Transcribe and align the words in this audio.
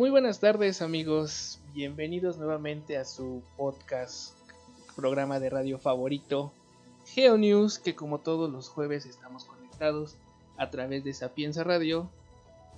Muy 0.00 0.08
buenas 0.08 0.40
tardes 0.40 0.80
amigos, 0.80 1.60
bienvenidos 1.74 2.38
nuevamente 2.38 2.96
a 2.96 3.04
su 3.04 3.42
podcast, 3.58 4.34
programa 4.96 5.38
de 5.38 5.50
radio 5.50 5.78
favorito, 5.78 6.54
GeoNews, 7.04 7.78
que 7.78 7.94
como 7.94 8.18
todos 8.18 8.50
los 8.50 8.70
jueves 8.70 9.04
estamos 9.04 9.44
conectados 9.44 10.16
a 10.56 10.70
través 10.70 11.04
de 11.04 11.12
Sapienza 11.12 11.64
Radio. 11.64 12.08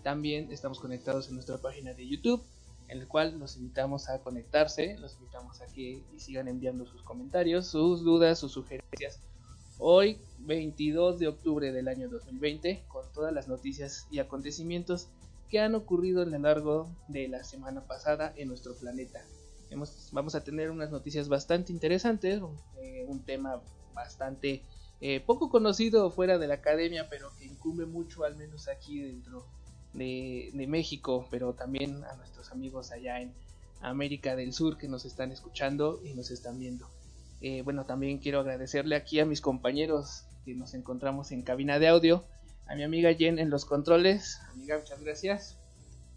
También 0.03 0.51
estamos 0.51 0.81
conectados 0.81 1.29
en 1.29 1.35
nuestra 1.35 1.59
página 1.59 1.95
de 1.95 2.09
YouTube, 2.09 2.43
en 2.89 2.99
el 2.99 3.07
cual 3.07 3.39
los 3.39 3.57
invitamos 3.57 4.09
a 4.09 4.19
conectarse, 4.19 4.99
los 4.99 5.15
invitamos 5.15 5.61
a 5.61 5.67
que 5.67 6.03
sigan 6.17 6.49
enviando 6.49 6.87
sus 6.87 7.03
comentarios, 7.03 7.69
sus 7.69 8.03
dudas, 8.03 8.41
sus 8.41 8.51
sugerencias. 8.51 9.21
Hoy, 9.79 10.19
22 10.41 11.21
de 11.21 11.29
octubre 11.29 11.71
del 11.71 11.87
año 11.87 12.09
2020, 12.09 12.83
con 12.89 13.05
todas 13.13 13.33
las 13.33 13.47
noticias 13.47 14.09
y 14.11 14.19
acontecimientos 14.19 15.09
que 15.53 15.61
han 15.61 15.75
ocurrido 15.75 16.23
a 16.23 16.25
lo 16.25 16.39
largo 16.39 16.89
de 17.09 17.29
la 17.29 17.45
semana 17.45 17.83
pasada 17.87 18.33
en 18.37 18.49
nuestro 18.49 18.75
planeta. 18.75 19.23
vamos 20.11 20.35
a 20.35 20.43
tener 20.43 20.71
unas 20.71 20.91
noticias 20.91 21.29
bastante 21.29 21.73
interesantes, 21.73 22.41
eh, 22.81 23.05
un 23.07 23.23
tema 23.23 23.61
bastante 23.93 24.63
eh, 25.03 25.21
poco 25.21 25.51
conocido 25.51 26.11
fuera 26.11 26.39
de 26.39 26.47
la 26.47 26.55
academia, 26.55 27.07
pero 27.11 27.31
que 27.39 27.45
incumbe 27.45 27.85
mucho, 27.85 28.25
al 28.25 28.35
menos 28.35 28.67
aquí 28.67 29.03
dentro 29.03 29.45
de, 29.93 30.51
México, 30.67 31.29
pero 31.31 31.53
también 31.53 32.03
a 32.05 32.17
nuestros 32.17 32.51
amigos 32.51 32.91
allá 32.91 33.21
en 33.21 33.35
América 33.83 34.37
del 34.37 34.55
Sur 34.55 34.79
que 34.79 34.89
nos 34.89 35.05
están 35.05 35.33
escuchando 35.33 36.01
y 36.03 36.15
nos 36.15 36.31
están 36.31 36.59
viendo. 36.59 36.89
Eh, 37.43 37.61
bueno, 37.61 37.85
también 37.85 38.21
quiero 38.21 38.41
agradecerle 38.41 38.97
aquí 38.97 39.21
a 39.21 39.27
mis 39.27 39.43
compañeros 39.43 40.25
que 40.47 40.55
nos 40.55 40.73
encontramos 40.73 41.31
en 41.31 41.43
cabina 41.43 41.79
de 41.79 41.89
audio 41.89 42.25
a 42.73 42.75
mi 42.75 42.85
amiga 42.85 43.13
Jen 43.13 43.39
en 43.39 43.51
los 43.51 43.67
controles. 43.67 44.41
Amiga, 44.51 44.79
muchas 44.79 45.03
gracias. 45.03 45.59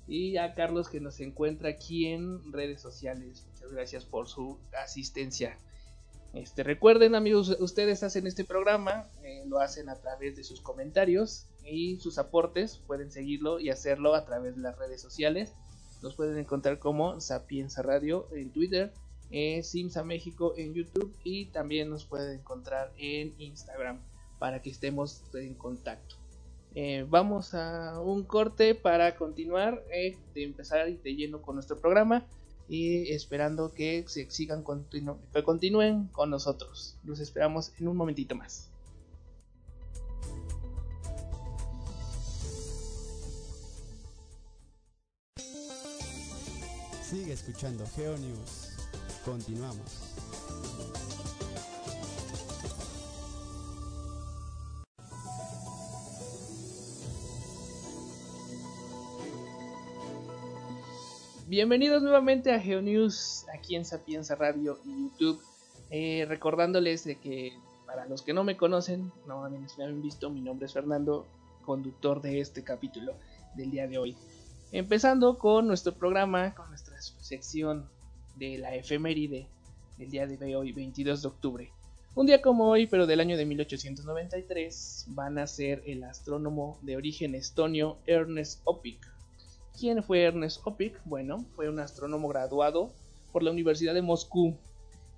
Y 0.07 0.37
a 0.37 0.53
Carlos 0.53 0.87
que 0.87 1.01
nos 1.01 1.19
encuentra 1.19 1.67
aquí 1.67 2.07
en 2.07 2.53
redes 2.53 2.79
sociales. 2.79 3.45
Muchas 3.51 3.71
gracias 3.71 4.05
por 4.05 4.29
su 4.29 4.57
asistencia. 4.81 5.57
Este, 6.33 6.63
recuerden 6.63 7.13
amigos, 7.13 7.57
ustedes 7.59 8.03
hacen 8.03 8.25
este 8.25 8.45
programa, 8.45 9.09
eh, 9.21 9.43
lo 9.47 9.59
hacen 9.59 9.89
a 9.89 9.95
través 9.95 10.37
de 10.37 10.45
sus 10.45 10.61
comentarios 10.61 11.47
y 11.65 11.99
sus 11.99 12.17
aportes. 12.19 12.77
Pueden 12.87 13.11
seguirlo 13.11 13.59
y 13.59 13.69
hacerlo 13.69 14.15
a 14.15 14.23
través 14.23 14.55
de 14.55 14.61
las 14.61 14.77
redes 14.77 15.01
sociales. 15.01 15.51
Los 16.01 16.15
pueden 16.15 16.37
encontrar 16.37 16.79
como 16.79 17.19
Sapienza 17.19 17.81
Radio 17.81 18.29
en 18.31 18.49
Twitter, 18.51 18.93
eh, 19.29 19.61
Simsa 19.61 20.05
México 20.05 20.53
en 20.55 20.73
YouTube 20.73 21.13
y 21.25 21.47
también 21.47 21.89
nos 21.89 22.05
pueden 22.05 22.39
encontrar 22.39 22.93
en 22.97 23.33
Instagram 23.39 23.99
para 24.39 24.61
que 24.61 24.69
estemos 24.69 25.21
en 25.33 25.55
contacto. 25.55 26.15
Eh, 26.77 27.05
vamos 27.09 27.53
a 27.53 28.01
un 28.01 28.23
corte 28.23 28.75
para 28.75 29.15
continuar, 29.15 29.81
eh, 29.93 30.17
de 30.33 30.43
empezar 30.43 30.85
de 30.85 31.15
lleno 31.15 31.41
con 31.41 31.55
nuestro 31.55 31.79
programa 31.79 32.25
y 32.67 33.13
esperando 33.13 33.73
que 33.73 34.03
se 34.07 34.29
sigan 34.29 34.61
que 35.33 35.43
continúen 35.43 36.07
con 36.07 36.29
nosotros. 36.29 36.97
Los 37.05 37.21
esperamos 37.21 37.71
en 37.79 37.87
un 37.87 37.95
momentito 37.95 38.35
más. 38.35 38.69
Sigue 47.01 47.31
escuchando 47.31 47.85
GeoNews. 47.95 48.75
Continuamos. 49.23 50.04
Bienvenidos 61.55 62.03
nuevamente 62.03 62.51
a 62.51 62.59
GeoNews 62.59 63.45
aquí 63.57 63.77
en 63.77 63.85
Sapienza 63.85 64.35
Radio 64.35 64.77
y 64.83 64.89
YouTube. 65.03 65.41
Eh, 65.89 66.25
recordándoles 66.27 67.05
de 67.05 67.15
que 67.15 67.53
para 67.85 68.05
los 68.07 68.23
que 68.23 68.33
no 68.33 68.43
me 68.43 68.57
conocen, 68.57 69.09
no 69.25 69.49
me 69.49 69.85
han 69.85 70.01
visto, 70.01 70.29
mi 70.29 70.41
nombre 70.41 70.65
es 70.65 70.73
Fernando, 70.73 71.25
conductor 71.63 72.21
de 72.21 72.41
este 72.41 72.61
capítulo 72.61 73.13
del 73.55 73.71
día 73.71 73.87
de 73.87 73.97
hoy. 73.97 74.17
Empezando 74.73 75.37
con 75.37 75.65
nuestro 75.65 75.93
programa, 75.93 76.53
con 76.53 76.67
nuestra 76.67 77.01
sección 77.01 77.87
de 78.35 78.57
la 78.57 78.75
efeméride 78.75 79.47
del 79.97 80.11
día 80.11 80.27
de 80.27 80.57
hoy, 80.57 80.73
22 80.73 81.21
de 81.21 81.27
octubre. 81.29 81.71
Un 82.15 82.25
día 82.25 82.41
como 82.41 82.67
hoy, 82.67 82.85
pero 82.85 83.07
del 83.07 83.21
año 83.21 83.37
de 83.37 83.45
1893, 83.45 85.05
van 85.07 85.37
a 85.37 85.47
ser 85.47 85.83
el 85.85 86.03
astrónomo 86.03 86.77
de 86.81 86.97
origen 86.97 87.33
estonio 87.33 87.97
Ernest 88.07 88.59
Oppik 88.65 89.14
¿Quién 89.77 90.01
fue 90.03 90.23
Ernest 90.23 90.61
Oppik? 90.63 91.01
Bueno, 91.03 91.45
fue 91.53 91.67
un 91.67 91.79
astrónomo 91.79 92.29
graduado 92.29 92.93
por 93.33 93.43
la 93.43 93.51
Universidad 93.51 93.93
de 93.93 94.01
Moscú, 94.01 94.55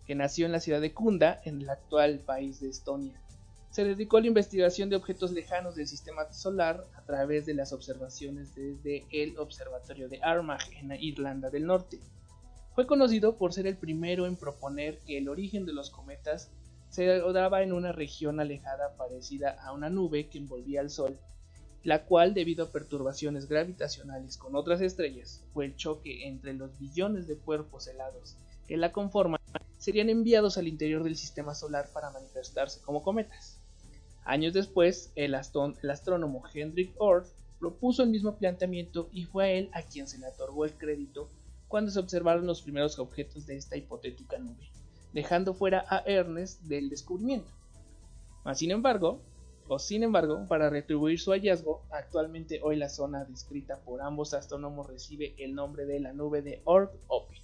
que 0.07 0.15
nació 0.15 0.47
en 0.47 0.51
la 0.51 0.59
ciudad 0.59 0.81
de 0.81 0.95
Kunda, 0.95 1.39
en 1.45 1.61
el 1.61 1.69
actual 1.69 2.21
país 2.21 2.59
de 2.59 2.69
Estonia. 2.69 3.21
Se 3.69 3.83
dedicó 3.83 4.17
a 4.17 4.21
la 4.21 4.27
investigación 4.27 4.89
de 4.89 4.95
objetos 4.95 5.31
lejanos 5.31 5.75
del 5.75 5.87
sistema 5.87 6.33
solar 6.33 6.83
a 6.95 7.03
través 7.03 7.45
de 7.45 7.53
las 7.53 7.71
observaciones 7.71 8.55
desde 8.55 9.05
el 9.11 9.37
Observatorio 9.37 10.09
de 10.09 10.21
Armagh 10.23 10.63
en 10.81 10.91
Irlanda 10.93 11.51
del 11.51 11.67
Norte. 11.67 11.99
Fue 12.73 12.87
conocido 12.87 13.37
por 13.37 13.53
ser 13.53 13.67
el 13.67 13.77
primero 13.77 14.25
en 14.25 14.37
proponer 14.37 14.97
que 15.05 15.19
el 15.19 15.29
origen 15.29 15.67
de 15.67 15.73
los 15.73 15.91
cometas 15.91 16.49
se 16.89 17.05
daba 17.05 17.61
en 17.61 17.73
una 17.73 17.91
región 17.91 18.39
alejada 18.39 18.95
parecida 18.97 19.51
a 19.63 19.71
una 19.71 19.91
nube 19.91 20.29
que 20.29 20.39
envolvía 20.39 20.81
al 20.81 20.89
Sol 20.89 21.19
la 21.83 22.05
cual 22.05 22.33
debido 22.33 22.65
a 22.65 22.71
perturbaciones 22.71 23.47
gravitacionales 23.47 24.37
con 24.37 24.55
otras 24.55 24.81
estrellas 24.81 25.43
fue 25.53 25.65
el 25.65 25.75
choque 25.75 26.27
entre 26.27 26.53
los 26.53 26.77
billones 26.79 27.27
de 27.27 27.37
cuerpos 27.37 27.87
helados 27.87 28.35
que 28.67 28.77
la 28.77 28.91
conforman 28.91 29.39
serían 29.77 30.09
enviados 30.09 30.57
al 30.57 30.67
interior 30.67 31.03
del 31.03 31.15
sistema 31.15 31.55
solar 31.55 31.89
para 31.93 32.11
manifestarse 32.11 32.81
como 32.81 33.01
cometas. 33.01 33.59
Años 34.25 34.53
después, 34.53 35.11
el, 35.15 35.35
astrónomo 35.35 36.43
Hendrik 36.53 36.93
Orth 36.97 37.29
propuso 37.59 38.03
el 38.03 38.09
mismo 38.09 38.35
planteamiento 38.35 39.09
y 39.13 39.23
fue 39.23 39.45
a 39.45 39.51
él 39.51 39.69
a 39.73 39.81
quien 39.83 40.07
se 40.07 40.17
le 40.17 40.27
otorgó 40.27 40.65
el 40.65 40.73
crédito 40.73 41.29
cuando 41.67 41.91
se 41.91 41.99
observaron 41.99 42.45
los 42.45 42.61
primeros 42.61 42.99
objetos 42.99 43.45
de 43.45 43.55
esta 43.55 43.77
hipotética 43.77 44.37
nube, 44.37 44.69
dejando 45.13 45.53
fuera 45.53 45.85
a 45.89 45.99
Ernest 46.05 46.61
del 46.63 46.89
descubrimiento. 46.89 47.49
Mas, 48.43 48.59
sin 48.59 48.71
embargo, 48.71 49.21
sin 49.77 50.03
embargo, 50.03 50.45
para 50.47 50.69
retribuir 50.69 51.19
su 51.19 51.31
hallazgo, 51.31 51.83
actualmente 51.91 52.61
hoy 52.63 52.77
la 52.77 52.89
zona 52.89 53.25
descrita 53.25 53.81
por 53.81 54.01
ambos 54.01 54.33
astrónomos 54.33 54.87
recibe 54.87 55.35
el 55.37 55.53
nombre 55.53 55.85
de 55.85 55.99
la 55.99 56.13
nube 56.13 56.41
de 56.41 56.61
Oort-Oppik. 56.63 57.41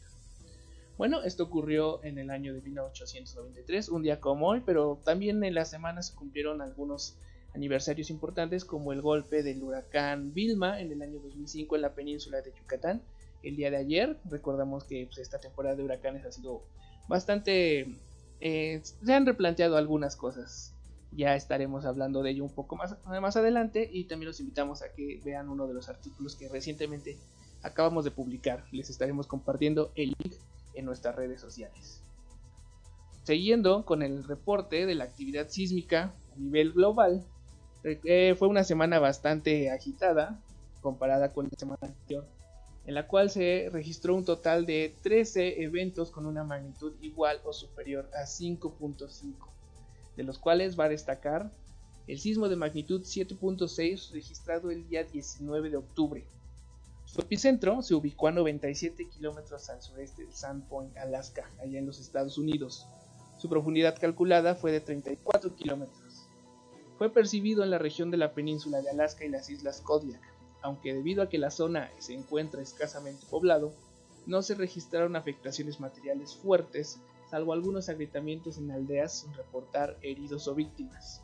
Bueno, 0.97 1.21
esto 1.23 1.43
ocurrió 1.43 2.01
en 2.03 2.17
el 2.17 2.29
año 2.29 2.53
de 2.53 2.61
1893, 2.61 3.89
un 3.89 4.03
día 4.03 4.21
como 4.21 4.47
hoy, 4.47 4.61
pero 4.65 4.99
también 5.03 5.43
en 5.43 5.53
la 5.53 5.65
semana 5.65 6.01
se 6.01 6.15
cumplieron 6.15 6.61
algunos 6.61 7.17
aniversarios 7.53 8.09
importantes 8.09 8.63
como 8.63 8.93
el 8.93 9.01
golpe 9.01 9.43
del 9.43 9.61
huracán 9.61 10.33
Vilma 10.33 10.79
en 10.79 10.91
el 10.91 11.01
año 11.01 11.19
2005 11.19 11.75
en 11.75 11.81
la 11.81 11.93
península 11.93 12.41
de 12.41 12.53
Yucatán. 12.57 13.01
El 13.43 13.57
día 13.57 13.69
de 13.69 13.77
ayer, 13.77 14.17
recordamos 14.29 14.85
que 14.85 15.05
pues, 15.07 15.17
esta 15.17 15.39
temporada 15.39 15.75
de 15.75 15.83
huracanes 15.83 16.25
ha 16.25 16.31
sido 16.31 16.63
bastante... 17.09 17.87
Eh, 18.39 18.81
se 18.83 19.13
han 19.13 19.25
replanteado 19.25 19.77
algunas 19.77 20.15
cosas 20.15 20.73
ya 21.15 21.35
estaremos 21.35 21.85
hablando 21.85 22.23
de 22.23 22.31
ello 22.31 22.43
un 22.43 22.53
poco 22.53 22.75
más, 22.75 22.95
más 23.05 23.35
adelante 23.35 23.89
y 23.91 24.05
también 24.05 24.27
los 24.27 24.39
invitamos 24.39 24.81
a 24.81 24.91
que 24.93 25.21
vean 25.23 25.49
uno 25.49 25.67
de 25.67 25.73
los 25.73 25.89
artículos 25.89 26.35
que 26.35 26.49
recientemente 26.49 27.17
acabamos 27.61 28.03
de 28.03 28.11
publicar. 28.11 28.65
Les 28.71 28.89
estaremos 28.89 29.27
compartiendo 29.27 29.91
el 29.95 30.15
link 30.23 30.35
en 30.73 30.85
nuestras 30.85 31.15
redes 31.15 31.41
sociales. 31.41 32.01
Siguiendo 33.23 33.85
con 33.85 34.01
el 34.01 34.23
reporte 34.23 34.85
de 34.85 34.95
la 34.95 35.05
actividad 35.05 35.47
sísmica 35.49 36.13
a 36.33 36.39
nivel 36.39 36.73
global, 36.73 37.23
eh, 37.83 38.35
fue 38.37 38.47
una 38.47 38.63
semana 38.63 38.99
bastante 38.99 39.69
agitada 39.71 40.39
comparada 40.81 41.31
con 41.31 41.45
la 41.45 41.57
semana 41.57 41.79
anterior, 41.81 42.27
en 42.85 42.95
la 42.95 43.07
cual 43.07 43.29
se 43.29 43.69
registró 43.71 44.15
un 44.15 44.25
total 44.25 44.65
de 44.65 44.93
13 45.03 45.63
eventos 45.63 46.11
con 46.11 46.25
una 46.25 46.43
magnitud 46.43 46.93
igual 47.01 47.39
o 47.45 47.53
superior 47.53 48.09
a 48.13 48.23
5.5 48.23 49.52
de 50.15 50.23
los 50.23 50.37
cuales 50.39 50.79
va 50.79 50.85
a 50.85 50.89
destacar 50.89 51.51
el 52.07 52.19
sismo 52.19 52.49
de 52.49 52.55
magnitud 52.55 53.01
7.6 53.01 54.11
registrado 54.11 54.71
el 54.71 54.87
día 54.87 55.03
19 55.03 55.69
de 55.69 55.77
octubre. 55.77 56.25
Su 57.05 57.21
epicentro 57.21 57.81
se 57.81 57.95
ubicó 57.95 58.27
a 58.27 58.31
97 58.31 59.07
kilómetros 59.07 59.69
al 59.69 59.81
sureste 59.81 60.25
de 60.25 60.33
Sandpoint, 60.33 60.97
Alaska, 60.97 61.49
allá 61.61 61.79
en 61.79 61.85
los 61.85 61.99
Estados 61.99 62.37
Unidos. 62.37 62.87
Su 63.37 63.49
profundidad 63.49 63.97
calculada 63.99 64.55
fue 64.55 64.71
de 64.71 64.81
34 64.81 65.55
kilómetros. 65.55 66.27
Fue 66.97 67.09
percibido 67.11 67.63
en 67.63 67.69
la 67.69 67.77
región 67.77 68.11
de 68.11 68.17
la 68.17 68.33
península 68.33 68.81
de 68.81 68.89
Alaska 68.89 69.25
y 69.25 69.29
las 69.29 69.49
islas 69.49 69.81
Kodiak, 69.81 70.21
aunque 70.61 70.93
debido 70.93 71.21
a 71.21 71.29
que 71.29 71.37
la 71.37 71.51
zona 71.51 71.89
se 71.99 72.13
encuentra 72.13 72.61
escasamente 72.61 73.25
poblado, 73.29 73.73
no 74.25 74.41
se 74.41 74.55
registraron 74.55 75.15
afectaciones 75.15 75.79
materiales 75.79 76.35
fuertes 76.35 76.99
salvo 77.33 77.51
algunos 77.51 77.89
agrietamientos 77.89 78.59
en 78.59 78.69
aldeas 78.69 79.21
sin 79.21 79.33
reportar 79.33 79.97
heridos 80.03 80.47
o 80.47 80.53
víctimas. 80.53 81.23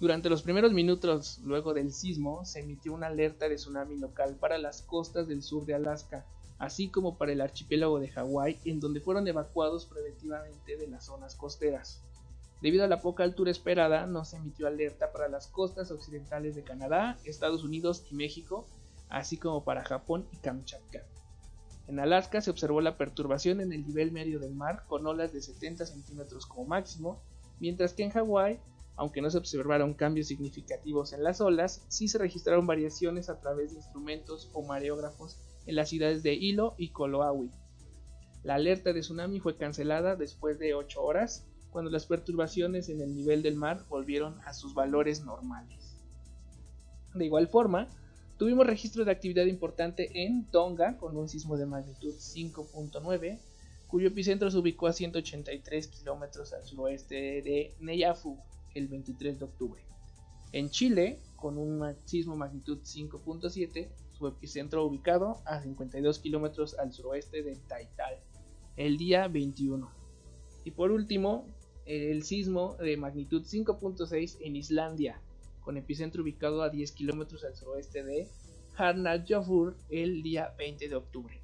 Durante 0.00 0.28
los 0.28 0.42
primeros 0.42 0.72
minutos 0.72 1.38
luego 1.44 1.74
del 1.74 1.92
sismo 1.92 2.44
se 2.44 2.58
emitió 2.58 2.92
una 2.92 3.06
alerta 3.06 3.48
de 3.48 3.54
tsunami 3.54 3.98
local 3.98 4.34
para 4.34 4.58
las 4.58 4.82
costas 4.82 5.28
del 5.28 5.44
sur 5.44 5.64
de 5.64 5.74
Alaska, 5.74 6.26
así 6.58 6.88
como 6.88 7.18
para 7.18 7.30
el 7.30 7.40
archipiélago 7.40 8.00
de 8.00 8.08
Hawái, 8.08 8.58
en 8.64 8.80
donde 8.80 9.00
fueron 9.00 9.28
evacuados 9.28 9.86
preventivamente 9.86 10.76
de 10.76 10.88
las 10.88 11.06
zonas 11.06 11.36
costeras. 11.36 12.02
Debido 12.60 12.82
a 12.82 12.88
la 12.88 13.00
poca 13.00 13.22
altura 13.22 13.52
esperada, 13.52 14.08
no 14.08 14.24
se 14.24 14.38
emitió 14.38 14.66
alerta 14.66 15.12
para 15.12 15.28
las 15.28 15.46
costas 15.46 15.92
occidentales 15.92 16.56
de 16.56 16.64
Canadá, 16.64 17.16
Estados 17.22 17.62
Unidos 17.62 18.04
y 18.10 18.16
México, 18.16 18.66
así 19.08 19.36
como 19.36 19.62
para 19.62 19.84
Japón 19.84 20.26
y 20.32 20.38
Kamchatka. 20.38 21.04
En 21.92 22.00
Alaska 22.00 22.40
se 22.40 22.48
observó 22.50 22.80
la 22.80 22.96
perturbación 22.96 23.60
en 23.60 23.70
el 23.70 23.86
nivel 23.86 24.12
medio 24.12 24.40
del 24.40 24.54
mar 24.54 24.84
con 24.86 25.06
olas 25.06 25.30
de 25.34 25.42
70 25.42 25.84
centímetros 25.84 26.46
como 26.46 26.66
máximo, 26.66 27.20
mientras 27.60 27.92
que 27.92 28.02
en 28.02 28.08
Hawái, 28.08 28.60
aunque 28.96 29.20
no 29.20 29.28
se 29.28 29.36
observaron 29.36 29.92
cambios 29.92 30.28
significativos 30.28 31.12
en 31.12 31.22
las 31.22 31.42
olas, 31.42 31.84
sí 31.88 32.08
se 32.08 32.16
registraron 32.16 32.66
variaciones 32.66 33.28
a 33.28 33.38
través 33.40 33.72
de 33.72 33.76
instrumentos 33.76 34.48
o 34.54 34.62
mareógrafos 34.62 35.38
en 35.66 35.76
las 35.76 35.90
ciudades 35.90 36.22
de 36.22 36.32
Hilo 36.32 36.74
y 36.78 36.92
Koloawi. 36.92 37.50
La 38.42 38.54
alerta 38.54 38.94
de 38.94 39.00
tsunami 39.00 39.38
fue 39.40 39.58
cancelada 39.58 40.16
después 40.16 40.58
de 40.58 40.72
8 40.72 41.02
horas, 41.02 41.46
cuando 41.68 41.90
las 41.90 42.06
perturbaciones 42.06 42.88
en 42.88 43.02
el 43.02 43.14
nivel 43.14 43.42
del 43.42 43.56
mar 43.56 43.84
volvieron 43.90 44.40
a 44.46 44.54
sus 44.54 44.72
valores 44.72 45.26
normales. 45.26 45.98
De 47.12 47.26
igual 47.26 47.48
forma, 47.48 47.90
tuvimos 48.42 48.66
registro 48.66 49.04
de 49.04 49.12
actividad 49.12 49.44
importante 49.46 50.24
en 50.24 50.46
Tonga 50.46 50.98
con 50.98 51.16
un 51.16 51.28
sismo 51.28 51.56
de 51.56 51.64
magnitud 51.64 52.12
5.9, 52.12 53.38
cuyo 53.86 54.08
epicentro 54.08 54.50
se 54.50 54.58
ubicó 54.58 54.88
a 54.88 54.92
183 54.92 55.86
kilómetros 55.86 56.52
al 56.52 56.64
suroeste 56.64 57.14
de 57.14 57.76
Neyafu 57.78 58.36
el 58.74 58.88
23 58.88 59.38
de 59.38 59.44
octubre. 59.44 59.80
En 60.50 60.70
Chile, 60.70 61.20
con 61.36 61.56
un 61.56 61.94
sismo 62.04 62.34
magnitud 62.34 62.80
5.7, 62.80 63.88
su 64.10 64.26
epicentro 64.26 64.84
ubicado 64.86 65.40
a 65.44 65.62
52 65.62 66.18
kilómetros 66.18 66.76
al 66.80 66.92
suroeste 66.92 67.44
de 67.44 67.54
Taital 67.68 68.18
el 68.76 68.98
día 68.98 69.28
21. 69.28 69.88
Y 70.64 70.72
por 70.72 70.90
último, 70.90 71.46
el 71.86 72.24
sismo 72.24 72.74
de 72.80 72.96
magnitud 72.96 73.44
5.6 73.44 74.38
en 74.40 74.56
Islandia, 74.56 75.22
con 75.62 75.76
epicentro 75.76 76.22
ubicado 76.22 76.62
a 76.62 76.70
10 76.70 76.92
kilómetros 76.92 77.44
al 77.44 77.56
suroeste 77.56 78.02
de 78.02 78.28
Harnarjofur 78.76 79.76
el 79.90 80.22
día 80.22 80.54
20 80.58 80.88
de 80.88 80.94
octubre. 80.94 81.40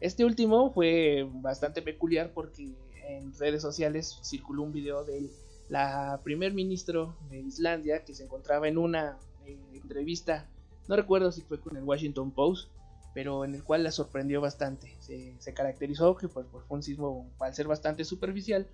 Este 0.00 0.24
último 0.24 0.72
fue 0.72 1.28
bastante 1.30 1.82
peculiar 1.82 2.32
porque 2.32 2.72
en 3.08 3.36
redes 3.38 3.62
sociales 3.62 4.18
circuló 4.22 4.62
un 4.62 4.72
video 4.72 5.04
de 5.04 5.30
la 5.68 6.20
primer 6.24 6.54
ministro 6.54 7.16
de 7.30 7.40
Islandia 7.40 8.04
que 8.04 8.14
se 8.14 8.24
encontraba 8.24 8.68
en 8.68 8.78
una 8.78 9.18
eh, 9.44 9.58
entrevista, 9.74 10.46
no 10.88 10.96
recuerdo 10.96 11.32
si 11.32 11.42
fue 11.42 11.60
con 11.60 11.76
el 11.76 11.82
Washington 11.82 12.30
Post, 12.30 12.70
pero 13.12 13.44
en 13.44 13.54
el 13.54 13.64
cual 13.64 13.82
la 13.82 13.90
sorprendió 13.90 14.40
bastante. 14.40 14.96
Se, 15.00 15.54
caracterizó 15.54 16.16
que 16.16 16.28
pues, 16.28 16.46
fue 16.50 16.62
un 16.68 16.82
sismo, 16.82 17.28
al 17.40 17.54
ser 17.54 17.66
bastante 17.66 18.04
superficial, 18.04 18.66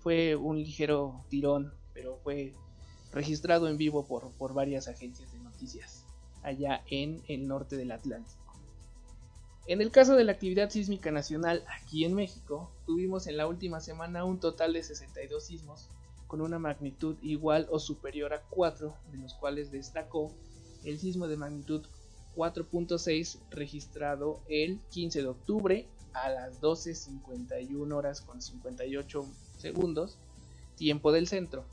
fue 0.00 0.36
un 0.36 0.58
ligero 0.58 1.24
tirón, 1.28 1.72
pero 1.92 2.18
fue 2.22 2.52
registrado 3.16 3.66
en 3.66 3.78
vivo 3.78 4.04
por, 4.04 4.30
por 4.32 4.52
varias 4.52 4.88
agencias 4.88 5.32
de 5.32 5.38
noticias 5.38 6.04
allá 6.42 6.82
en 6.90 7.22
el 7.28 7.48
norte 7.48 7.76
del 7.76 7.90
Atlántico. 7.92 8.52
En 9.66 9.80
el 9.80 9.90
caso 9.90 10.16
de 10.16 10.24
la 10.24 10.32
actividad 10.32 10.68
sísmica 10.68 11.10
nacional 11.10 11.64
aquí 11.80 12.04
en 12.04 12.14
México, 12.14 12.70
tuvimos 12.84 13.26
en 13.26 13.38
la 13.38 13.46
última 13.46 13.80
semana 13.80 14.26
un 14.26 14.38
total 14.38 14.74
de 14.74 14.82
62 14.82 15.42
sismos 15.42 15.88
con 16.26 16.42
una 16.42 16.58
magnitud 16.58 17.16
igual 17.22 17.66
o 17.70 17.78
superior 17.78 18.34
a 18.34 18.42
4, 18.50 18.94
de 19.10 19.18
los 19.18 19.32
cuales 19.32 19.70
destacó 19.70 20.30
el 20.84 20.98
sismo 20.98 21.26
de 21.26 21.38
magnitud 21.38 21.86
4.6 22.36 23.38
registrado 23.48 24.40
el 24.50 24.78
15 24.90 25.22
de 25.22 25.28
octubre 25.28 25.86
a 26.12 26.28
las 26.28 26.60
12.51 26.60 27.94
horas 27.94 28.20
con 28.20 28.42
58 28.42 29.26
segundos, 29.56 30.18
tiempo 30.76 31.12
del 31.12 31.26
centro. 31.26 31.64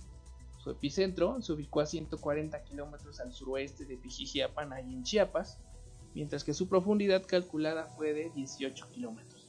Su 0.63 0.71
epicentro 0.71 1.42
se 1.42 1.51
ubicó 1.51 1.81
a 1.81 1.86
140 1.86 2.63
kilómetros 2.63 3.19
al 3.19 3.33
suroeste 3.33 3.83
de 3.83 3.98
Pijijiapan, 3.98 4.71
ahí 4.71 4.94
en 4.94 5.04
Chiapas, 5.04 5.60
mientras 6.13 6.45
que 6.45 6.54
su 6.54 6.69
profundidad 6.69 7.25
calculada 7.25 7.88
fue 7.98 8.13
de 8.13 8.30
18 8.30 8.89
kilómetros. 8.92 9.45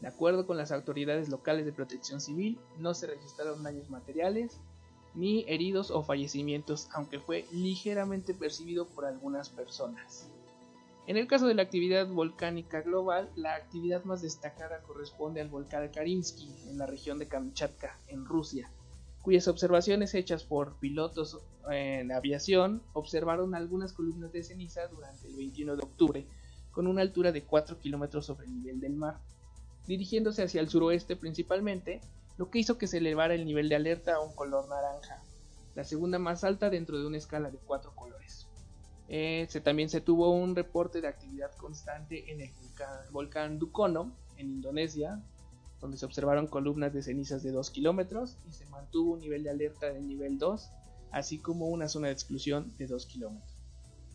De 0.00 0.08
acuerdo 0.08 0.44
con 0.44 0.56
las 0.56 0.72
autoridades 0.72 1.28
locales 1.28 1.66
de 1.66 1.72
protección 1.72 2.20
civil, 2.20 2.58
no 2.80 2.94
se 2.94 3.06
registraron 3.06 3.62
daños 3.62 3.90
materiales, 3.90 4.58
ni 5.14 5.44
heridos 5.46 5.92
o 5.92 6.02
fallecimientos, 6.02 6.88
aunque 6.92 7.20
fue 7.20 7.46
ligeramente 7.52 8.34
percibido 8.34 8.88
por 8.88 9.04
algunas 9.04 9.50
personas. 9.50 10.28
En 11.06 11.16
el 11.16 11.28
caso 11.28 11.46
de 11.46 11.54
la 11.54 11.62
actividad 11.62 12.08
volcánica 12.08 12.80
global, 12.80 13.30
la 13.36 13.54
actividad 13.54 14.02
más 14.02 14.22
destacada 14.22 14.82
corresponde 14.82 15.40
al 15.40 15.48
volcán 15.48 15.88
Karinsky 15.90 16.52
en 16.66 16.78
la 16.78 16.86
región 16.86 17.20
de 17.20 17.28
Kamchatka, 17.28 18.00
en 18.08 18.24
Rusia, 18.24 18.68
cuyas 19.24 19.48
observaciones 19.48 20.14
hechas 20.14 20.44
por 20.44 20.78
pilotos 20.78 21.38
en 21.70 22.12
aviación 22.12 22.82
observaron 22.92 23.54
algunas 23.54 23.94
columnas 23.94 24.30
de 24.32 24.44
ceniza 24.44 24.86
durante 24.88 25.26
el 25.26 25.34
21 25.34 25.76
de 25.76 25.82
octubre, 25.82 26.26
con 26.70 26.86
una 26.86 27.00
altura 27.00 27.32
de 27.32 27.42
4 27.42 27.80
kilómetros 27.80 28.26
sobre 28.26 28.44
el 28.44 28.54
nivel 28.54 28.80
del 28.80 28.92
mar, 28.92 29.18
dirigiéndose 29.86 30.42
hacia 30.42 30.60
el 30.60 30.68
suroeste 30.68 31.16
principalmente, 31.16 32.02
lo 32.36 32.50
que 32.50 32.58
hizo 32.58 32.76
que 32.76 32.86
se 32.86 32.98
elevara 32.98 33.34
el 33.34 33.46
nivel 33.46 33.70
de 33.70 33.76
alerta 33.76 34.16
a 34.16 34.20
un 34.20 34.34
color 34.34 34.68
naranja, 34.68 35.22
la 35.74 35.84
segunda 35.84 36.18
más 36.18 36.44
alta 36.44 36.68
dentro 36.68 36.98
de 36.98 37.06
una 37.06 37.16
escala 37.16 37.50
de 37.50 37.56
4 37.56 37.94
colores. 37.94 38.46
Eh, 39.08 39.48
también 39.62 39.88
se 39.88 40.02
tuvo 40.02 40.32
un 40.32 40.54
reporte 40.54 41.00
de 41.00 41.08
actividad 41.08 41.50
constante 41.56 42.30
en 42.30 42.42
el 42.42 42.50
volcán, 43.10 43.58
Dukono, 43.58 44.12
en 44.36 44.50
Indonesia, 44.50 45.22
donde 45.84 45.98
se 45.98 46.06
observaron 46.06 46.46
columnas 46.46 46.94
de 46.94 47.02
cenizas 47.02 47.42
de 47.42 47.52
2 47.52 47.70
kilómetros 47.70 48.38
y 48.48 48.52
se 48.52 48.64
mantuvo 48.70 49.12
un 49.12 49.20
nivel 49.20 49.42
de 49.42 49.50
alerta 49.50 49.92
de 49.92 50.00
nivel 50.00 50.38
2, 50.38 50.70
así 51.10 51.38
como 51.38 51.66
una 51.66 51.90
zona 51.90 52.06
de 52.06 52.14
exclusión 52.14 52.74
de 52.78 52.86
2 52.86 53.04
kilómetros. 53.04 53.58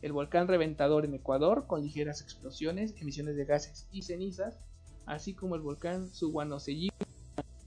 El 0.02 0.12
volcán 0.12 0.48
reventador 0.48 1.06
en 1.06 1.14
Ecuador, 1.14 1.68
con 1.68 1.84
ligeras 1.84 2.22
explosiones, 2.22 2.96
emisiones 3.00 3.36
de 3.36 3.46
gases 3.46 3.88
y 3.92 4.02
cenizas, 4.02 4.58
así 5.06 5.36
como 5.36 5.54
el 5.54 5.62
volcán 5.62 6.10
Suwanoseji 6.10 6.90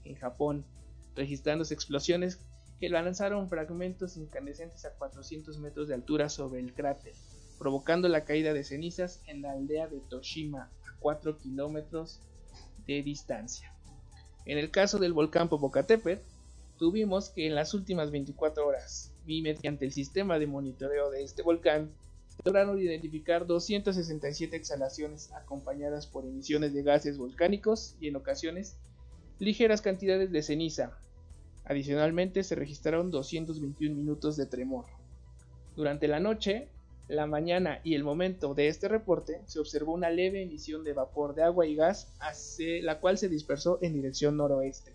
en 0.03 0.15
Japón, 0.15 0.65
registrándose 1.15 1.73
explosiones 1.73 2.41
que 2.81 2.89
lanzaron 2.89 3.47
fragmentos 3.47 4.17
incandescentes 4.17 4.83
a 4.83 4.93
400 4.95 5.59
metros 5.59 5.87
de 5.87 5.93
altura 5.93 6.27
sobre 6.27 6.59
el 6.59 6.73
cráter, 6.73 7.13
provocando 7.57 8.09
la 8.09 8.25
caída 8.25 8.51
de 8.51 8.65
cenizas 8.65 9.21
en 9.27 9.43
la 9.43 9.53
aldea 9.53 9.87
de 9.87 10.01
Toshima, 10.01 10.63
a 10.63 10.99
4 10.99 11.37
kilómetros 11.37 12.19
de 12.85 13.01
distancia. 13.01 13.72
En 14.45 14.57
el 14.57 14.71
caso 14.71 14.99
del 14.99 15.13
volcán 15.13 15.49
Popocatépetl, 15.49 16.21
tuvimos 16.77 17.29
que 17.29 17.47
en 17.47 17.55
las 17.55 17.73
últimas 17.73 18.11
24 18.11 18.65
horas, 18.65 19.11
y 19.25 19.41
mediante 19.41 19.85
el 19.85 19.91
sistema 19.91 20.39
de 20.39 20.47
monitoreo 20.47 21.09
de 21.09 21.23
este 21.23 21.43
volcán, 21.43 21.91
lograron 22.43 22.79
identificar 22.79 23.45
267 23.45 24.55
exhalaciones 24.55 25.31
acompañadas 25.33 26.07
por 26.07 26.25
emisiones 26.25 26.73
de 26.73 26.83
gases 26.83 27.17
volcánicos 27.17 27.95
y 27.99 28.07
en 28.07 28.15
ocasiones 28.15 28.75
ligeras 29.39 29.81
cantidades 29.81 30.31
de 30.31 30.41
ceniza, 30.41 30.97
Adicionalmente 31.65 32.43
se 32.43 32.55
registraron 32.55 33.09
221 33.09 33.95
minutos 33.95 34.35
de 34.35 34.45
tremor. 34.45 34.85
Durante 35.75 36.07
la 36.07 36.19
noche, 36.19 36.67
la 37.07 37.27
mañana 37.27 37.79
y 37.83 37.95
el 37.95 38.03
momento 38.03 38.53
de 38.53 38.67
este 38.67 38.87
reporte 38.87 39.41
se 39.45 39.59
observó 39.59 39.93
una 39.93 40.09
leve 40.09 40.41
emisión 40.41 40.83
de 40.83 40.93
vapor 40.93 41.35
de 41.35 41.43
agua 41.43 41.65
y 41.65 41.75
gas, 41.75 42.13
la 42.81 42.99
cual 42.99 43.17
se 43.17 43.29
dispersó 43.29 43.79
en 43.81 43.93
dirección 43.93 44.37
noroeste. 44.37 44.93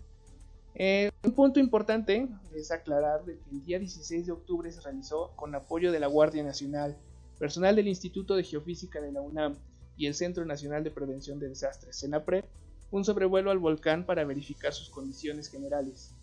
Eh, 0.75 1.11
un 1.23 1.33
punto 1.33 1.59
importante 1.59 2.27
es 2.55 2.71
aclarar 2.71 3.23
que 3.25 3.37
el 3.51 3.65
día 3.65 3.79
16 3.79 4.25
de 4.25 4.31
octubre 4.31 4.71
se 4.71 4.81
realizó 4.81 5.31
con 5.35 5.53
apoyo 5.53 5.91
de 5.91 5.99
la 5.99 6.07
Guardia 6.07 6.43
Nacional, 6.43 6.97
personal 7.37 7.75
del 7.75 7.87
Instituto 7.87 8.35
de 8.35 8.43
Geofísica 8.43 9.01
de 9.01 9.11
la 9.11 9.21
UNAM 9.21 9.57
y 9.97 10.07
el 10.07 10.15
Centro 10.15 10.45
Nacional 10.45 10.83
de 10.83 10.91
Prevención 10.91 11.39
de 11.39 11.49
Desastres, 11.49 11.99
CENAPRED, 11.99 12.45
un 12.91 13.03
sobrevuelo 13.03 13.51
al 13.51 13.59
volcán 13.59 14.05
para 14.05 14.23
verificar 14.23 14.73
sus 14.73 14.89
condiciones 14.89 15.49
generales 15.49 16.15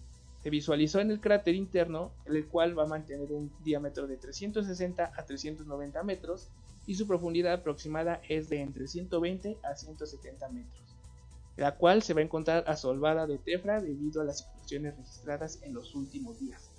se 0.46 0.50
visualizó 0.50 1.00
en 1.00 1.10
el 1.10 1.20
cráter 1.20 1.56
interno, 1.56 2.12
el 2.24 2.46
cual 2.46 2.78
va 2.78 2.84
a 2.84 2.86
mantener 2.86 3.32
un 3.32 3.50
diámetro 3.64 4.06
de 4.06 4.16
360 4.16 5.12
a 5.16 5.24
390 5.24 6.04
metros 6.04 6.50
y 6.86 6.94
su 6.94 7.08
profundidad 7.08 7.52
aproximada 7.52 8.20
es 8.28 8.48
de 8.48 8.60
entre 8.60 8.86
120 8.86 9.58
a 9.64 9.74
170 9.74 10.48
metros, 10.50 10.84
la 11.56 11.74
cual 11.74 12.04
se 12.04 12.14
va 12.14 12.20
a 12.20 12.22
encontrar 12.22 12.62
asolvada 12.68 13.26
de 13.26 13.38
tefra 13.38 13.80
debido 13.80 14.20
a 14.20 14.24
las 14.24 14.42
explosiones 14.42 14.96
registradas 14.96 15.60
en 15.64 15.74
los 15.74 15.96
últimos 15.96 16.38
días. 16.38 16.70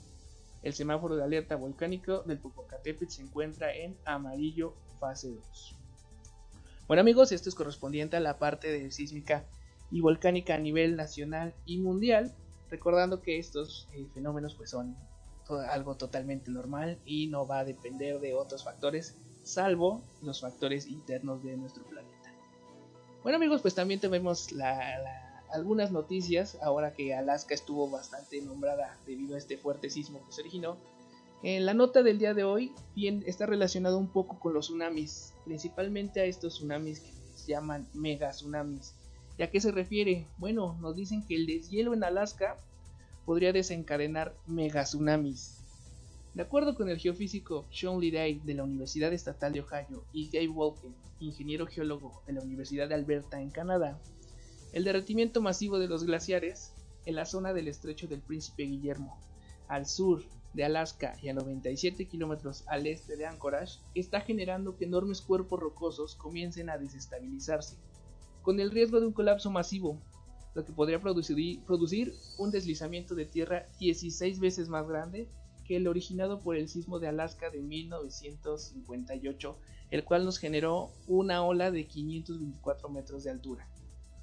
El 0.64 0.72
semáforo 0.72 1.18
de 1.18 1.26
alerta 1.26 1.58
volcánico 1.58 2.22
del 2.22 2.38
Popocatépetl 2.38 3.12
se 3.12 3.22
encuentra 3.22 3.76
en 3.76 3.98
amarillo 4.06 4.76
fase 4.98 5.28
2. 5.28 5.76
Bueno 6.88 7.02
amigos, 7.02 7.34
esto 7.34 7.50
es 7.50 7.56
correspondiente 7.56 8.16
a 8.16 8.22
la 8.22 8.40
parte 8.40 8.72
de 8.72 8.92
sísmica 8.92 9.44
y 9.92 10.00
volcánica 10.00 10.56
a 10.56 10.58
nivel 10.58 10.96
nacional 10.96 11.54
y 11.66 11.80
mundial 11.80 12.34
recordando 12.70 13.22
que 13.22 13.38
estos 13.38 13.88
eh, 13.94 14.06
fenómenos 14.14 14.56
pues 14.56 14.70
son, 14.70 14.96
algo 15.70 15.96
totalmente 15.96 16.52
normal 16.52 16.98
y 17.06 17.28
no 17.28 17.48
va 17.48 17.60
a 17.60 17.66
depender 17.66 18.20
de 18.20 18.34
otros 18.34 18.66
factores 18.66 19.16
salvo 19.44 20.02
los 20.22 20.42
factores 20.42 20.88
internos 20.88 21.42
de 21.42 21.56
nuestro 21.56 21.84
planeta. 21.86 22.34
Bueno 23.24 23.38
amigos, 23.38 23.62
pues 23.62 23.74
también 23.74 24.00
tenemos 24.00 24.50
algunas 25.52 25.92
noticias 25.92 26.58
ahora 26.62 26.94
que 26.94 27.16
Alaska 27.16 27.54
estuvo 27.56 27.90
bastante 27.90 28.42
nombrada 28.42 28.98
debido 29.06 29.36
a 29.36 29.38
este 29.38 29.58
fuerte 29.58 29.90
sismo 29.90 30.20
que 30.26 30.34
se 30.34 30.42
originó. 30.42 30.78
En 31.44 31.66
la 31.66 31.74
nota 31.74 32.04
del 32.04 32.20
día 32.20 32.34
de 32.34 32.44
hoy 32.44 32.74
bien, 32.96 33.24
está 33.26 33.46
relacionado 33.46 33.98
un 33.98 34.08
poco 34.08 34.40
con 34.40 34.54
los 34.54 34.68
tsunamis, 34.68 35.34
principalmente 35.46 36.20
a 36.20 36.26
estos 36.26 36.56
tsunamis 36.56 37.00
que 37.00 37.14
se 37.36 37.52
llaman 37.52 37.88
mega 37.94 38.32
tsunamis. 38.32 38.96
¿Y 39.38 39.44
a 39.44 39.52
qué 39.52 39.62
se 39.62 39.72
refiere? 39.72 40.28
Bueno, 40.38 40.78
nos 40.82 40.96
dicen 40.96 41.24
que 41.26 41.36
el 41.36 41.46
deshielo 41.46 41.94
en 41.94 42.04
Alaska 42.04 42.58
podría 43.26 43.54
desencadenar 43.54 44.36
mega 44.48 44.84
tsunamis. 44.84 45.58
De 46.34 46.42
acuerdo 46.42 46.76
con 46.76 46.90
el 46.90 46.98
geofísico 46.98 47.66
Sean 47.72 48.00
Liday 48.00 48.40
de 48.44 48.54
la 48.56 48.64
Universidad 48.64 49.14
Estatal 49.14 49.54
de 49.54 49.62
Ohio 49.62 50.06
y 50.12 50.30
Gabe 50.30 50.50
Walken, 50.50 50.96
ingeniero 51.20 51.68
geólogo 51.68 52.22
de 52.26 52.34
la 52.34 52.42
Universidad 52.42 52.88
de 52.88 52.96
Alberta 52.96 53.42
en 53.42 53.50
Canadá, 53.50 54.00
el 54.74 54.84
derretimiento 54.84 55.42
masivo 55.42 55.78
de 55.80 55.88
los 55.88 56.04
glaciares 56.04 56.74
en 57.06 57.16
la 57.16 57.26
zona 57.26 57.54
del 57.54 57.68
estrecho 57.68 58.08
del 58.08 58.22
Príncipe 58.22 58.64
Guillermo, 58.64 59.20
al 59.68 59.86
sur 59.86 60.24
de 60.54 60.64
Alaska 60.64 61.16
y 61.22 61.30
a 61.30 61.34
97 61.34 62.06
kilómetros 62.06 62.64
al 62.68 62.88
este 62.88 63.18
de 63.18 63.26
Anchorage, 63.26 63.80
está 63.94 64.22
generando 64.22 64.76
que 64.76 64.86
enormes 64.86 65.22
cuerpos 65.22 65.60
rocosos 65.60 66.16
comiencen 66.16 66.70
a 66.70 66.78
desestabilizarse, 66.78 67.78
con 68.48 68.62
el 68.62 68.72
riesgo 68.72 69.02
de 69.02 69.08
un 69.08 69.12
colapso 69.12 69.52
masivo, 69.52 70.00
lo 70.56 70.64
que 70.64 70.72
podría 70.72 71.02
producir, 71.02 72.14
un 72.38 72.50
deslizamiento 72.50 73.14
de 73.14 73.26
tierra 73.26 73.68
16 73.78 74.40
veces 74.40 74.70
más 74.70 74.88
grande 74.88 75.28
que 75.66 75.76
el 75.76 75.86
originado 75.86 76.40
por 76.40 76.56
el 76.56 76.70
sismo 76.70 77.00
de 77.00 77.10
Alaska 77.10 77.50
de 77.50 77.62
1958, 77.62 79.58
el 79.92 80.06
cual 80.06 80.24
nos 80.24 80.38
generó 80.38 80.94
una 81.10 81.44
ola 81.44 81.72
de 81.72 81.88
524 81.88 82.88
metros 82.88 83.26
de 83.26 83.32
altura. 83.32 83.68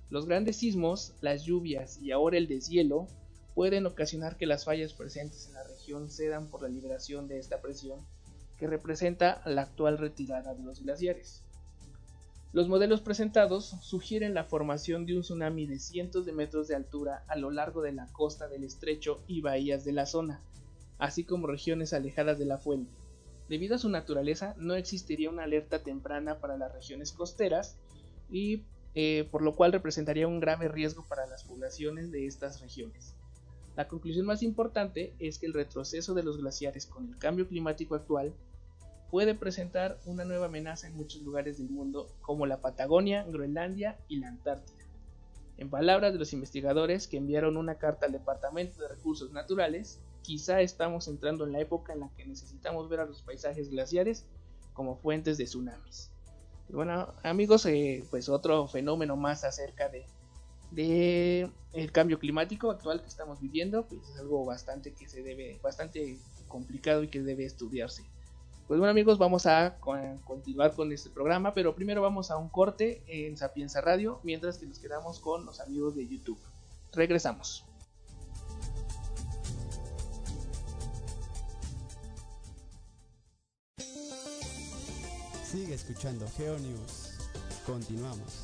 Los 0.09 0.25
grandes 0.25 0.57
sismos, 0.57 1.13
las 1.21 1.45
lluvias 1.45 2.01
y 2.01 2.11
ahora 2.11 2.39
el 2.39 2.49
deshielo 2.49 3.09
pueden 3.55 3.85
ocasionar 3.85 4.39
que 4.39 4.47
las 4.47 4.65
fallas 4.65 4.95
presentes 4.95 5.49
en 5.49 5.53
la 5.53 5.65
región 5.65 6.11
cedan 6.11 6.49
por 6.49 6.63
la 6.63 6.71
liberación 6.71 7.29
de 7.29 7.39
esta 7.39 7.61
presión 7.61 8.01
que 8.57 8.69
representa 8.69 9.43
la 9.45 9.61
actual 9.61 9.99
retirada 9.99 10.55
de 10.55 10.63
los 10.63 10.83
glaciares. 10.83 11.45
Los 12.55 12.69
modelos 12.69 13.01
presentados 13.01 13.75
sugieren 13.81 14.33
la 14.33 14.45
formación 14.45 15.07
de 15.07 15.17
un 15.17 15.23
tsunami 15.23 15.67
de 15.67 15.81
cientos 15.81 16.25
de 16.25 16.33
metros 16.33 16.69
de 16.69 16.77
altura 16.77 17.25
a 17.27 17.35
lo 17.35 17.51
largo 17.51 17.83
de 17.83 17.91
la 17.91 18.07
costa 18.13 18.47
del 18.47 18.63
estrecho 18.63 19.25
y 19.27 19.41
bahías 19.41 19.85
de 19.85 19.91
la 19.91 20.07
zona, 20.07 20.41
así 20.99 21.25
como 21.25 21.49
regiones 21.49 21.93
alejadas 21.93 22.39
de 22.39 22.45
la 22.45 22.59
fuente. 22.59 22.93
Debido 23.49 23.75
a 23.75 23.79
su 23.79 23.89
naturaleza, 23.89 24.55
no 24.57 24.77
existiría 24.77 25.31
una 25.31 25.43
alerta 25.43 25.83
temprana 25.83 26.39
para 26.39 26.57
las 26.57 26.73
regiones 26.73 27.11
costeras 27.11 27.77
y 28.31 28.63
eh, 28.95 29.27
por 29.33 29.43
lo 29.43 29.57
cual 29.57 29.73
representaría 29.73 30.29
un 30.29 30.39
grave 30.39 30.69
riesgo 30.69 31.05
para 31.09 31.27
las 31.27 31.43
poblaciones 31.43 32.13
de 32.13 32.29
estas 32.29 32.61
regiones. 32.61 33.17
La 33.75 33.89
conclusión 33.89 34.27
más 34.27 34.45
importante 34.45 35.13
es 35.19 35.41
que 35.41 35.47
el 35.47 35.55
retroceso 35.55 36.15
de 36.15 36.23
los 36.23 36.39
glaciares 36.39 36.87
con 36.87 37.09
el 37.09 37.19
cambio 37.19 37.49
climático 37.49 37.97
actual 37.97 38.33
puede 39.15 39.37
presentar 39.37 40.01
una 40.07 40.25
nueva 40.25 40.47
amenaza 40.47 40.89
en 40.89 40.97
muchos 40.97 41.23
lugares 41.23 41.59
del 41.59 41.71
mundo 41.71 42.09
como 42.21 42.47
la 42.47 42.61
Patagonia, 42.61 43.23
Groenlandia 43.23 43.97
y 44.09 44.17
la 44.17 44.27
Antártida. 44.27 44.85
En 45.57 45.71
palabras 45.71 46.13
de 46.13 46.19
los 46.19 46.33
investigadores 46.33 47.07
que 47.07 47.19
enviaron 47.19 47.57
una 47.57 47.77
carta 47.77 48.07
al 48.07 48.13
Departamento 48.13 48.83
de 48.83 48.89
Recursos 48.89 49.31
Naturales, 49.31 50.01
quizá 50.23 50.63
estamos 50.63 51.07
entrando 51.07 51.47
en 51.47 51.53
la 51.53 51.61
época 51.61 51.93
en 51.93 52.01
la 52.01 52.11
que 52.17 52.27
necesitamos 52.27 52.89
ver 52.89 52.99
a 52.99 53.05
los 53.05 53.23
paisajes 53.23 53.71
glaciares 53.71 54.27
como 54.73 54.97
fuentes 54.97 55.39
de 55.39 55.45
tsunamis. 55.45 56.11
Bueno, 56.69 57.15
amigos, 57.23 57.67
eh, 57.67 58.03
pues 58.11 58.29
otro 58.29 58.67
fenómeno 58.67 59.15
más 59.15 59.45
acerca 59.45 59.93
de, 60.75 61.49
el 61.73 61.93
cambio 61.93 62.19
climático 62.19 62.69
actual 62.69 63.01
que 63.01 63.07
estamos 63.07 63.41
viviendo, 63.41 63.87
pues 63.87 64.01
es 64.09 64.19
algo 64.19 64.45
bastante 64.45 64.93
que 64.93 65.09
se 65.09 65.23
debe, 65.23 65.61
bastante 65.63 66.19
complicado 66.49 67.05
y 67.05 67.09
que 67.09 67.23
debe 67.23 67.45
estudiarse. 67.45 68.03
Pues 68.67 68.81
bueno 68.81 68.91
amigos, 68.91 69.19
vamos 69.19 69.45
a 69.45 69.77
continuar 70.25 70.73
con 70.73 70.91
este 70.91 71.11
programa, 71.11 71.53
pero 71.53 71.75
primero 71.75 72.01
vamos 72.01 72.31
a 72.31 72.39
un 72.39 72.49
corte 72.49 73.03
en 73.07 73.37
Sapienza 73.37 73.83
Radio, 73.83 74.21
mientras 74.23 74.57
que 74.57 74.65
nos 74.67 74.79
quedamos 74.79 75.21
con 75.21 75.45
los 75.45 75.61
amigos 75.61 75.95
de 75.95 76.09
YouTube. 76.09 76.39
Regresamos. 76.93 77.67
Sigue 85.45 85.75
escuchando 85.75 86.27
GeoNews. 86.37 87.19
Continuamos. 87.67 88.44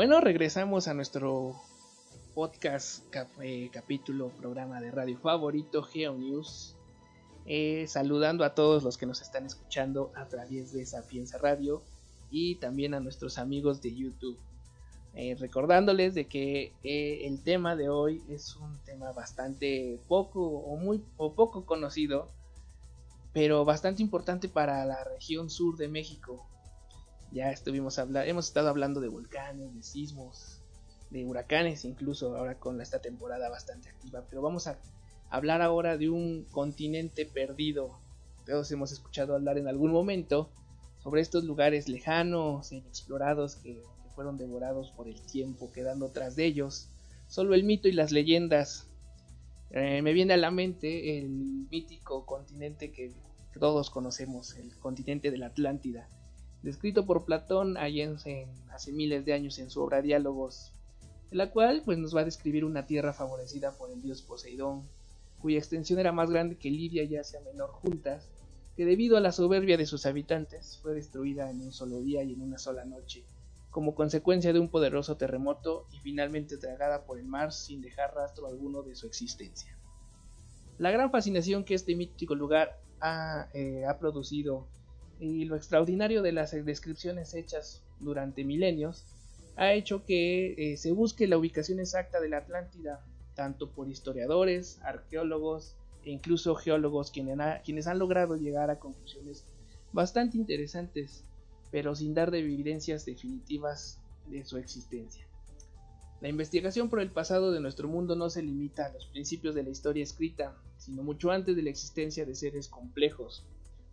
Bueno, 0.00 0.18
regresamos 0.22 0.88
a 0.88 0.94
nuestro 0.94 1.60
podcast, 2.34 3.04
capítulo, 3.70 4.30
programa 4.30 4.80
de 4.80 4.90
radio 4.90 5.18
favorito, 5.18 5.82
GeoNews. 5.82 6.74
Eh, 7.44 7.84
saludando 7.86 8.44
a 8.44 8.54
todos 8.54 8.82
los 8.82 8.96
que 8.96 9.04
nos 9.04 9.20
están 9.20 9.44
escuchando 9.44 10.10
a 10.16 10.24
través 10.24 10.72
de 10.72 10.86
Sapienza 10.86 11.36
Radio 11.36 11.82
y 12.30 12.54
también 12.54 12.94
a 12.94 13.00
nuestros 13.00 13.36
amigos 13.36 13.82
de 13.82 13.94
YouTube. 13.94 14.38
Eh, 15.12 15.36
recordándoles 15.38 16.14
de 16.14 16.28
que 16.28 16.72
eh, 16.82 17.26
el 17.26 17.42
tema 17.42 17.76
de 17.76 17.90
hoy 17.90 18.22
es 18.30 18.56
un 18.56 18.78
tema 18.86 19.12
bastante 19.12 20.00
poco 20.08 20.40
o 20.40 20.76
muy 20.76 21.04
o 21.18 21.34
poco 21.34 21.66
conocido, 21.66 22.30
pero 23.34 23.66
bastante 23.66 24.02
importante 24.02 24.48
para 24.48 24.82
la 24.86 25.04
región 25.04 25.50
sur 25.50 25.76
de 25.76 25.88
México. 25.88 26.46
Ya 27.32 27.50
estuvimos 27.50 27.98
hablando, 27.98 28.28
hemos 28.28 28.46
estado 28.46 28.68
hablando 28.68 29.00
de 29.00 29.08
volcanes, 29.08 29.74
de 29.74 29.82
sismos, 29.82 30.60
de 31.10 31.24
huracanes, 31.24 31.84
incluso 31.84 32.36
ahora 32.36 32.56
con 32.56 32.80
esta 32.80 33.00
temporada 33.00 33.48
bastante 33.48 33.88
activa. 33.88 34.24
Pero 34.28 34.42
vamos 34.42 34.66
a 34.66 34.78
hablar 35.28 35.62
ahora 35.62 35.96
de 35.96 36.10
un 36.10 36.44
continente 36.50 37.26
perdido. 37.26 37.98
Todos 38.46 38.70
hemos 38.72 38.90
escuchado 38.90 39.34
hablar 39.34 39.58
en 39.58 39.68
algún 39.68 39.92
momento 39.92 40.50
sobre 41.02 41.20
estos 41.20 41.44
lugares 41.44 41.88
lejanos 41.88 42.72
inexplorados 42.72 43.56
que, 43.56 43.82
fueron 44.14 44.36
devorados 44.36 44.90
por 44.90 45.08
el 45.08 45.18
tiempo, 45.22 45.72
quedando 45.72 46.10
tras 46.10 46.36
de 46.36 46.44
ellos 46.44 46.88
solo 47.28 47.54
el 47.54 47.64
mito 47.64 47.88
y 47.88 47.92
las 47.92 48.12
leyendas. 48.12 48.86
Eh, 49.70 50.02
me 50.02 50.12
viene 50.12 50.34
a 50.34 50.36
la 50.36 50.50
mente 50.50 51.16
el 51.18 51.30
mítico 51.30 52.26
continente 52.26 52.92
que 52.92 53.14
todos 53.58 53.88
conocemos, 53.88 54.56
el 54.56 54.76
continente 54.78 55.30
de 55.30 55.38
la 55.38 55.46
Atlántida, 55.46 56.08
descrito 56.62 57.06
por 57.06 57.24
Platón 57.24 57.76
hace 57.76 58.46
miles 58.92 59.24
de 59.24 59.32
años 59.32 59.58
en 59.58 59.70
su 59.70 59.82
obra 59.82 60.02
Diálogos, 60.02 60.72
en 61.30 61.38
la 61.38 61.50
cual 61.50 61.82
pues, 61.84 61.98
nos 61.98 62.14
va 62.14 62.20
a 62.20 62.24
describir 62.24 62.64
una 62.64 62.86
tierra 62.86 63.12
favorecida 63.12 63.72
por 63.76 63.90
el 63.90 64.02
dios 64.02 64.22
Poseidón, 64.22 64.88
cuya 65.40 65.58
extensión 65.58 65.98
era 65.98 66.12
más 66.12 66.30
grande 66.30 66.56
que 66.56 66.70
Libia 66.70 67.04
y 67.04 67.16
Asia 67.16 67.40
Menor 67.40 67.70
juntas, 67.70 68.28
que 68.76 68.84
debido 68.84 69.16
a 69.16 69.20
la 69.20 69.32
soberbia 69.32 69.76
de 69.76 69.86
sus 69.86 70.06
habitantes 70.06 70.78
fue 70.82 70.94
destruida 70.94 71.50
en 71.50 71.60
un 71.60 71.72
solo 71.72 72.00
día 72.00 72.22
y 72.22 72.32
en 72.32 72.42
una 72.42 72.58
sola 72.58 72.84
noche, 72.84 73.24
como 73.70 73.94
consecuencia 73.94 74.52
de 74.52 74.58
un 74.58 74.68
poderoso 74.68 75.16
terremoto 75.16 75.86
y 75.92 75.98
finalmente 75.98 76.56
tragada 76.58 77.04
por 77.04 77.18
el 77.18 77.26
mar 77.26 77.52
sin 77.52 77.80
dejar 77.80 78.14
rastro 78.14 78.46
alguno 78.46 78.82
de 78.82 78.94
su 78.94 79.06
existencia. 79.06 79.76
La 80.78 80.90
gran 80.90 81.10
fascinación 81.10 81.64
que 81.64 81.74
este 81.74 81.94
mítico 81.94 82.34
lugar 82.34 82.80
ha, 83.00 83.48
eh, 83.54 83.84
producido 83.98 84.66
y 85.20 85.44
lo 85.44 85.54
extraordinario 85.54 86.22
de 86.22 86.32
las 86.32 86.52
descripciones 86.64 87.34
hechas 87.34 87.82
durante 88.00 88.42
milenios 88.42 89.04
ha 89.56 89.74
hecho 89.74 90.04
que 90.04 90.54
eh, 90.56 90.76
se 90.78 90.92
busque 90.92 91.28
la 91.28 91.36
ubicación 91.36 91.78
exacta 91.78 92.20
de 92.20 92.30
la 92.30 92.38
Atlántida, 92.38 93.04
tanto 93.34 93.70
por 93.70 93.88
historiadores, 93.88 94.80
arqueólogos, 94.82 95.76
e 96.04 96.10
incluso 96.10 96.54
geólogos 96.54 97.10
quienes, 97.10 97.86
han 97.86 97.98
logrado 97.98 98.36
llegar 98.36 98.70
a 98.70 98.78
conclusiones 98.78 99.44
bastante 99.92 100.38
interesantes, 100.38 101.24
pero 101.70 101.94
sin 101.94 102.14
dar 102.14 102.30
de 102.30 102.38
evidencias 102.38 103.04
definitivas 103.04 103.98
de 104.26 104.44
su 104.44 104.56
existencia. 104.56 105.26
La 106.22 106.28
investigación 106.28 106.88
por 106.88 107.00
el 107.00 107.10
pasado 107.10 107.52
de 107.52 107.60
nuestro 107.60 107.88
mundo 107.88 108.14
no 108.14 108.30
se 108.30 108.42
limita 108.42 108.86
a 108.86 108.92
los 108.92 109.06
principios 109.06 109.54
de 109.54 109.62
la 109.62 109.70
historia 109.70 110.02
escrita, 110.02 110.56
sino 110.78 111.02
mucho 111.02 111.30
antes 111.30 111.56
de 111.56 111.62
la 111.62 111.70
existencia 111.70 112.24
de 112.24 112.34
seres 112.34 112.68
complejos. 112.68 113.44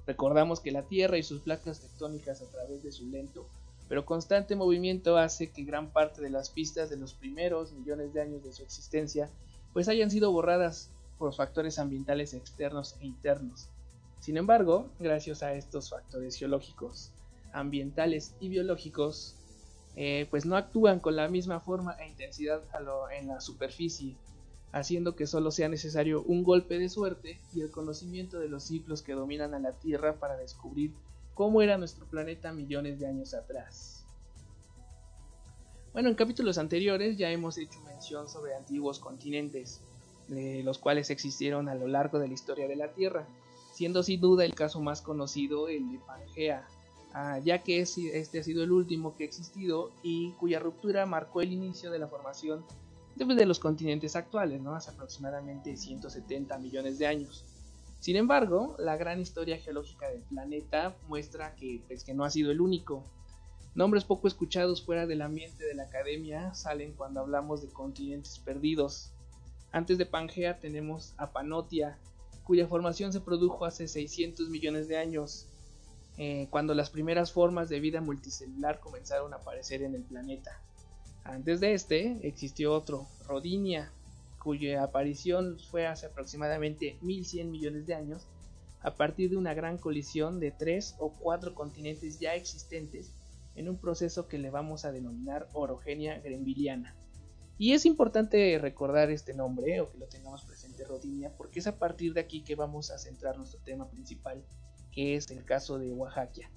Recordamos 0.08 0.62
que 0.62 0.72
la 0.72 0.84
Tierra 0.84 1.20
y 1.20 1.24
sus 1.24 1.42
placas 1.42 1.82
tectónicas 1.82 2.42
a 2.42 2.50
través 2.50 2.82
de 2.82 2.92
su 2.92 3.06
lento 3.08 3.48
pero 3.88 4.06
constante 4.06 4.56
movimiento 4.56 5.18
hace 5.18 5.52
que 5.52 5.64
gran 5.64 5.92
parte 5.92 6.22
de 6.22 6.30
las 6.30 6.50
pistas 6.50 6.90
de 6.90 6.98
los 6.98 7.14
primeros 7.14 7.72
millones 7.72 8.14
de 8.14 8.22
años 8.22 8.44
de 8.44 8.52
su 8.52 8.64
existencia 8.64 9.30
pues 9.74 9.88
hayan 9.88 10.12
sido 10.12 10.32
borradas 10.32 10.90
por 11.18 11.34
factores 11.34 11.80
ambientales 11.80 12.34
externos 12.34 12.96
e 13.00 13.06
internos. 13.06 13.70
Sin 14.20 14.38
embargo, 14.38 14.90
gracias 15.00 15.44
a 15.44 15.54
estos 15.54 15.90
factores 15.90 16.36
geológicos, 16.36 17.12
ambientales 17.54 18.34
y 18.40 18.50
biológicos, 18.50 19.36
eh, 19.96 20.28
pues 20.30 20.46
no 20.46 20.58
actúan 20.58 21.00
con 21.00 21.16
la 21.16 21.28
misma 21.28 21.60
forma 21.60 21.94
e 21.94 22.08
intensidad 22.08 22.62
en 23.18 23.28
la 23.28 23.40
superficie, 23.40 24.16
haciendo 24.72 25.16
que 25.16 25.28
solo 25.28 25.52
sea 25.52 25.70
necesario 25.70 26.24
un 26.24 26.44
golpe 26.44 26.78
de 26.78 26.90
suerte 26.90 27.40
y 27.54 27.62
el 27.62 27.72
conocimiento 27.72 28.40
de 28.40 28.50
los 28.50 28.64
ciclos 28.64 29.02
que 29.02 29.14
dominan 29.14 29.54
a 29.54 29.60
la 29.60 29.72
Tierra 29.72 30.20
para 30.20 30.38
descubrir 30.38 30.94
cómo 31.34 31.62
era 31.62 31.78
nuestro 31.78 32.06
planeta 32.06 32.52
millones 32.52 33.00
de 33.00 33.08
años 33.08 33.34
atrás. 33.34 34.06
Bueno, 35.94 36.10
en 36.10 36.16
capítulos 36.16 36.58
anteriores 36.58 37.18
ya 37.18 37.32
hemos 37.32 37.58
hecho 37.58 37.80
mención 37.82 38.30
sobre 38.30 38.56
antiguos 38.56 39.00
continentes, 39.00 39.82
los 40.30 40.78
cuales 40.78 41.10
existieron 41.10 41.70
a 41.70 41.76
lo 41.76 41.88
largo 41.88 42.20
de 42.20 42.28
la 42.28 42.34
historia 42.34 42.68
de 42.68 42.76
la 42.76 42.92
Tierra, 42.92 43.28
siendo 43.74 44.04
sin 44.04 44.20
duda 44.20 44.46
el 44.46 44.54
caso 44.54 44.82
más 44.82 45.02
conocido 45.02 45.70
el 45.70 45.92
de 45.92 46.00
Pangea, 46.00 46.68
ah, 47.14 47.40
ya 47.40 47.64
que 47.64 47.80
este 47.80 48.40
ha 48.40 48.44
sido 48.44 48.64
el 48.64 48.72
último 48.72 49.16
que 49.16 49.24
ha 49.24 49.28
existido 49.28 49.92
y 50.04 50.32
cuya 50.34 50.60
ruptura 50.60 51.06
marcó 51.06 51.42
el 51.42 51.54
inicio 51.54 51.90
de 51.90 52.00
la 52.00 52.08
formación 52.08 52.66
de 53.26 53.46
los 53.46 53.60
continentes 53.60 54.16
actuales, 54.16 54.62
¿no? 54.62 54.76
hace 54.76 54.92
aproximadamente 54.92 55.76
170 55.76 56.58
millones 56.60 57.00
de 57.00 57.08
años. 57.08 57.46
Sin 58.00 58.16
embargo, 58.16 58.76
la 58.78 58.96
gran 58.96 59.20
historia 59.20 59.58
geológica 59.58 60.08
del 60.10 60.22
planeta 60.22 60.96
muestra 61.08 61.56
que, 61.56 61.82
pues, 61.88 62.04
que 62.04 62.14
no 62.14 62.24
ha 62.24 62.30
sido 62.30 62.52
el 62.52 62.62
único. 62.62 63.04
Nombres 63.74 64.06
poco 64.06 64.28
escuchados 64.28 64.84
fuera 64.84 65.08
del 65.08 65.22
ambiente 65.22 65.66
de 65.66 65.74
la 65.74 65.84
academia 65.84 66.54
salen 66.54 66.94
cuando 66.94 67.20
hablamos 67.20 67.62
de 67.62 67.70
continentes 67.70 68.40
perdidos. 68.40 69.12
Antes 69.72 69.98
de 69.98 70.06
Pangea 70.06 70.60
tenemos 70.60 71.14
a 71.18 71.32
Panotia, 71.32 71.98
cuya 72.44 72.68
formación 72.68 73.12
se 73.12 73.22
produjo 73.22 73.66
hace 73.66 73.88
600 73.88 74.50
millones 74.50 74.88
de 74.88 74.98
años, 74.98 75.48
eh, 76.18 76.48
cuando 76.50 76.74
las 76.74 76.90
primeras 76.90 77.32
formas 77.32 77.68
de 77.70 77.80
vida 77.80 78.00
multicelular 78.00 78.80
comenzaron 78.80 79.34
a 79.34 79.38
aparecer 79.38 79.82
en 79.82 79.96
el 79.96 80.04
planeta. 80.04 80.62
Antes 81.28 81.60
de 81.60 81.74
este 81.74 82.26
existió 82.26 82.74
otro, 82.74 83.06
Rodinia, 83.28 83.92
cuya 84.40 84.82
aparición 84.82 85.58
fue 85.70 85.86
hace 85.86 86.06
aproximadamente 86.06 86.98
1100 87.02 87.52
millones 87.52 87.86
de 87.86 87.96
años, 87.96 88.26
a 88.80 88.96
partir 88.96 89.30
de 89.30 89.36
una 89.36 89.54
gran 89.54 89.78
colisión 89.78 90.40
de 90.40 90.52
tres 90.52 90.96
o 91.00 91.12
cuatro 91.12 91.54
continentes 91.54 92.20
ya 92.20 92.34
existentes 92.34 93.12
en 93.56 93.68
un 93.68 93.78
proceso 93.78 94.30
que 94.30 94.38
le 94.38 94.52
vamos 94.52 94.86
a 94.86 94.94
denominar 94.94 95.50
orogenia 95.52 96.18
grembiliana. 96.20 96.96
Y 97.58 97.74
es 97.74 97.86
importante 97.86 98.58
recordar 98.58 99.12
este 99.12 99.34
nombre 99.34 99.82
o 99.82 99.92
que 99.92 99.98
lo 99.98 100.06
tengamos 100.06 100.46
presente 100.46 100.86
Rodinia 100.86 101.36
porque 101.36 101.60
es 101.60 101.68
a 101.68 101.78
partir 101.78 102.14
de 102.14 102.22
aquí 102.22 102.42
que 102.42 102.56
vamos 102.56 102.90
a 102.90 102.98
centrar 103.00 103.36
nuestro 103.38 103.60
tema 103.66 103.90
principal, 103.90 104.42
que 104.94 105.16
es 105.16 105.30
el 105.30 105.44
caso 105.44 105.78
de 105.78 105.92
Oaxaca. 105.92 106.50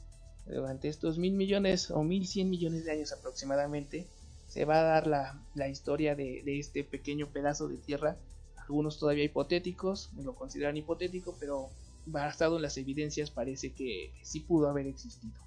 Durante 0.46 0.86
estos 0.88 1.18
mil 1.18 1.34
millones 1.34 1.90
o 1.90 2.04
mil 2.04 2.24
cien 2.28 2.48
millones 2.50 2.84
de 2.84 2.92
años 2.92 3.12
aproximadamente, 3.12 4.06
se 4.50 4.64
va 4.64 4.80
a 4.80 4.82
dar 4.82 5.06
la, 5.06 5.68
historia 5.68 6.16
de, 6.16 6.42
este 6.58 6.82
pequeño 6.82 7.28
pedazo 7.28 7.68
de 7.68 7.76
tierra. 7.76 8.18
Algunos 8.56 8.98
todavía 8.98 9.22
hipotéticos, 9.22 10.10
lo 10.16 10.34
consideran 10.34 10.76
hipotético, 10.76 11.36
pero 11.38 11.68
basado 12.06 12.56
en 12.56 12.62
las 12.62 12.76
evidencias 12.76 13.30
parece 13.30 13.72
que 13.72 14.12
sí 14.22 14.40
pudo 14.40 14.68
haber 14.68 14.88
existido. 14.88 15.40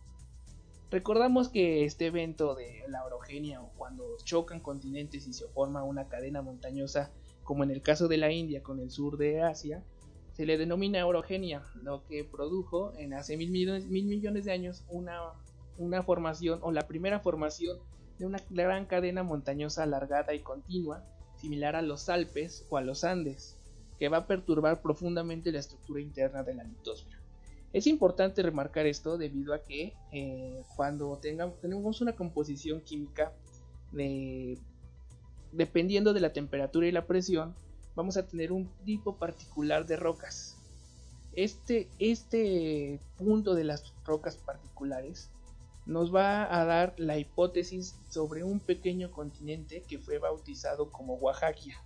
Recordamos 0.89 1.49
que 1.49 1.83
este 1.83 2.05
evento 2.05 2.55
de 2.55 2.83
la 2.87 3.03
orogenia 3.03 3.61
o 3.61 3.73
cuando 3.75 4.05
chocan 4.23 4.61
continentes 4.61 5.27
y 5.27 5.33
se 5.33 5.49
forma 5.49 5.83
una 5.83 6.07
cadena 6.07 6.41
montañosa, 6.41 7.11
como 7.43 7.65
en 7.65 7.71
el 7.71 7.81
caso 7.81 8.07
de 8.07 8.17
la 8.17 8.31
India 8.31 8.63
con 8.63 8.79
el 8.79 8.89
sur 8.89 9.17
de 9.17 9.41
Asia, 9.41 9.83
se 10.31 10.45
le 10.45 10.57
denomina 10.57 11.05
orogenia, 11.05 11.61
lo 11.81 12.05
que 12.05 12.23
produjo 12.23 12.93
en 12.97 13.13
hace 13.13 13.35
mil 13.35 13.51
millones, 13.51 13.85
mil 13.85 14.05
millones 14.05 14.45
de 14.45 14.53
años 14.53 14.85
una, 14.87 15.19
una 15.77 16.03
formación 16.03 16.59
o 16.61 16.71
la 16.71 16.87
primera 16.87 17.19
formación 17.19 17.79
de 18.19 18.25
una 18.25 18.39
gran 18.49 18.85
cadena 18.85 19.23
montañosa 19.23 19.83
alargada 19.83 20.33
y 20.33 20.39
continua, 20.39 21.03
similar 21.37 21.75
a 21.75 21.81
los 21.81 22.09
Alpes 22.09 22.65
o 22.69 22.77
a 22.77 22.81
los 22.81 23.03
Andes, 23.03 23.57
que 23.99 24.09
va 24.09 24.17
a 24.17 24.27
perturbar 24.27 24.81
profundamente 24.81 25.51
la 25.51 25.59
estructura 25.59 26.01
interna 26.01 26.43
de 26.43 26.55
la 26.55 26.63
litosfera. 26.63 27.19
Es 27.73 27.87
importante 27.87 28.43
remarcar 28.43 28.85
esto 28.85 29.17
debido 29.17 29.53
a 29.53 29.63
que 29.63 29.93
eh, 30.11 30.63
cuando 30.75 31.19
tenemos 31.19 32.01
una 32.01 32.15
composición 32.15 32.81
química 32.81 33.33
dependiendo 35.51 36.13
de 36.13 36.19
la 36.19 36.33
temperatura 36.33 36.87
y 36.87 36.91
la 36.91 37.05
presión, 37.05 37.55
vamos 37.95 38.17
a 38.17 38.27
tener 38.27 38.51
un 38.51 38.69
tipo 38.85 39.17
particular 39.17 39.85
de 39.85 39.95
rocas. 39.95 40.57
Este, 41.33 41.89
este 41.97 42.99
punto 43.17 43.55
de 43.55 43.63
las 43.63 43.93
rocas 44.05 44.37
particulares 44.37 45.31
nos 45.85 46.13
va 46.13 46.43
a 46.59 46.63
dar 46.65 46.93
la 46.97 47.17
hipótesis 47.17 47.95
sobre 48.09 48.43
un 48.43 48.59
pequeño 48.59 49.11
continente 49.11 49.83
que 49.87 49.99
fue 49.99 50.17
bautizado 50.17 50.89
como 50.89 51.15
Oaxaca. 51.15 51.83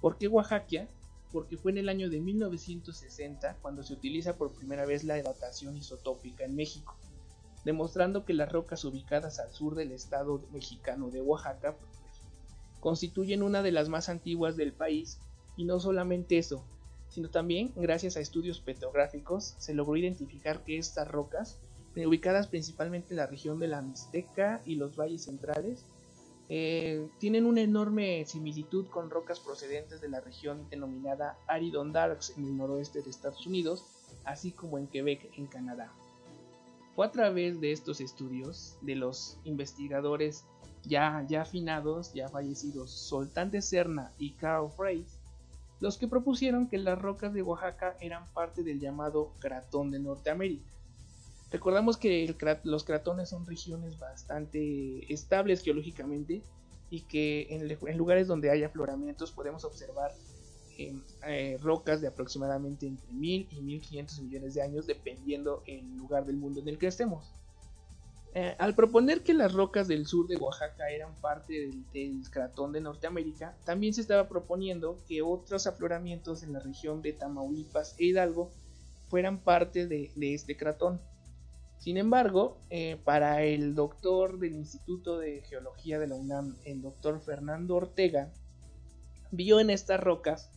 ¿Por 0.00 0.18
qué 0.18 0.28
Oaxaca? 0.28 0.86
Porque 1.32 1.56
fue 1.56 1.72
en 1.72 1.78
el 1.78 1.88
año 1.88 2.10
de 2.10 2.20
1960 2.20 3.56
cuando 3.62 3.82
se 3.82 3.94
utiliza 3.94 4.36
por 4.36 4.52
primera 4.52 4.84
vez 4.86 5.04
la 5.04 5.20
datación 5.22 5.76
isotópica 5.76 6.44
en 6.44 6.56
México, 6.56 6.96
demostrando 7.64 8.24
que 8.24 8.34
las 8.34 8.52
rocas 8.52 8.84
ubicadas 8.84 9.38
al 9.38 9.52
sur 9.52 9.74
del 9.74 9.92
estado 9.92 10.42
mexicano 10.52 11.10
de 11.10 11.22
Oaxaca 11.22 11.74
constituyen 12.80 13.42
una 13.42 13.62
de 13.62 13.72
las 13.72 13.88
más 13.88 14.08
antiguas 14.08 14.56
del 14.56 14.72
país 14.72 15.18
y 15.56 15.64
no 15.64 15.80
solamente 15.80 16.38
eso, 16.38 16.64
sino 17.08 17.30
también 17.30 17.72
gracias 17.74 18.16
a 18.16 18.20
estudios 18.20 18.60
petrográficos 18.60 19.54
se 19.58 19.74
logró 19.74 19.96
identificar 19.96 20.62
que 20.64 20.78
estas 20.78 21.08
rocas 21.08 21.58
ubicadas 22.06 22.48
principalmente 22.48 23.08
en 23.10 23.16
la 23.16 23.26
región 23.26 23.58
de 23.58 23.68
la 23.68 23.82
Mixteca 23.82 24.60
y 24.64 24.76
los 24.76 24.96
valles 24.96 25.24
centrales. 25.24 25.84
Eh, 26.50 27.06
tienen 27.18 27.44
una 27.44 27.60
enorme 27.60 28.24
similitud 28.24 28.86
con 28.86 29.10
rocas 29.10 29.38
procedentes 29.38 30.00
de 30.00 30.08
la 30.08 30.20
región 30.20 30.68
denominada 30.70 31.36
Aridondarks 31.46 32.36
en 32.38 32.44
el 32.46 32.56
noroeste 32.56 33.02
de 33.02 33.10
Estados 33.10 33.46
Unidos, 33.46 33.84
así 34.24 34.52
como 34.52 34.78
en 34.78 34.86
Quebec 34.86 35.30
en 35.36 35.46
Canadá. 35.46 35.92
Fue 36.94 37.06
a 37.06 37.12
través 37.12 37.60
de 37.60 37.72
estos 37.72 38.00
estudios 38.00 38.76
de 38.80 38.96
los 38.96 39.38
investigadores 39.44 40.44
ya, 40.84 41.24
ya 41.28 41.42
afinados, 41.42 42.14
ya 42.14 42.28
fallecidos, 42.28 42.90
Soltán 42.90 43.50
de 43.50 43.60
Serna 43.60 44.12
y 44.18 44.32
Carl 44.32 44.70
Frey, 44.70 45.04
los 45.80 45.98
que 45.98 46.08
propusieron 46.08 46.68
que 46.68 46.78
las 46.78 47.00
rocas 47.00 47.34
de 47.34 47.42
Oaxaca 47.42 47.96
eran 48.00 48.26
parte 48.32 48.62
del 48.62 48.80
llamado 48.80 49.32
Cratón 49.38 49.90
de 49.90 50.00
Norteamérica 50.00 50.77
Recordamos 51.50 51.96
que 51.96 52.34
los 52.64 52.84
cratones 52.84 53.30
son 53.30 53.46
regiones 53.46 53.98
bastante 53.98 55.12
estables 55.12 55.62
geológicamente 55.62 56.42
y 56.90 57.02
que 57.02 57.46
en, 57.50 57.96
lugares 57.96 58.26
donde 58.26 58.50
hay 58.50 58.64
afloramientos 58.64 59.32
podemos 59.32 59.64
observar 59.64 60.12
em, 60.76 61.02
eh, 61.26 61.58
rocas 61.62 62.02
de 62.02 62.08
aproximadamente 62.08 62.86
entre 62.86 63.10
1000 63.12 63.48
y 63.50 63.62
1500 63.62 64.20
millones 64.20 64.54
de 64.54 64.62
años 64.62 64.86
dependiendo 64.86 65.62
el 65.66 65.96
lugar 65.96 66.26
del 66.26 66.36
mundo 66.36 66.60
en 66.60 66.68
el 66.68 66.78
que 66.78 66.86
estemos. 66.86 67.32
Eh, 68.34 68.54
al 68.58 68.74
proponer 68.74 69.22
que 69.22 69.32
las 69.32 69.54
rocas 69.54 69.88
del 69.88 70.06
sur 70.06 70.28
de 70.28 70.36
Oaxaca 70.36 70.90
eran 70.90 71.14
parte 71.14 71.72
del, 71.94 72.22
cratón 72.30 72.72
de 72.72 72.82
Norteamérica, 72.82 73.56
también 73.64 73.94
se 73.94 74.02
estaba 74.02 74.28
proponiendo 74.28 74.98
que 75.08 75.22
otros 75.22 75.66
afloramientos 75.66 76.42
en 76.42 76.52
la 76.52 76.60
región 76.60 77.00
de 77.00 77.14
Tamaulipas 77.14 77.96
e 77.98 78.04
Hidalgo 78.04 78.50
fueran 79.08 79.38
parte 79.38 79.86
de 79.86 80.12
este 80.34 80.58
cratón. 80.58 81.00
Sin 81.78 81.96
embargo, 81.96 82.58
eh, 82.70 82.98
para 83.04 83.44
el 83.44 83.74
doctor 83.74 84.38
del 84.38 84.54
Instituto 84.54 85.18
de 85.18 85.42
Geología 85.42 85.98
de 85.98 86.08
la 86.08 86.16
UNAM, 86.16 86.56
el 86.64 86.82
doctor 86.82 87.20
Fernando 87.20 87.76
Ortega, 87.76 88.32
vio 89.30 89.60
en 89.60 89.70
estas 89.70 90.00
rocas 90.00 90.50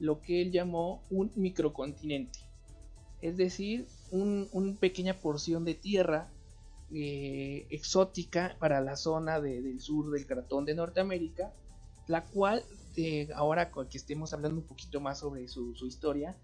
lo 0.00 0.20
que 0.20 0.42
él 0.42 0.50
llamó 0.50 1.02
un 1.08 1.30
microcontinente, 1.36 2.40
es 3.22 3.36
decir, 3.36 3.86
una 4.10 4.76
pequeña 4.78 5.14
porción 5.14 5.64
de 5.64 5.74
tierra 5.74 6.28
eh, 6.92 7.66
exótica 7.70 8.56
para 8.58 8.80
la 8.80 8.96
zona 8.96 9.40
del 9.40 9.80
sur 9.80 10.10
del 10.10 10.26
cratón 10.26 10.64
de 10.64 10.74
Norteamérica, 10.74 11.52
la 12.08 12.24
cual, 12.24 12.62
eh, 12.96 13.28
ahora 13.34 13.70
que 13.70 13.98
estemos 13.98 14.32
hablando 14.32 14.60
un 14.60 14.66
poquito 14.66 15.00
más 15.00 15.20
sobre 15.20 15.46
su 15.48 15.86
historia, 15.86 16.36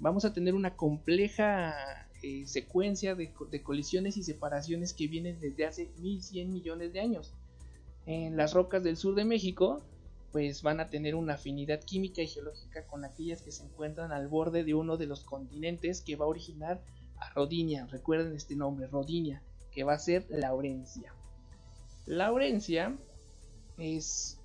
vamos 0.00 0.24
a 0.24 0.32
tener 0.32 0.54
una 0.54 0.76
compleja 0.76 1.74
eh, 2.22 2.46
secuencia 2.46 3.14
de, 3.14 3.32
colisiones 3.62 4.16
y 4.16 4.22
separaciones 4.22 4.94
que 4.94 5.06
vienen 5.06 5.38
desde 5.40 5.66
hace 5.66 5.90
1100 5.98 6.52
millones 6.52 6.92
de 6.92 7.00
años. 7.00 7.34
En 8.06 8.36
las 8.36 8.54
rocas 8.54 8.82
del 8.84 8.96
sur 8.96 9.14
de 9.14 9.24
México, 9.24 9.82
pues 10.32 10.62
van 10.62 10.80
a 10.80 10.90
tener 10.90 11.14
una 11.14 11.34
afinidad 11.34 11.80
química 11.82 12.22
y 12.22 12.28
geológica 12.28 12.86
con 12.86 13.04
aquellas 13.04 13.42
que 13.42 13.52
se 13.52 13.64
encuentran 13.64 14.12
al 14.12 14.28
borde 14.28 14.64
de 14.64 14.74
uno 14.74 14.96
de 14.96 15.06
los 15.06 15.24
continentes 15.24 16.00
que 16.00 16.16
va 16.16 16.24
a 16.24 16.28
originar 16.28 16.82
a 17.18 17.30
Rodinia. 17.30 17.86
Recuerden 17.86 18.34
este 18.34 18.54
nombre, 18.54 18.86
Rodinia, 18.86 19.42
que 19.72 19.84
va 19.84 19.94
a 19.94 19.98
ser 19.98 20.26
Laurencia. 20.28 21.14
Laurencia 22.06 22.96
es 23.78 24.38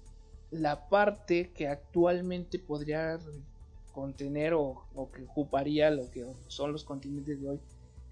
la 0.49 0.89
parte 0.89 1.51
que 1.51 1.67
actualmente 1.67 2.59
podría 2.59 3.19
contener 3.91 4.53
o, 4.53 4.85
que 5.13 5.23
ocuparía 5.23 5.89
lo 5.91 6.09
que 6.11 6.25
son 6.47 6.71
los 6.71 6.83
continentes 6.83 7.41
de 7.41 7.49
hoy 7.49 7.59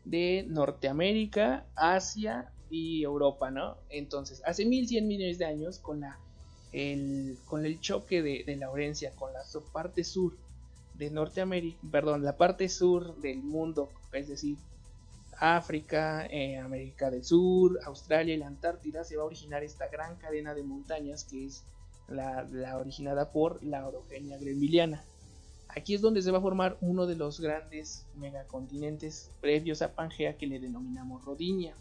de 0.06 0.46
Norteamérica, 0.48 1.66
Asia 1.76 2.52
y 2.70 3.04
Europa, 3.04 3.52
¿no? 3.52 3.78
Entonces, 3.90 4.42
hace 4.46 4.66
1100 4.66 5.08
millones 5.08 5.38
de 5.38 5.46
años, 5.46 5.80
con, 5.80 6.02
la, 6.02 6.18
el, 6.72 7.38
con 7.46 7.66
el 7.66 7.80
choque 7.80 8.22
de, 8.22 8.44
de 8.46 8.56
Laurencia 8.56 9.12
con 9.16 9.34
la 9.34 9.42
parte 9.72 10.04
sur 10.04 10.36
de 10.96 11.10
Norteamérica, 11.10 11.80
perdón, 11.92 12.24
la 12.24 12.38
parte 12.38 12.70
sur 12.70 13.16
del 13.22 13.42
mundo, 13.44 13.90
es 14.12 14.28
decir, 14.28 14.58
África, 15.40 16.26
eh, 16.30 16.58
América 16.58 17.10
del 17.10 17.24
Sur, 17.24 17.80
Australia 17.86 18.36
y 18.36 18.38
la 18.38 18.48
Antártida, 18.48 19.06
se 19.06 19.16
va 19.16 19.24
a 19.24 19.26
originar 19.26 19.64
esta 19.64 19.88
gran 19.88 20.18
cadena 20.18 20.54
de 20.54 20.64
montañas 20.64 21.24
que 21.24 21.46
es 21.46 21.64
la, 22.10 22.78
originada 22.78 23.32
por 23.32 23.64
la 23.64 23.88
orogenia 23.88 24.38
gremiliana. 24.38 25.04
Aquí 25.70 25.94
es 25.94 26.02
donde 26.02 26.22
se 26.22 26.32
va 26.32 26.40
a 26.40 26.42
formar 26.42 26.78
uno 26.82 27.06
de 27.06 27.16
los 27.16 27.40
grandes 27.40 28.06
megacontinentes 28.16 29.32
previos 29.40 29.82
a 29.82 29.94
Pangea 29.94 30.38
que 30.38 30.48
le 30.48 30.60
denominamos 30.60 31.24
Rodinia. 31.24 31.76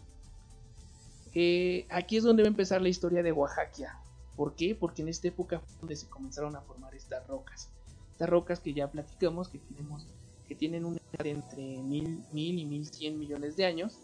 Eh, 1.33 1.85
aquí 1.89 2.17
es 2.17 2.23
donde 2.23 2.43
va 2.43 2.47
a 2.47 2.51
empezar 2.51 2.81
la 2.81 2.89
historia 2.89 3.23
de 3.23 3.31
Oaxaca. 3.31 3.99
¿Por 4.35 4.55
qué? 4.55 4.75
Porque 4.75 5.01
en 5.01 5.09
esta 5.09 5.27
época 5.27 5.59
fue 5.59 5.75
donde 5.81 5.95
se 5.95 6.07
comenzaron 6.07 6.55
a 6.55 6.61
formar 6.61 6.95
estas 6.95 7.27
rocas. 7.27 7.69
Estas 8.11 8.29
rocas 8.29 8.59
que 8.59 8.73
ya 8.73 8.89
platicamos, 8.89 9.49
que, 9.49 9.57
tenemos, 9.57 10.05
que 10.47 10.55
tienen 10.55 10.85
una 10.85 10.99
edad 11.13 11.25
entre 11.25 11.77
mil, 11.79 12.23
mil 12.31 12.59
y 12.59 12.65
1100 12.65 13.19
millones 13.19 13.57
de 13.57 13.65
años, 13.65 13.97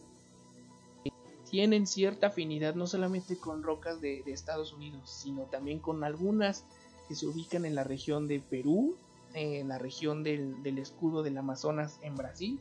tienen 1.50 1.88
cierta 1.88 2.28
afinidad 2.28 2.76
no 2.76 2.88
solamente 2.88 3.38
con 3.38 3.64
rocas 3.64 4.02
de, 4.02 4.24
Estados 4.26 4.74
Unidos, 4.74 5.10
sino 5.10 5.44
también 5.44 5.80
con 5.80 6.04
algunas 6.04 6.66
que 7.08 7.16
se 7.16 7.28
ubican 7.28 7.66
en 7.66 7.76
la 7.76 7.84
región 7.84 8.28
de 8.28 8.40
Perú, 8.40 8.98
en 9.36 9.68
la 9.68 9.78
región 9.78 10.24
del, 10.24 10.78
escudo 10.80 11.22
del 11.22 11.38
Amazonas 11.38 12.00
en 12.02 12.16
Brasil 12.16 12.60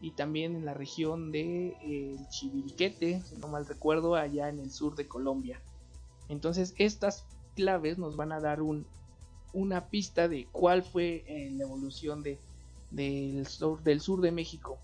y 0.00 0.10
también 0.12 0.54
en 0.54 0.66
la 0.66 0.74
región 0.74 1.32
de 1.32 1.76
eh, 1.82 2.16
Chiviriquete, 2.28 3.22
si 3.22 3.36
no 3.36 3.48
mal 3.48 3.66
recuerdo, 3.66 4.14
allá 4.14 4.48
en 4.48 4.58
el 4.58 4.70
sur 4.70 4.94
de 4.96 5.08
Colombia. 5.08 5.60
Entonces 6.28 6.74
estas 6.78 7.26
claves 7.56 7.96
nos 7.98 8.16
van 8.16 8.32
a 8.32 8.40
dar 8.40 8.60
un, 8.60 8.86
una 9.54 9.88
pista 9.88 10.28
de 10.28 10.46
cuál 10.52 10.82
fue 10.82 11.24
eh, 11.26 11.50
la 11.52 11.64
evolución 11.64 12.22
de, 12.22 12.38
del, 12.90 13.46
sur, 13.46 13.82
del 13.82 14.00
sur 14.00 14.20
de 14.20 14.30
México. 14.30 14.78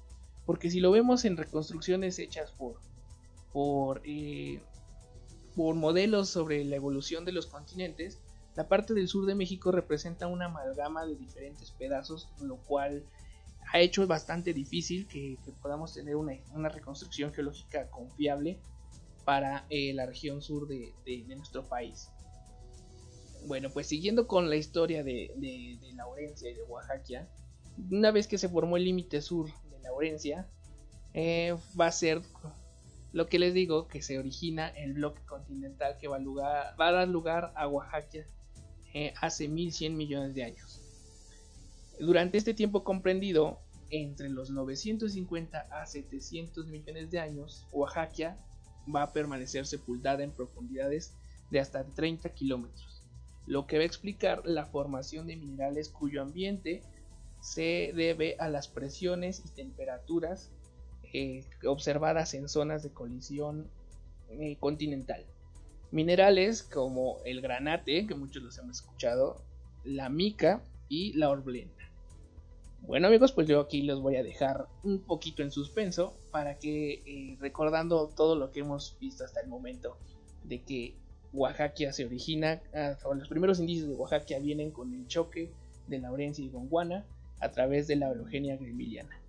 Porque 0.46 0.70
si 0.70 0.80
lo 0.80 0.90
vemos 0.90 1.24
en 1.26 1.36
reconstrucciones 1.36 2.18
hechas 2.18 2.50
por, 2.52 2.80
por, 3.52 4.00
eh, 4.04 4.60
por 5.54 5.74
modelos 5.74 6.30
sobre 6.30 6.64
la 6.64 6.76
evolución 6.76 7.24
de 7.24 7.32
los 7.32 7.46
continentes, 7.46 8.18
la 8.56 8.68
parte 8.68 8.94
del 8.94 9.08
sur 9.08 9.26
de 9.26 9.34
México 9.34 9.70
representa 9.70 10.26
una 10.26 10.46
amalgama 10.46 11.06
de 11.06 11.16
diferentes 11.16 11.70
pedazos, 11.72 12.28
lo 12.40 12.56
cual 12.56 13.04
ha 13.72 13.78
hecho 13.80 14.06
bastante 14.06 14.52
difícil 14.52 15.06
que, 15.06 15.38
podamos 15.62 15.94
tener 15.94 16.16
una, 16.16 16.68
reconstrucción 16.68 17.32
geológica 17.32 17.88
confiable 17.90 18.58
para 19.24 19.66
eh, 19.70 19.92
la 19.94 20.06
región 20.06 20.42
sur 20.42 20.66
de, 20.66 20.92
nuestro 21.36 21.62
país. 21.64 22.10
Bueno, 23.46 23.70
pues 23.70 23.86
siguiendo 23.86 24.26
con 24.26 24.50
la 24.50 24.56
historia 24.56 25.02
de, 25.04 25.32
de, 25.36 25.92
Laurencia 25.94 26.50
y 26.50 26.54
de 26.54 26.62
Oaxaca, 26.64 27.28
una 27.90 28.10
vez 28.10 28.26
que 28.26 28.38
se 28.38 28.48
formó 28.48 28.76
el 28.76 28.84
límite 28.84 29.22
sur 29.22 29.46
de 29.46 29.80
Laurencia, 29.82 30.48
eh, 31.14 31.56
va 31.78 31.86
a 31.86 31.92
ser 31.92 32.22
lo 33.12 33.26
que 33.26 33.38
les 33.38 33.54
digo, 33.54 33.88
que 33.88 34.02
se 34.02 34.18
origina 34.18 34.68
el 34.68 34.94
bloque 34.94 35.22
continental 35.26 35.96
que 35.98 36.08
va 36.08 36.18
a, 36.18 36.92
dar 36.92 37.08
lugar 37.08 37.52
a 37.56 37.66
Oaxaca 37.66 38.24
eh, 38.94 39.12
hace 39.20 39.48
1100 39.48 39.96
millones 39.96 40.34
de 40.34 40.44
años. 40.44 40.80
Durante 41.98 42.38
este 42.38 42.54
tiempo 42.54 42.82
comprendido, 42.82 43.58
entre 43.90 44.28
los 44.28 44.50
950 44.50 45.58
a 45.70 45.86
700 45.86 46.66
millones 46.66 47.10
de 47.10 47.20
años, 47.20 47.66
Oaxaca 47.72 48.36
va 48.94 49.02
a 49.02 49.12
permanecer 49.12 49.66
sepultada 49.66 50.22
en 50.22 50.30
profundidades 50.30 51.12
de 51.50 51.60
hasta 51.60 51.84
30 51.84 52.28
kilómetros, 52.30 53.02
lo 53.46 53.66
que 53.66 53.76
va 53.76 53.82
a 53.82 53.86
explicar 53.86 54.42
la 54.44 54.66
formación 54.66 55.26
de 55.26 55.36
minerales 55.36 55.88
cuyo 55.88 56.22
ambiente 56.22 56.82
se 57.40 57.92
debe 57.94 58.36
a 58.38 58.48
las 58.48 58.68
presiones 58.68 59.42
y 59.44 59.48
temperaturas 59.50 60.50
eh, 61.12 61.44
observadas 61.66 62.34
en 62.34 62.48
zonas 62.48 62.82
de 62.82 62.90
colisión 62.90 63.68
eh, 64.28 64.56
continental. 64.60 65.26
Minerales 65.92 66.62
como 66.62 67.18
el 67.24 67.40
granate, 67.40 68.06
que 68.06 68.14
muchos 68.14 68.42
los 68.42 68.58
hemos 68.58 68.78
escuchado, 68.78 69.42
la 69.84 70.08
mica 70.08 70.62
y 70.88 71.12
la 71.14 71.30
orblenda. 71.30 71.74
Bueno 72.82 73.08
amigos, 73.08 73.32
pues 73.32 73.46
yo 73.46 73.60
aquí 73.60 73.82
los 73.82 74.00
voy 74.00 74.16
a 74.16 74.22
dejar 74.22 74.66
un 74.82 75.00
poquito 75.00 75.42
en 75.42 75.50
suspenso 75.50 76.14
para 76.30 76.58
que 76.58 77.02
eh, 77.06 77.36
recordando 77.40 78.08
todo 78.08 78.36
lo 78.36 78.50
que 78.50 78.60
hemos 78.60 78.96
visto 78.98 79.24
hasta 79.24 79.40
el 79.40 79.48
momento 79.48 79.96
de 80.44 80.62
que 80.62 80.94
Oaxaca 81.32 81.92
se 81.92 82.06
origina, 82.06 82.60
ah, 82.74 82.96
los 83.14 83.28
primeros 83.28 83.60
indicios 83.60 83.88
de 83.88 83.94
Oaxaca 83.94 84.38
vienen 84.40 84.70
con 84.70 84.92
el 84.94 85.06
choque 85.06 85.52
de 85.86 85.98
Laurencia 85.98 86.44
y 86.44 86.48
Gondwana 86.48 87.04
a 87.40 87.50
través 87.50 87.86
de 87.86 87.96
la 87.96 88.10
Eugenia 88.10 88.56
gremiliana. 88.56 89.20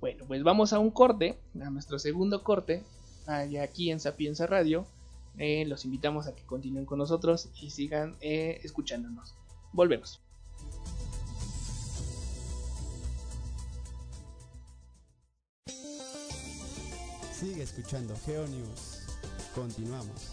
Bueno, 0.00 0.24
pues 0.26 0.42
vamos 0.42 0.72
a 0.72 0.78
un 0.78 0.90
corte, 0.90 1.38
a 1.60 1.70
nuestro 1.70 1.98
segundo 1.98 2.42
corte, 2.42 2.82
aquí 3.26 3.90
en 3.90 4.00
Sapienza 4.00 4.46
Radio. 4.46 4.86
Eh, 5.38 5.64
los 5.66 5.84
invitamos 5.84 6.26
a 6.26 6.34
que 6.34 6.44
continúen 6.44 6.84
con 6.84 6.98
nosotros 6.98 7.50
y 7.60 7.70
sigan 7.70 8.16
eh, 8.20 8.60
escuchándonos. 8.62 9.34
Volvemos. 9.72 10.20
Sigue 17.32 17.62
escuchando 17.62 18.14
GeoNews. 18.24 19.06
Continuamos. 19.54 20.28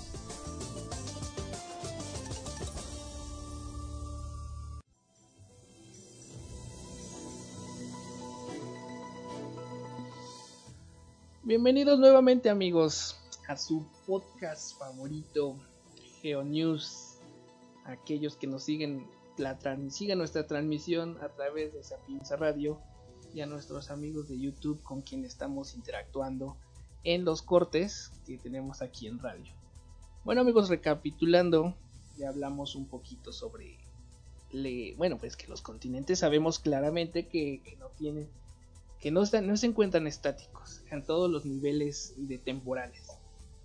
Bienvenidos 11.44 11.98
nuevamente 11.98 12.52
amigos 12.52 13.18
a 13.50 13.58
su 13.58 13.84
podcast 14.06 14.78
favorito 14.78 15.58
GeoNews. 16.22 17.18
Aquellos 17.84 18.38
que 18.38 18.46
nos 18.46 18.64
siguen, 18.64 19.08
la 19.38 19.58
sigan 19.90 20.20
nuestra 20.20 20.46
transmisión 20.46 21.18
a 21.20 21.30
través 21.30 21.74
de 21.74 21.82
Sapienza 21.84 22.36
Radio 22.36 22.80
y 23.34 23.42
a 23.42 23.48
nuestros 23.48 23.90
amigos 23.90 24.30
de 24.30 24.40
YouTube 24.40 24.84
con 24.84 25.02
quien 25.02 25.26
estamos 25.26 25.74
interactuando 25.74 26.58
en 27.04 27.26
los 27.26 27.42
cortes 27.42 28.12
que 28.28 28.38
tenemos 28.38 28.84
aquí 28.84 29.08
en 29.08 29.18
radio. 29.18 29.52
Bueno 30.24 30.42
amigos, 30.42 30.70
recapitulando, 30.70 31.74
ya 32.20 32.30
hablamos 32.30 32.76
un 32.76 32.86
poquito 32.86 33.34
sobre, 33.34 33.80
bueno 34.96 35.18
pues 35.18 35.36
que 35.36 35.48
los 35.48 35.64
continentes 35.64 36.20
sabemos 36.20 36.60
claramente 36.60 37.28
que 37.28 37.76
no 37.80 37.88
tienen 37.98 38.30
que 39.00 39.12
no, 39.12 39.24
están, 39.24 39.48
no 39.48 39.56
se 39.56 39.68
encuentran 39.68 40.08
estáticos 40.08 40.82
en 40.92 41.04
todos 41.04 41.32
los 41.32 41.46
niveles 41.46 42.14
de 42.18 42.38
temporales. 42.38 43.18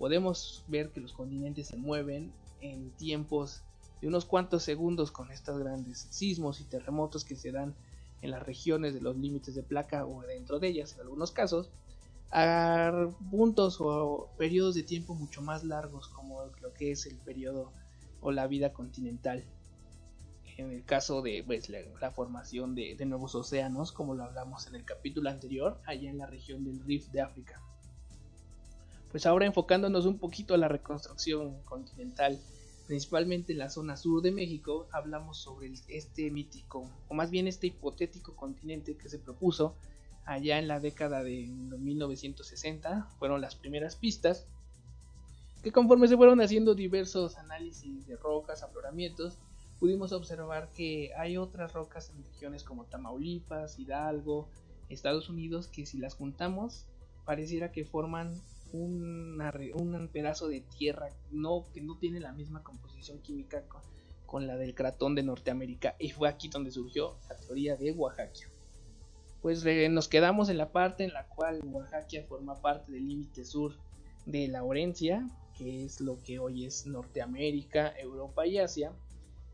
Podemos 0.05 0.63
ver 0.69 0.91
que 0.91 1.01
los 1.01 1.15
continentes 1.15 1.69
se 1.69 1.79
mueven 1.79 2.31
en 2.61 2.91
tiempos 2.91 3.63
de 4.03 4.09
unos 4.09 4.27
cuantos 4.27 4.63
segundos 4.63 5.11
con 5.11 5.31
estos 5.31 5.59
grandes 5.59 6.09
sismos 6.11 6.61
y 6.61 6.65
terremotos 6.65 7.25
que 7.25 7.37
se 7.37 7.53
dan 7.53 7.75
en 8.21 8.31
las 8.31 8.43
regiones 8.43 8.93
de 8.93 9.01
los 9.01 9.17
límites 9.17 9.55
de 9.55 9.63
placa 9.63 10.05
o 10.05 10.21
dentro 10.21 10.59
de 10.59 10.69
ellas 10.69 10.93
en 10.93 11.01
algunos 11.01 11.31
casos 11.31 11.71
a 12.31 13.09
puntos 13.31 13.79
o 13.81 14.29
periodos 14.37 14.75
de 14.75 14.83
tiempo 14.83 15.15
mucho 15.15 15.41
más 15.41 15.65
largos 15.65 16.09
como 16.09 16.53
lo 16.61 16.75
que 16.75 16.91
es 16.91 17.07
el 17.07 17.17
periodo 17.17 17.73
o 18.21 18.31
la 18.31 18.47
vida 18.47 18.75
continental 18.75 19.43
en 20.59 20.71
el 20.71 20.85
caso 20.85 21.23
de 21.23 21.43
pues, 21.47 21.71
la, 21.71 22.11
formación 22.11 22.75
de, 22.75 22.95
nuevos 23.07 23.35
océanos, 23.35 23.91
como 23.91 24.15
lo 24.15 24.25
hablamos 24.25 24.67
en 24.67 24.75
el 24.75 24.85
capítulo 24.85 25.31
anterior, 25.31 25.81
allá 25.87 26.11
en 26.11 26.19
la 26.19 26.27
región 26.27 26.63
del 26.63 26.85
Rift 26.85 27.11
de 27.11 27.23
África. 27.23 27.59
Pues 29.15 29.27
ahora 29.27 29.47
enfocándonos 29.47 30.07
un 30.07 30.19
poquito 30.19 30.55
a 30.55 30.59
la 30.59 30.67
reconstrucción 30.67 31.63
continental, 31.63 32.41
principalmente 32.89 33.53
en 33.53 33.61
la 33.61 33.71
zona 33.71 33.97
sur 33.97 34.23
de 34.23 34.33
México, 34.33 34.89
hablamos 34.91 35.39
sobre 35.39 35.73
este 35.87 36.33
mítico, 36.33 36.91
o 37.07 37.15
más 37.15 37.31
bien 37.31 37.47
este 37.47 37.69
hipotético 37.69 38.35
continente 38.35 38.97
que 38.97 39.09
se 39.09 39.21
propuso 39.21 39.77
allá 40.25 40.59
en 40.59 40.67
la 40.67 40.81
década 40.81 41.23
de 41.23 41.47
1960, 41.47 43.09
fueron 43.21 43.41
las 43.41 43.55
primeras 43.55 43.95
pistas, 43.95 44.49
que 45.63 45.71
conforme 45.71 46.09
se 46.09 46.17
fueron 46.17 46.41
haciendo 46.41 46.75
diversos 46.75 47.37
análisis 47.37 48.09
de 48.09 48.17
rocas, 48.17 48.65
afloramientos, 48.65 49.39
pudimos 49.79 50.11
observar 50.11 50.71
que 50.75 51.13
hay 51.17 51.37
otras 51.37 51.73
rocas 51.73 52.11
en 52.11 52.25
regiones 52.25 52.65
como 52.65 52.87
Tamaulipas, 52.87 53.79
Hidalgo, 53.79 54.49
Estados 54.89 55.29
Unidos, 55.29 55.69
que 55.69 55.87
si 55.87 55.99
las 55.99 56.15
juntamos 56.17 56.87
pareciera 57.25 57.71
que 57.71 57.85
forman 57.85 58.43
un 58.75 60.11
pedazo 60.13 60.49
de 60.49 60.61
tierra 60.61 61.09
no, 61.31 61.65
que 61.73 61.81
no 61.81 61.97
tiene 61.99 62.21
la 62.21 62.33
misma 62.33 62.63
composición 62.63 63.21
química 63.21 63.65
con 64.27 64.47
la 64.47 64.57
del 64.57 64.75
cratón 64.75 65.15
de 65.15 65.23
Norteamérica 65.23 65.95
y 65.99 66.11
fue 66.11 66.29
aquí 66.29 66.49
donde 66.49 66.71
surgió 66.71 67.17
la 67.29 67.37
teoría 67.37 67.77
de 67.77 67.93
Oaxaca. 67.93 68.49
Pues 69.43 69.65
nos 69.91 70.09
quedamos 70.09 70.49
en 70.49 70.59
la 70.59 70.73
parte 70.73 71.05
en 71.05 71.13
la 71.13 71.27
cual 71.29 71.61
Oaxaca 71.65 72.25
forma 72.29 72.61
parte 72.61 72.93
del 72.93 73.07
límite 73.07 73.45
sur 73.45 73.77
de 74.27 74.49
Laurencia, 74.49 75.29
que 75.57 75.85
es 75.85 76.01
lo 76.01 76.19
que 76.23 76.39
hoy 76.39 76.65
es 76.65 76.87
Norteamérica, 76.87 77.97
Europa 77.99 78.47
y 78.47 78.59
Asia, 78.59 78.93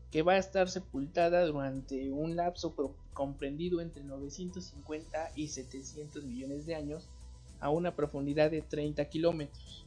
que 0.09 0.23
va 0.23 0.33
a 0.33 0.37
estar 0.37 0.69
sepultada 0.69 1.45
durante 1.45 2.11
un 2.11 2.35
lapso 2.35 2.73
comprendido 3.13 3.81
entre 3.81 4.03
950 4.03 5.31
y 5.35 5.49
700 5.49 6.23
millones 6.23 6.65
de 6.65 6.75
años 6.75 7.09
a 7.61 7.69
una 7.69 7.95
profundidad 7.95 8.51
de 8.51 8.61
30 8.61 9.05
kilómetros. 9.05 9.85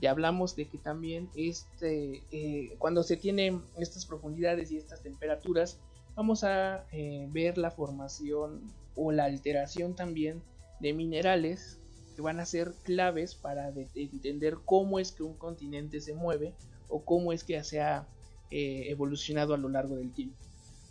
Ya 0.00 0.12
hablamos 0.12 0.54
de 0.54 0.68
que 0.68 0.78
también 0.78 1.28
este, 1.34 2.22
eh, 2.30 2.76
cuando 2.78 3.02
se 3.02 3.16
tienen 3.16 3.62
estas 3.76 4.06
profundidades 4.06 4.70
y 4.70 4.76
estas 4.76 5.02
temperaturas, 5.02 5.80
vamos 6.14 6.44
a 6.44 6.84
eh, 6.92 7.26
ver 7.32 7.58
la 7.58 7.72
formación 7.72 8.62
o 8.94 9.10
la 9.10 9.24
alteración 9.24 9.94
también 9.94 10.40
de 10.80 10.92
minerales 10.92 11.80
que 12.14 12.22
van 12.22 12.40
a 12.40 12.46
ser 12.46 12.72
claves 12.84 13.34
para 13.34 13.72
entender 13.94 14.58
cómo 14.64 14.98
es 14.98 15.12
que 15.12 15.22
un 15.22 15.34
continente 15.34 16.00
se 16.00 16.14
mueve 16.14 16.52
o 16.88 17.04
cómo 17.04 17.32
es 17.32 17.44
que 17.44 17.62
se 17.64 17.80
ha 17.80 18.06
eh, 18.50 18.86
evolucionado 18.88 19.54
a 19.54 19.58
lo 19.58 19.68
largo 19.68 19.96
del 19.96 20.12
tiempo. 20.12 20.36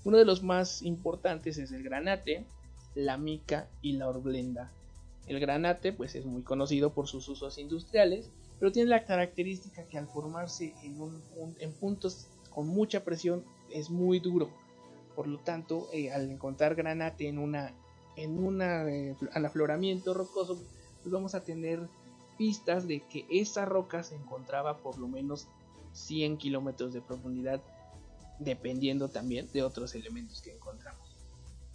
Uno 0.06 0.17
de 0.17 0.25
los 0.25 0.43
más 0.43 0.82
importantes 0.84 1.58
es 1.58 1.71
el 1.71 1.84
granate, 1.84 2.45
la 2.95 3.17
mica 3.17 3.67
y 3.82 3.93
la 3.93 4.08
orblenda. 4.08 4.71
El 5.27 5.39
granate 5.39 5.93
pues 5.93 6.15
es 6.15 6.25
muy 6.25 6.41
conocido 6.41 6.93
por 6.93 7.07
sus 7.07 7.27
usos 7.27 7.57
industriales 7.57 8.31
pero 8.59 8.71
tiene 8.71 8.89
la 8.89 9.05
característica 9.05 9.83
que 9.83 9.97
al 9.97 10.07
formarse 10.07 10.73
en, 10.83 10.99
un, 10.99 11.21
en 11.59 11.71
puntos 11.73 12.27
con 12.49 12.67
mucha 12.67 13.03
presión 13.03 13.43
es 13.71 13.89
muy 13.89 14.19
duro. 14.19 14.49
Por 15.15 15.27
lo 15.27 15.39
tanto, 15.39 15.87
eh, 15.93 16.11
al 16.11 16.29
encontrar 16.29 16.75
granate 16.75 17.27
en 17.27 17.39
una 17.39 17.73
en 18.15 18.43
un 18.43 18.63
eh, 18.63 19.15
afloramiento 19.31 20.15
rocoso, 20.15 20.59
pues 21.03 21.13
vamos 21.13 21.35
a 21.35 21.43
tener 21.43 21.87
pistas 22.35 22.87
de 22.87 23.01
que 23.01 23.27
esa 23.29 23.63
roca 23.63 24.01
se 24.01 24.15
encontraba 24.15 24.77
por 24.77 24.97
lo 24.97 25.07
menos 25.07 25.47
100 25.93 26.37
kilómetros 26.37 26.93
de 26.93 27.01
profundidad, 27.01 27.61
dependiendo 28.39 29.09
también 29.09 29.47
de 29.53 29.61
otros 29.61 29.93
elementos 29.93 30.41
que 30.41 30.51
encontramos. 30.51 31.06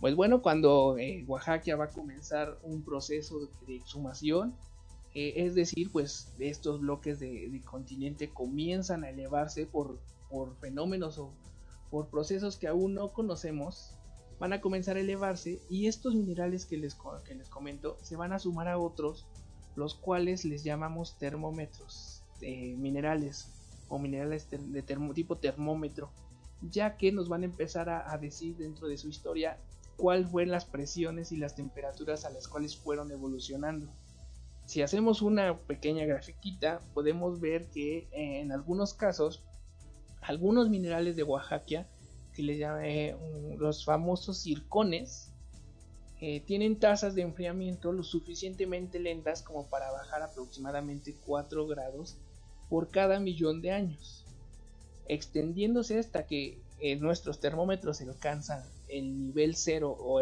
Pues 0.03 0.17
bueno, 0.17 0.43
cuando 0.43 0.99
eh, 0.99 1.25
Oaxaca 1.29 1.77
va 1.77 1.85
a 1.85 1.91
comenzar 1.91 2.59
un 2.65 2.83
proceso 2.83 3.49
de 3.69 3.77
exhumación, 3.77 4.53
eh, 5.15 5.35
es 5.37 5.55
decir, 5.55 5.93
pues 5.93 6.35
estos 6.41 6.81
bloques 6.81 7.21
de, 7.21 7.63
continente 7.65 8.29
comienzan 8.29 9.05
a 9.05 9.11
elevarse 9.11 9.65
por, 9.65 10.01
fenómenos 10.61 11.19
o 11.19 11.33
por 11.89 12.09
procesos 12.09 12.57
que 12.57 12.67
aún 12.67 12.95
no 12.95 13.11
conocemos, 13.11 13.97
van 14.41 14.53
a 14.53 14.61
comenzar 14.61 14.97
a 14.97 15.01
elevarse 15.01 15.61
y 15.71 15.87
estos 15.87 16.17
minerales 16.17 16.67
que 16.67 16.79
les, 16.79 16.97
que 17.25 17.37
les 17.37 17.49
comento 17.49 17.97
se 18.03 18.17
van 18.17 18.33
a 18.33 18.41
sumar 18.41 18.67
a 18.67 18.79
otros, 18.79 19.29
los 19.77 19.95
cuales 19.95 20.45
les 20.45 20.65
llamamos 20.65 21.17
termómetros 21.17 22.25
eh, 22.41 22.75
minerales 22.77 23.53
o 23.89 24.01
minerales 24.01 24.51
de 24.51 24.83
tipo 25.15 25.37
termómetro, 25.37 26.11
ya 26.61 26.97
que 26.97 27.13
nos 27.13 27.29
van 27.29 27.43
a 27.43 27.45
empezar 27.45 27.89
a 27.89 28.19
decir 28.19 28.57
dentro 28.57 28.89
de 28.89 28.99
su 28.99 29.09
historia 29.09 29.61
cuáles 30.03 30.29
fueron 30.29 30.51
las 30.51 30.65
presiones 30.65 31.31
y 31.31 31.37
las 31.37 31.55
temperaturas 31.55 32.25
a 32.25 32.31
las 32.31 32.49
cuales 32.49 32.77
fueron 32.77 33.13
evolucionando. 33.13 33.87
Si 34.67 34.83
hacemos 34.83 35.23
una 35.23 35.57
pequeña 35.57 36.05
grafiquita, 36.05 36.81
podemos 36.93 37.39
ver 37.39 37.69
que 37.69 38.09
eh, 38.11 38.41
en 38.41 38.51
algunos 38.51 38.95
casos, 38.95 39.45
algunos 40.21 40.69
minerales 40.71 41.15
de 41.15 41.23
Oaxaca, 41.23 41.87
que 42.35 42.43
les 42.43 42.59
llaman 42.59 42.85
eh, 42.85 43.17
los 43.59 43.85
famosos 43.85 44.39
circones, 44.39 45.31
eh, 46.21 46.41
tienen 46.41 46.81
tasas 46.81 47.15
de 47.15 47.23
enfriamiento 47.23 47.93
lo 47.93 48.03
suficientemente 48.03 48.99
lentas 48.99 49.41
como 49.41 49.69
para 49.69 49.93
bajar 49.93 50.23
aproximadamente 50.23 51.15
4 51.25 51.65
grados 51.69 52.19
por 52.69 52.91
cada 52.91 53.21
millón 53.21 53.63
de 53.63 53.71
años, 53.71 54.27
extendiéndose 55.07 56.01
hasta 56.01 56.27
que 56.27 56.61
nuestros 56.99 57.39
termómetros 57.39 58.01
alcanzan 58.01 58.65
el 58.93 59.19
nivel 59.19 59.57
0 59.57 59.97
o, 59.99 60.21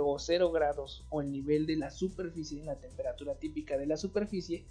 o 0.00 0.18
0 0.18 0.50
grados 0.50 1.04
o 1.08 1.22
el 1.22 1.30
nivel 1.30 1.66
de 1.66 1.76
la 1.76 1.90
superficie, 1.90 2.64
la 2.64 2.74
temperatura 2.74 3.36
típica 3.36 3.78
de 3.78 3.86
la 3.86 3.96
superficie, 3.96 4.64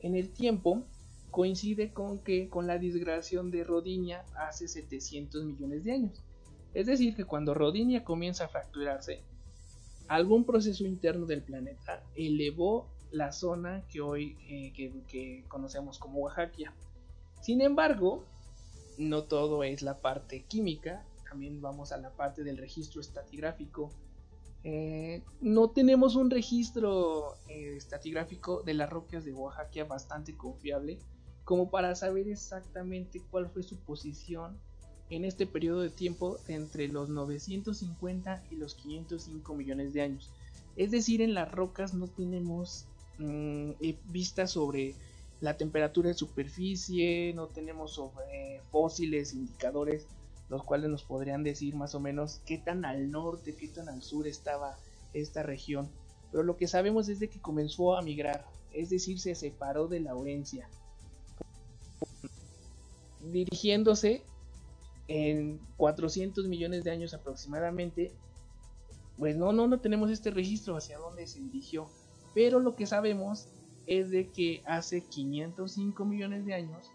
en 0.00 0.14
el 0.14 0.30
tiempo 0.30 0.84
coincide 1.30 1.92
con 1.92 2.18
que 2.18 2.48
con 2.48 2.66
la 2.66 2.78
disgradación 2.78 3.50
de 3.50 3.64
Rodinia 3.64 4.24
hace 4.36 4.68
700 4.68 5.44
millones 5.44 5.84
de 5.84 5.92
años. 5.92 6.22
Es 6.74 6.86
decir, 6.86 7.16
que 7.16 7.24
cuando 7.24 7.54
Rodinia 7.54 8.04
comienza 8.04 8.44
a 8.44 8.48
fracturarse, 8.48 9.22
algún 10.06 10.44
proceso 10.44 10.84
interno 10.84 11.24
del 11.24 11.42
planeta 11.42 12.04
elevó 12.14 12.88
la 13.10 13.32
zona 13.32 13.82
que 13.88 14.00
hoy 14.00 14.36
eh, 14.48 14.72
que 15.08 15.44
conocemos 15.48 15.98
como 15.98 16.18
Oaxaca. 16.18 16.74
Sin 17.40 17.62
embargo, 17.62 18.24
no 18.98 19.24
todo 19.24 19.64
es 19.64 19.82
la 19.82 20.00
parte 20.00 20.44
química, 20.44 21.04
también 21.34 21.60
vamos 21.60 21.90
a 21.90 21.96
la 21.96 22.10
parte 22.10 22.44
del 22.44 22.56
registro 22.56 23.00
estatigráfico. 23.00 23.90
Eh, 24.62 25.20
no 25.40 25.70
tenemos 25.70 26.14
un 26.14 26.30
registro 26.30 27.34
eh, 27.48 27.74
estatigráfico 27.76 28.62
de 28.62 28.74
las 28.74 28.88
rocas 28.88 29.24
de 29.24 29.32
Oaxaca 29.32 29.82
bastante 29.82 30.36
confiable 30.36 31.00
como 31.42 31.70
para 31.70 31.96
saber 31.96 32.28
exactamente 32.28 33.20
cuál 33.32 33.50
fue 33.50 33.64
su 33.64 33.76
posición 33.80 34.56
en 35.10 35.24
este 35.24 35.44
periodo 35.44 35.80
de 35.80 35.90
tiempo 35.90 36.38
entre 36.46 36.86
los 36.86 37.08
950 37.08 38.44
y 38.52 38.54
los 38.54 38.76
505 38.76 39.54
millones 39.54 39.92
de 39.92 40.02
años. 40.02 40.30
Es 40.76 40.92
decir, 40.92 41.20
en 41.20 41.34
las 41.34 41.50
rocas 41.50 41.94
no 41.94 42.06
tenemos 42.06 42.86
mm, 43.18 43.70
eh, 43.80 43.98
vistas 44.04 44.52
sobre 44.52 44.94
la 45.40 45.56
temperatura 45.56 46.10
de 46.10 46.14
superficie, 46.14 47.32
no 47.34 47.48
tenemos 47.48 47.94
sobre 47.94 48.62
fósiles, 48.70 49.34
indicadores 49.34 50.06
los 50.54 50.62
cuales 50.62 50.88
nos 50.88 51.02
podrían 51.02 51.42
decir 51.42 51.74
más 51.74 51.96
o 51.96 52.00
menos 52.00 52.40
qué 52.46 52.58
tan 52.58 52.84
al 52.84 53.10
norte, 53.10 53.56
qué 53.56 53.66
tan 53.66 53.88
al 53.88 54.02
sur 54.02 54.28
estaba 54.28 54.78
esta 55.12 55.42
región. 55.42 55.90
Pero 56.30 56.44
lo 56.44 56.56
que 56.56 56.68
sabemos 56.68 57.08
es 57.08 57.18
de 57.18 57.28
que 57.28 57.40
comenzó 57.40 57.96
a 57.96 58.02
migrar, 58.02 58.46
es 58.72 58.88
decir, 58.88 59.18
se 59.18 59.34
separó 59.34 59.88
de 59.88 59.98
Laurencia, 59.98 60.68
dirigiéndose 63.20 64.22
en 65.08 65.58
400 65.76 66.46
millones 66.46 66.84
de 66.84 66.92
años 66.92 67.14
aproximadamente. 67.14 68.12
Pues 69.18 69.36
no, 69.36 69.52
no, 69.52 69.66
no 69.66 69.80
tenemos 69.80 70.08
este 70.08 70.30
registro 70.30 70.76
hacia 70.76 70.98
dónde 70.98 71.26
se 71.26 71.40
dirigió, 71.40 71.88
pero 72.32 72.60
lo 72.60 72.76
que 72.76 72.86
sabemos 72.86 73.48
es 73.88 74.10
de 74.10 74.30
que 74.30 74.62
hace 74.66 75.02
505 75.02 76.04
millones 76.04 76.46
de 76.46 76.54
años 76.54 76.92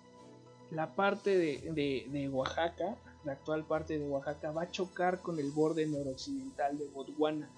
la 0.71 0.95
parte 0.95 1.37
de, 1.37 2.07
de 2.09 2.29
Oaxaca 2.29 2.97
la 3.23 3.33
actual 3.33 3.65
parte 3.65 3.99
de 3.99 4.07
Oaxaca, 4.07 4.51
va 4.51 4.63
a 4.63 4.71
chocar 4.71 5.19
con 5.21 5.39
el 5.39 5.51
borde 5.51 5.85
noroccidental 5.85 6.77
de 6.77 6.87
Gondwana. 6.87 7.49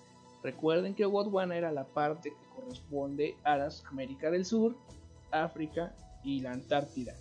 Recuerden 0.43 0.95
que 0.95 1.05
Gondwana 1.05 1.55
era 1.55 1.71
la 1.71 1.85
parte 1.85 2.31
que 2.31 2.55
corresponde 2.55 3.35
a 3.43 3.69
América 3.89 4.31
del 4.31 4.45
Sur, 4.45 4.75
África 5.31 5.93
y 6.23 6.41
la 6.41 6.51
Antártida. 6.51 7.13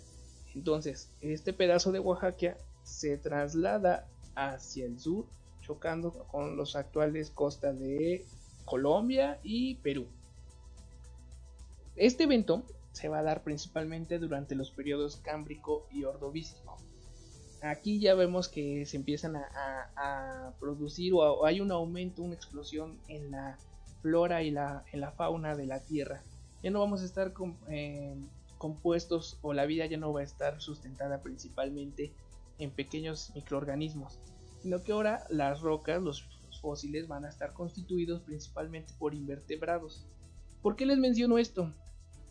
Entonces, 0.55 1.09
este 1.21 1.53
pedazo 1.53 1.91
de 1.91 1.99
Oaxaca 1.99 2.57
se 2.83 3.17
traslada 3.17 4.07
hacia 4.35 4.85
el 4.85 4.99
sur, 4.99 5.25
chocando 5.61 6.11
con 6.31 6.57
los 6.57 6.75
actuales 6.75 7.29
costas 7.29 7.79
de 7.79 8.25
Colombia 8.65 9.39
y 9.43 9.75
Perú. 9.75 10.07
Este 11.95 12.23
evento 12.23 12.63
se 12.91 13.07
va 13.07 13.19
a 13.19 13.23
dar 13.23 13.43
principalmente 13.43 14.17
durante 14.17 14.55
los 14.55 14.71
periodos 14.71 15.17
Cámbrico 15.17 15.85
y 15.91 16.03
Ordovícico 16.03 16.77
aquí 17.61 17.99
ya 17.99 18.15
vemos 18.15 18.49
que 18.49 18.85
se 18.85 18.97
empiezan 18.97 19.35
a, 19.35 20.53
producir 20.59 21.13
o, 21.13 21.45
hay 21.45 21.61
un 21.61 21.71
aumento, 21.71 22.21
una 22.21 22.35
explosión 22.35 22.99
en 23.07 23.31
la 23.31 23.57
flora 24.01 24.43
y 24.43 24.51
la, 24.51 24.83
en 24.91 25.01
la 25.01 25.11
fauna 25.11 25.55
de 25.55 25.65
la 25.65 25.79
Tierra. 25.79 26.21
Ya 26.63 26.71
no 26.71 26.79
vamos 26.79 27.01
a 27.01 27.05
estar 27.05 27.33
eh, 27.69 28.15
compuestos 28.57 29.39
o 29.41 29.53
la 29.53 29.65
vida 29.65 29.85
ya 29.85 29.97
no 29.97 30.13
va 30.13 30.21
a 30.21 30.23
estar 30.23 30.61
sustentada 30.61 31.21
principalmente 31.21 32.13
en 32.59 32.71
pequeños 32.71 33.31
microorganismos, 33.35 34.19
sino 34.61 34.83
que 34.83 34.91
ahora 34.91 35.25
las 35.29 35.61
rocas, 35.61 36.01
los, 36.01 36.27
fósiles 36.61 37.07
van 37.07 37.25
a 37.25 37.29
estar 37.29 37.53
constituidos 37.53 38.21
principalmente 38.21 38.93
por 38.99 39.15
invertebrados. 39.15 40.05
¿Por 40.61 40.75
qué 40.75 40.85
les 40.85 40.99
menciono 40.99 41.39
esto? 41.39 41.73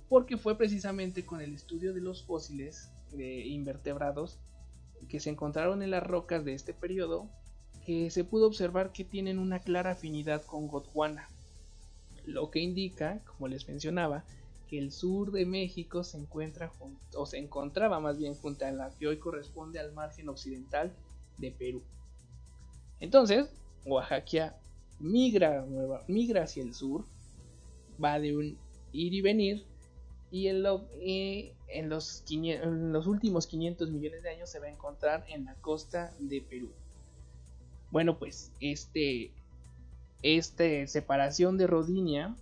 Porque 0.08 0.36
fue 0.36 0.56
precisamente 0.56 1.26
con 1.26 1.40
el 1.40 1.52
estudio 1.52 1.92
de 1.92 2.00
los 2.00 2.22
fósiles 2.22 2.92
de 3.10 3.44
invertebrados 3.48 4.38
que 5.08 5.20
se 5.20 5.30
encontraron 5.30 5.82
en 5.82 5.90
las 5.90 6.02
rocas 6.02 6.44
de 6.44 6.54
este 6.54 6.74
periodo 6.74 7.28
que 7.84 8.10
se 8.10 8.24
pudo 8.24 8.46
observar 8.46 8.92
que 8.92 9.04
tienen 9.04 9.38
una 9.38 9.60
clara 9.60 9.92
afinidad 9.92 10.44
con 10.44 10.68
Gondwana, 10.68 11.28
lo 12.24 12.50
que 12.50 12.60
indica, 12.60 13.20
como 13.24 13.48
les 13.48 13.66
mencionaba, 13.66 14.24
que 14.68 14.78
el 14.78 14.92
sur 14.92 15.32
de 15.32 15.46
México 15.46 16.04
se 16.04 16.18
encuentra 16.18 16.70
o 17.16 17.26
se 17.26 17.38
encontraba 17.38 17.98
más 17.98 18.18
bien 18.18 18.34
junto 18.34 18.64
a 18.64 18.70
la 18.70 18.90
que 18.96 19.08
hoy 19.08 19.18
corresponde 19.18 19.80
al 19.80 19.92
margen 19.92 20.28
occidental 20.28 20.94
de 21.38 21.50
Perú. 21.50 21.82
Entonces, 23.00 23.48
Oaxaca 23.84 24.56
migra, 25.00 25.66
migra 26.06 26.44
hacia 26.44 26.62
el 26.62 26.74
sur, 26.74 27.04
va 28.02 28.20
de 28.20 28.36
un 28.36 28.58
ir 28.92 29.14
y 29.14 29.20
venir, 29.22 29.64
y 30.30 30.48
en, 30.48 30.62
los, 30.62 30.82
en 32.28 32.92
los 32.92 33.06
últimos 33.06 33.46
500 33.46 33.90
millones 33.90 34.22
de 34.22 34.30
años 34.30 34.50
se 34.50 34.60
va 34.60 34.66
a 34.66 34.70
encontrar 34.70 35.24
en 35.28 35.44
la 35.44 35.54
costa 35.56 36.12
de 36.18 36.40
Perú. 36.40 36.70
Bueno, 37.90 38.18
pues 38.18 38.52
este, 38.60 39.32
esta 40.22 40.86
separación 40.86 41.58
de 41.58 41.66
Rodinia 41.66 42.36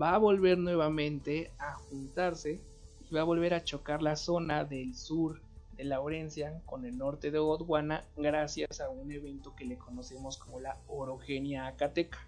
va 0.00 0.14
a 0.14 0.18
volver 0.18 0.58
nuevamente 0.58 1.50
a 1.58 1.74
juntarse 1.74 2.60
y 3.08 3.14
va 3.14 3.20
a 3.20 3.24
volver 3.24 3.54
a 3.54 3.64
chocar 3.64 4.02
la 4.02 4.16
zona 4.16 4.64
del 4.64 4.94
sur 4.96 5.40
de 5.76 5.84
Laurencia 5.84 6.60
con 6.66 6.84
el 6.84 6.98
norte 6.98 7.30
de 7.30 7.38
Gondwana 7.38 8.04
gracias 8.16 8.80
a 8.80 8.90
un 8.90 9.12
evento 9.12 9.54
que 9.54 9.64
le 9.64 9.78
conocemos 9.78 10.36
como 10.36 10.60
la 10.60 10.76
orogenia 10.88 11.66
acateca. 11.66 12.26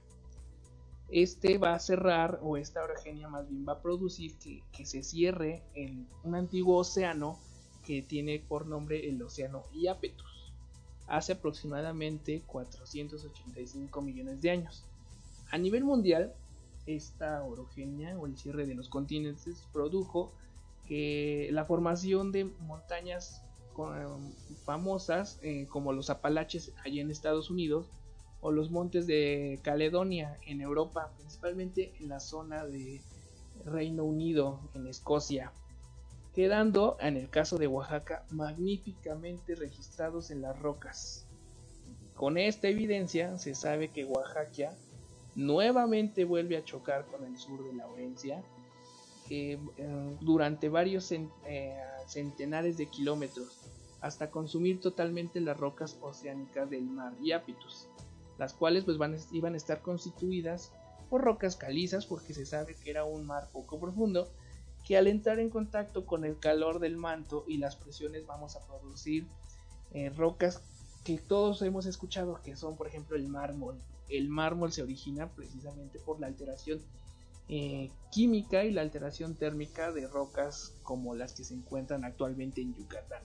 Este 1.17 1.59
va 1.59 1.75
a 1.75 1.79
cerrar, 1.79 2.41
o 2.43 2.57
esta 2.57 2.83
orogenia 2.83 3.29
más 3.29 3.49
bien 3.49 3.65
va 3.65 3.75
a 3.75 3.81
producir 3.81 4.37
que, 4.37 4.65
que 4.73 4.85
se 4.85 5.05
cierre 5.05 5.63
en 5.77 6.09
un 6.25 6.35
antiguo 6.35 6.77
océano 6.77 7.39
que 7.85 8.03
tiene 8.03 8.41
por 8.41 8.67
nombre 8.67 9.09
el 9.09 9.23
océano 9.23 9.63
Iapetus, 9.73 10.53
hace 11.07 11.35
aproximadamente 11.35 12.43
485 12.49 14.03
millones 14.03 14.43
de 14.43 14.51
años. 14.51 14.85
A 15.53 15.57
nivel 15.57 15.85
mundial, 15.85 16.35
esta 16.85 17.45
orogenia 17.45 18.19
o 18.19 18.27
el 18.27 18.37
cierre 18.37 18.67
de 18.67 18.75
los 18.75 18.89
continentes 18.89 19.63
produjo 19.73 20.33
que 20.85 21.49
la 21.53 21.65
formación 21.65 22.33
de 22.33 22.47
montañas 22.67 23.41
famosas 24.65 25.39
eh, 25.43 25.69
como 25.69 25.93
los 25.93 26.11
Apalaches 26.11 26.73
allí 26.85 26.99
en 26.99 27.13
Estados 27.13 27.51
Unidos 27.51 27.87
o 28.45 28.53
los 28.53 28.71
montes 28.71 29.07
de 29.07 29.59
Caledonia 29.63 30.39
en 30.45 30.61
Europa, 30.61 31.11
principalmente 31.17 31.95
en 31.99 32.11
la 32.11 32.21
zona 32.21 32.67
de 32.67 33.01
Reino 33.65 34.05
Unido, 34.05 34.61
en 34.75 34.87
Escocia, 34.87 35.51
quedando 36.35 36.99
en 37.01 37.17
el 37.17 37.31
caso 37.31 37.57
de 37.57 37.69
Oaxaca 37.69 38.27
magníficamente 38.29 39.55
registrados 39.55 40.31
en 40.31 40.43
las 40.43 40.59
rocas. 40.61 41.27
Con 42.15 42.37
esta 42.37 42.69
evidencia 42.69 43.39
se 43.39 43.55
sabe 43.55 43.89
que 43.89 44.05
Oaxaca 44.05 44.77
nuevamente 45.35 46.27
vuelve 46.27 46.59
a 46.59 46.65
chocar 46.65 47.07
con 47.07 47.25
el 47.25 47.39
sur 47.39 47.65
de 47.65 47.73
Laurencia 47.73 48.43
eh, 49.31 49.59
durante 50.21 50.69
varios 50.69 51.11
eh, 51.13 51.25
centenares 52.07 52.77
de 52.77 52.91
kilómetros 52.91 53.59
hasta 54.03 54.31
consumir 54.31 54.83
totalmente 54.83 55.41
las 55.41 55.57
rocas 55.57 55.97
oceánicas 56.03 56.69
del 56.69 56.83
mar 56.83 57.15
Iapetus, 57.23 57.89
las 58.39 58.53
cuales 58.53 58.85
pues 58.85 58.99
iban 59.33 59.55
a 59.55 59.57
estar 59.57 59.81
constituidas 59.83 60.73
por 61.11 61.23
rocas 61.23 61.57
calizas 61.57 62.07
porque 62.07 62.35
se 62.35 62.47
sabe 62.47 62.75
que 62.75 62.91
era 62.91 63.05
un 63.05 63.27
mar 63.27 63.49
poco 63.53 63.79
profundo 63.79 64.29
que 64.85 64.97
al 64.97 65.07
entrar 65.07 65.39
en 65.39 65.51
contacto 65.51 66.05
con 66.05 66.25
el 66.25 66.39
calor 66.39 66.79
del 66.79 66.97
manto 66.97 67.45
y 67.49 67.59
las 67.59 67.77
presiones 67.77 68.27
vamos 68.27 68.57
a 68.57 68.67
producir 68.67 69.27
eh, 69.93 70.11
rocas 70.11 70.61
que 71.05 71.19
todos 71.19 71.63
hemos 71.63 71.87
escuchado 71.87 72.41
que 72.43 72.57
son 72.57 72.77
por 72.77 72.87
ejemplo 72.87 73.17
el 73.17 73.29
mármol. 73.29 73.81
El 74.09 74.29
mármol 74.29 74.73
se 74.73 74.83
origina 74.83 75.29
precisamente 75.29 75.99
por 75.99 76.21
la 76.21 76.27
alteración 76.27 76.81
eh, 77.49 77.91
química 78.11 78.65
y 78.65 78.73
la 78.73 78.83
alteración 78.83 79.35
térmica 79.35 79.93
de 79.93 80.07
rocas 80.07 80.75
como 80.83 81.15
las 81.15 81.33
que 81.33 81.45
se 81.45 81.55
encuentran 81.55 82.05
actualmente 82.05 82.61
en 82.61 82.75
Yucatán. 82.75 83.23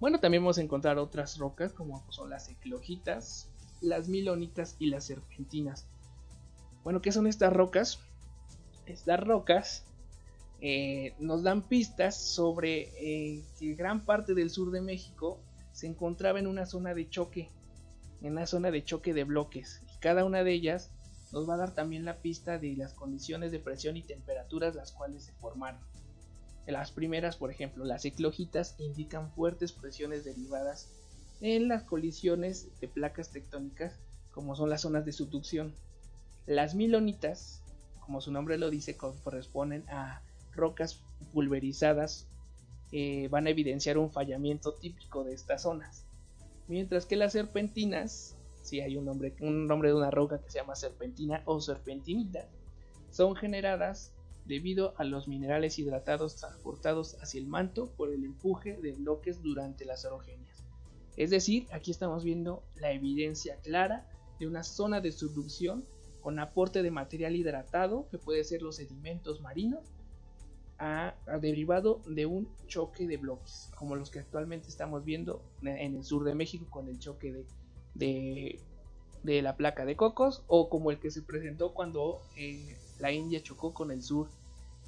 Bueno, 0.00 0.20
también 0.20 0.42
vamos 0.42 0.58
a 0.58 0.62
encontrar 0.62 0.98
otras 0.98 1.38
rocas 1.38 1.72
como 1.72 2.04
son 2.10 2.30
las 2.30 2.48
eclogitas, 2.48 3.48
las 3.84 4.08
milonitas 4.08 4.76
y 4.78 4.86
las 4.86 5.04
serpentinas. 5.04 5.86
Bueno, 6.82 7.00
¿qué 7.00 7.12
son 7.12 7.26
estas 7.26 7.52
rocas? 7.52 8.00
Estas 8.86 9.20
rocas 9.20 9.84
eh, 10.60 11.14
nos 11.18 11.42
dan 11.42 11.62
pistas 11.62 12.16
sobre 12.16 12.92
eh, 12.98 13.42
que 13.58 13.74
gran 13.74 14.04
parte 14.04 14.34
del 14.34 14.50
sur 14.50 14.70
de 14.70 14.80
México 14.80 15.38
se 15.72 15.86
encontraba 15.86 16.38
en 16.38 16.46
una 16.46 16.66
zona 16.66 16.94
de 16.94 17.08
choque, 17.08 17.48
en 18.22 18.32
una 18.32 18.46
zona 18.46 18.70
de 18.70 18.84
choque 18.84 19.14
de 19.14 19.24
bloques. 19.24 19.82
Y 19.94 19.98
cada 20.00 20.24
una 20.24 20.44
de 20.44 20.52
ellas 20.52 20.90
nos 21.32 21.48
va 21.48 21.54
a 21.54 21.58
dar 21.58 21.74
también 21.74 22.04
la 22.04 22.22
pista 22.22 22.58
de 22.58 22.76
las 22.76 22.94
condiciones 22.94 23.50
de 23.50 23.58
presión 23.58 23.96
y 23.96 24.02
temperaturas 24.02 24.74
las 24.74 24.92
cuales 24.92 25.24
se 25.24 25.32
formaron. 25.32 25.80
Las 26.66 26.92
primeras, 26.92 27.36
por 27.36 27.50
ejemplo, 27.50 27.84
las 27.84 28.04
eclogitas 28.04 28.76
indican 28.78 29.30
fuertes 29.32 29.72
presiones 29.72 30.24
derivadas 30.24 30.90
en 31.40 31.68
las 31.68 31.84
colisiones 31.84 32.68
de 32.80 32.88
placas 32.88 33.30
tectónicas, 33.30 33.98
como 34.30 34.56
son 34.56 34.70
las 34.70 34.82
zonas 34.82 35.04
de 35.04 35.12
subducción. 35.12 35.74
Las 36.46 36.74
milonitas, 36.74 37.62
como 38.00 38.20
su 38.20 38.32
nombre 38.32 38.58
lo 38.58 38.70
dice, 38.70 38.96
corresponden 38.96 39.88
a 39.88 40.22
rocas 40.52 41.02
pulverizadas, 41.32 42.28
eh, 42.92 43.28
van 43.28 43.46
a 43.46 43.50
evidenciar 43.50 43.98
un 43.98 44.10
fallamiento 44.10 44.74
típico 44.74 45.24
de 45.24 45.34
estas 45.34 45.62
zonas. 45.62 46.06
Mientras 46.68 47.06
que 47.06 47.16
las 47.16 47.32
serpentinas 47.32 48.36
si 48.64 48.80
hay 48.80 48.96
un 48.96 49.04
nombre, 49.04 49.34
un 49.40 49.66
nombre 49.66 49.90
de 49.90 49.94
una 49.94 50.10
roca 50.10 50.40
que 50.40 50.50
se 50.50 50.58
llama 50.58 50.74
serpentina 50.74 51.42
o 51.44 51.60
serpentinita, 51.60 52.48
son 53.10 53.36
generadas 53.36 54.12
debido 54.46 54.94
a 54.96 55.04
los 55.04 55.28
minerales 55.28 55.78
hidratados 55.78 56.36
transportados 56.36 57.16
hacia 57.22 57.40
el 57.40 57.46
manto 57.46 57.90
por 57.94 58.10
el 58.10 58.24
empuje 58.24 58.78
de 58.78 58.92
bloques 58.92 59.42
durante 59.42 59.84
las 59.84 60.06
orogenias. 60.06 60.53
Es 61.16 61.30
decir, 61.30 61.66
aquí 61.72 61.90
estamos 61.90 62.24
viendo 62.24 62.62
la 62.76 62.92
evidencia 62.92 63.56
clara 63.62 64.06
de 64.38 64.46
una 64.46 64.64
zona 64.64 65.00
de 65.00 65.12
subducción 65.12 65.84
con 66.20 66.38
aporte 66.38 66.82
de 66.82 66.90
material 66.90 67.36
hidratado, 67.36 68.08
que 68.10 68.18
puede 68.18 68.44
ser 68.44 68.62
los 68.62 68.76
sedimentos 68.76 69.40
marinos, 69.40 69.84
a, 70.78 71.14
derivado 71.40 72.00
de 72.06 72.26
un 72.26 72.48
choque 72.66 73.06
de 73.06 73.16
bloques, 73.16 73.70
como 73.76 73.94
los 73.94 74.10
que 74.10 74.18
actualmente 74.18 74.68
estamos 74.68 75.04
viendo 75.04 75.42
en 75.62 75.96
el 75.96 76.04
sur 76.04 76.24
de 76.24 76.34
México 76.34 76.66
con 76.68 76.88
el 76.88 76.98
choque 76.98 77.44
de 77.94 78.58
la 79.42 79.56
placa 79.56 79.84
de 79.84 79.96
cocos 79.96 80.42
o 80.48 80.68
como 80.68 80.90
el 80.90 80.98
que 80.98 81.10
se 81.10 81.22
presentó 81.22 81.72
cuando 81.74 82.20
eh, 82.36 82.76
la 82.98 83.12
India 83.12 83.42
chocó 83.42 83.72
con 83.72 83.90
el 83.90 84.02
sur 84.02 84.28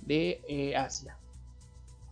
de 0.02 0.40
eh, 0.48 0.76
Asia. 0.76 1.18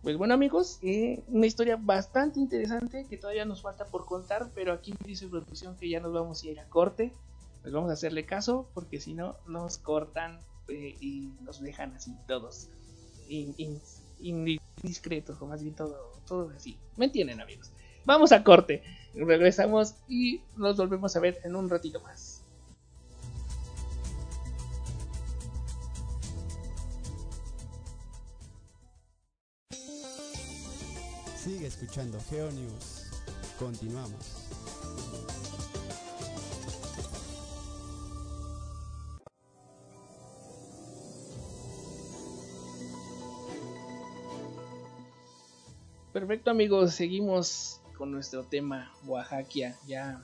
Pues 0.05 0.17
bueno 0.17 0.35
amigos, 0.35 0.77
eh, 0.83 1.23
una 1.29 1.47
historia 1.47 1.79
bastante 1.81 2.39
interesante 2.39 3.07
que 3.09 3.17
todavía 3.17 3.43
nos 3.43 3.63
falta 3.63 3.87
por 3.87 4.05
contar, 4.05 4.51
pero 4.53 4.71
aquí 4.71 4.91
me 4.91 5.07
dice 5.07 5.27
producción 5.27 5.75
que 5.77 5.89
ya 5.89 5.99
nos 5.99 6.13
vamos 6.13 6.43
a 6.43 6.47
ir 6.47 6.59
a 6.59 6.69
corte. 6.69 7.11
Pues 7.63 7.73
vamos 7.73 7.89
a 7.89 7.93
hacerle 7.93 8.23
caso 8.23 8.69
porque 8.75 8.99
si 8.99 9.15
no 9.15 9.35
nos 9.47 9.79
cortan 9.79 10.41
y 10.69 11.31
nos 11.41 11.59
dejan 11.59 11.95
así 11.95 12.15
todos 12.27 12.69
indiscretos, 14.19 15.41
o 15.41 15.47
más 15.47 15.63
bien 15.63 15.73
todo, 15.73 15.97
todo 16.27 16.51
así. 16.55 16.77
¿Me 16.97 17.05
entienden 17.05 17.41
amigos? 17.41 17.71
Vamos 18.05 18.31
a 18.31 18.43
corte. 18.43 18.83
Regresamos 19.15 19.95
y 20.07 20.41
nos 20.55 20.77
volvemos 20.77 21.15
a 21.15 21.19
ver 21.19 21.39
en 21.43 21.55
un 21.55 21.67
ratito 21.67 21.99
más. 22.01 22.34
Sigue 31.45 31.67
escuchando 31.67 32.19
GeoNews. 32.27 33.11
Continuamos. 33.59 34.49
Perfecto 46.11 46.49
amigos, 46.49 46.95
seguimos 46.95 47.79
con 47.95 48.11
nuestro 48.11 48.45
tema 48.45 48.91
Oaxaca, 49.05 49.77
ya 49.85 50.23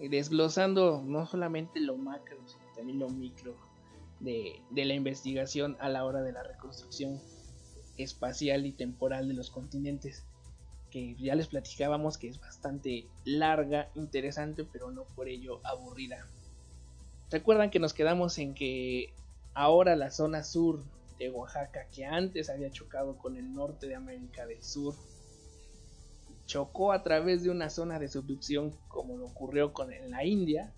desglosando 0.00 1.02
no 1.04 1.26
solamente 1.26 1.80
lo 1.80 1.96
macro, 1.96 2.38
sino 2.46 2.72
también 2.76 3.00
lo 3.00 3.08
micro 3.08 3.56
de, 4.20 4.62
la 4.70 4.94
investigación 4.94 5.76
a 5.80 5.88
la 5.88 6.04
hora 6.04 6.22
de 6.22 6.30
la 6.30 6.44
reconstrucción 6.44 7.20
espacial 7.96 8.66
y 8.66 8.72
temporal 8.72 9.28
de 9.28 9.34
los 9.34 9.50
continentes, 9.50 10.24
que 10.90 11.14
ya 11.16 11.34
les 11.34 11.48
platicábamos 11.48 12.18
que 12.18 12.28
es 12.28 12.40
bastante 12.40 13.06
larga, 13.24 13.90
interesante, 13.94 14.64
pero 14.64 14.90
no 14.90 15.04
por 15.16 15.28
ello 15.28 15.60
aburrida. 15.64 16.26
Recuerdan 17.30 17.70
que 17.70 17.80
nos 17.80 17.94
quedamos 17.94 18.38
en 18.38 18.54
que 18.54 19.12
ahora 19.54 19.96
la 19.96 20.10
zona 20.10 20.44
sur 20.44 20.84
de 21.18 21.30
Oaxaca, 21.30 21.88
que 21.92 22.04
antes 22.04 22.50
había 22.50 22.70
chocado 22.70 23.16
con 23.16 23.36
el 23.36 23.52
norte 23.52 23.86
de 23.86 23.94
América 23.94 24.46
del 24.46 24.62
Sur, 24.62 24.94
chocó 26.46 26.92
a 26.92 27.02
través 27.02 27.42
de 27.42 27.50
una 27.50 27.70
zona 27.70 27.98
de 27.98 28.08
subducción 28.08 28.76
como 28.88 29.16
lo 29.16 29.26
ocurrió 29.26 29.72
con 29.72 29.92
en 29.92 30.10
la 30.10 30.24
India, 30.24 30.72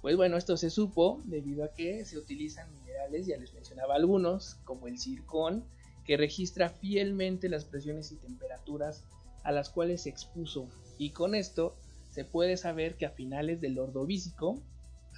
pues 0.00 0.16
bueno, 0.16 0.36
esto 0.36 0.56
se 0.56 0.70
supo 0.70 1.20
debido 1.24 1.64
a 1.64 1.74
que 1.74 2.04
se 2.04 2.16
utilizan 2.16 2.72
minerales, 2.72 3.26
ya 3.26 3.36
les 3.36 3.52
mencionaba 3.52 3.94
algunos, 3.94 4.54
como 4.64 4.86
el 4.86 4.98
circón, 4.98 5.64
que 6.10 6.16
registra 6.16 6.70
fielmente 6.70 7.48
las 7.48 7.64
presiones 7.64 8.10
y 8.10 8.16
temperaturas 8.16 9.04
a 9.44 9.52
las 9.52 9.70
cuales 9.70 10.02
se 10.02 10.10
expuso 10.10 10.68
y 10.98 11.10
con 11.10 11.36
esto 11.36 11.76
se 12.10 12.24
puede 12.24 12.56
saber 12.56 12.96
que 12.96 13.06
a 13.06 13.12
finales 13.12 13.60
del 13.60 13.78
Ordovícico, 13.78 14.60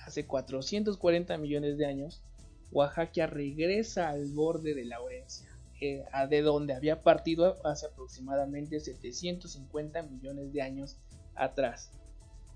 hace 0.05 0.27
440 0.27 1.39
millones 1.39 1.79
de 1.79 1.87
años, 1.87 2.21
Oaxaca 2.73 3.27
regresa 3.27 4.11
al 4.11 4.27
borde 4.35 4.75
de 4.75 4.85
Laurencia, 4.85 5.49
eh, 5.81 6.05
de 6.29 6.43
donde 6.43 6.75
había 6.75 7.01
partido 7.01 7.57
hace 7.67 7.87
aproximadamente 7.87 8.79
750 8.79 10.03
millones 10.03 10.53
de 10.53 10.61
años 10.61 10.99
atrás. 11.35 11.91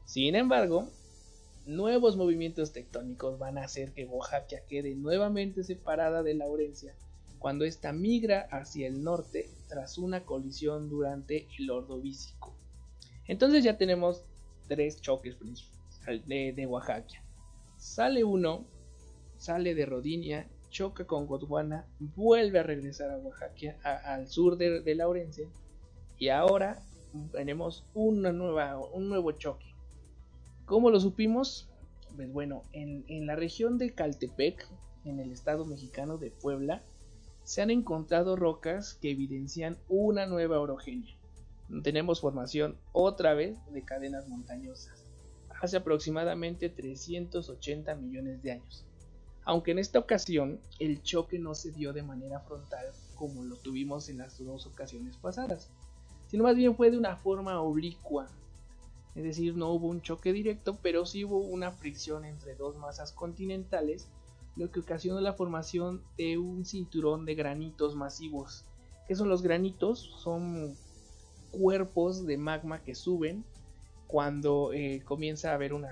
Sin 0.04 0.34
embargo, 0.34 0.90
nuevos 1.64 2.18
movimientos 2.18 2.74
tectónicos 2.74 3.38
van 3.38 3.56
a 3.56 3.64
hacer 3.64 3.92
que 3.92 4.04
Oaxaca 4.04 4.60
quede 4.68 4.94
nuevamente 4.94 5.64
separada 5.64 6.22
de 6.22 6.34
Laurencia 6.34 6.94
cuando 7.38 7.64
ésta 7.64 7.92
migra 7.92 8.48
hacia 8.50 8.86
el 8.86 9.02
norte 9.02 9.50
tras 9.68 9.98
una 9.98 10.24
colisión 10.24 10.88
durante 10.88 11.46
el 11.58 11.70
Ordovícico. 11.70 12.54
Entonces 13.26 13.64
ya 13.64 13.76
tenemos 13.76 14.24
tres 14.68 15.00
choques 15.00 15.36
de, 16.26 16.52
de 16.52 16.66
Oaxaca. 16.66 17.22
Sale 17.76 18.24
uno, 18.24 18.64
sale 19.36 19.74
de 19.74 19.86
Rodinia, 19.86 20.48
choca 20.70 21.06
con 21.06 21.26
Gondwana, 21.26 21.86
vuelve 21.98 22.58
a 22.58 22.62
regresar 22.62 23.10
a 23.10 23.18
Oaxaca, 23.18 23.76
al 24.04 24.28
sur 24.28 24.56
de, 24.56 24.80
de, 24.80 24.94
Laurencia, 24.94 25.48
y 26.18 26.28
ahora 26.28 26.82
tenemos 27.32 27.84
una 27.94 28.32
nueva, 28.32 28.78
un 28.78 29.08
nuevo 29.08 29.32
choque. 29.32 29.74
¿Cómo 30.64 30.90
lo 30.90 31.00
supimos? 31.00 31.68
Pues 32.16 32.32
bueno, 32.32 32.62
en, 32.72 33.04
en 33.08 33.26
la 33.26 33.36
región 33.36 33.78
de 33.78 33.92
Caltepec, 33.92 34.66
en 35.04 35.20
el 35.20 35.32
estado 35.32 35.64
mexicano 35.64 36.18
de 36.18 36.30
Puebla, 36.30 36.82
se 37.46 37.62
han 37.62 37.70
encontrado 37.70 38.34
rocas 38.34 38.98
que 39.00 39.12
evidencian 39.12 39.78
una 39.88 40.26
nueva 40.26 40.58
orogenia. 40.58 41.14
Tenemos 41.84 42.20
formación 42.20 42.76
otra 42.92 43.34
vez 43.34 43.56
de 43.72 43.84
cadenas 43.84 44.26
montañosas, 44.26 45.04
hace 45.62 45.76
aproximadamente 45.76 46.68
380 46.68 47.94
millones 47.94 48.42
de 48.42 48.50
años. 48.50 48.84
Aunque 49.44 49.70
en 49.70 49.78
esta 49.78 50.00
ocasión 50.00 50.58
el 50.80 51.04
choque 51.04 51.38
no 51.38 51.54
se 51.54 51.70
dio 51.70 51.92
de 51.92 52.02
manera 52.02 52.40
frontal 52.40 52.84
como 53.14 53.44
lo 53.44 53.54
tuvimos 53.54 54.08
en 54.08 54.18
las 54.18 54.44
dos 54.44 54.66
ocasiones 54.66 55.16
pasadas, 55.16 55.70
sino 56.26 56.42
más 56.42 56.56
bien 56.56 56.74
fue 56.74 56.90
de 56.90 56.98
una 56.98 57.14
forma 57.14 57.60
oblicua. 57.60 58.26
Es 59.14 59.22
decir, 59.22 59.54
no 59.54 59.70
hubo 59.70 59.86
un 59.86 60.02
choque 60.02 60.32
directo, 60.32 60.80
pero 60.82 61.06
sí 61.06 61.24
hubo 61.24 61.38
una 61.38 61.70
fricción 61.70 62.24
entre 62.24 62.56
dos 62.56 62.76
masas 62.76 63.12
continentales 63.12 64.08
lo 64.56 64.70
que 64.70 64.80
ocasionó 64.80 65.20
la 65.20 65.34
formación 65.34 66.02
de 66.16 66.38
un 66.38 66.64
cinturón 66.64 67.26
de 67.26 67.34
granitos 67.34 67.94
masivos. 67.94 68.64
¿Qué 69.06 69.14
son 69.14 69.28
los 69.28 69.42
granitos? 69.42 70.14
Son 70.22 70.74
cuerpos 71.50 72.26
de 72.26 72.38
magma 72.38 72.82
que 72.82 72.94
suben 72.94 73.44
cuando 74.06 74.72
eh, 74.72 75.02
comienza 75.04 75.50
a 75.50 75.54
haber 75.54 75.74
un 75.74 75.86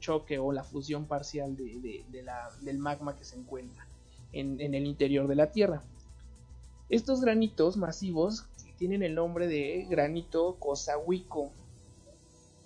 choque 0.00 0.38
o 0.38 0.52
la 0.52 0.64
fusión 0.64 1.06
parcial 1.06 1.56
del 1.56 2.78
magma 2.78 3.16
que 3.16 3.24
se 3.24 3.36
encuentra 3.36 3.86
en, 4.32 4.60
en, 4.60 4.74
el 4.74 4.86
interior 4.86 5.28
de 5.28 5.36
la 5.36 5.52
Tierra. 5.52 5.82
Estos 6.88 7.20
granitos 7.20 7.76
masivos 7.76 8.46
tienen 8.78 9.02
el 9.02 9.14
nombre 9.14 9.46
de 9.46 9.86
granito 9.88 10.56
Cosahuico, 10.58 11.50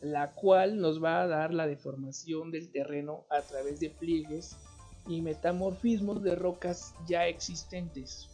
la 0.00 0.32
cual 0.32 0.80
nos 0.80 1.02
va 1.02 1.22
a 1.22 1.26
dar 1.26 1.52
la 1.52 1.66
deformación 1.66 2.50
del 2.50 2.70
terreno 2.70 3.24
a 3.30 3.42
través 3.42 3.80
de 3.80 3.90
pliegues 3.90 4.56
y 5.06 5.22
metamorfismos 5.22 6.22
de 6.22 6.34
rocas 6.34 6.94
ya 7.06 7.26
existentes. 7.26 8.28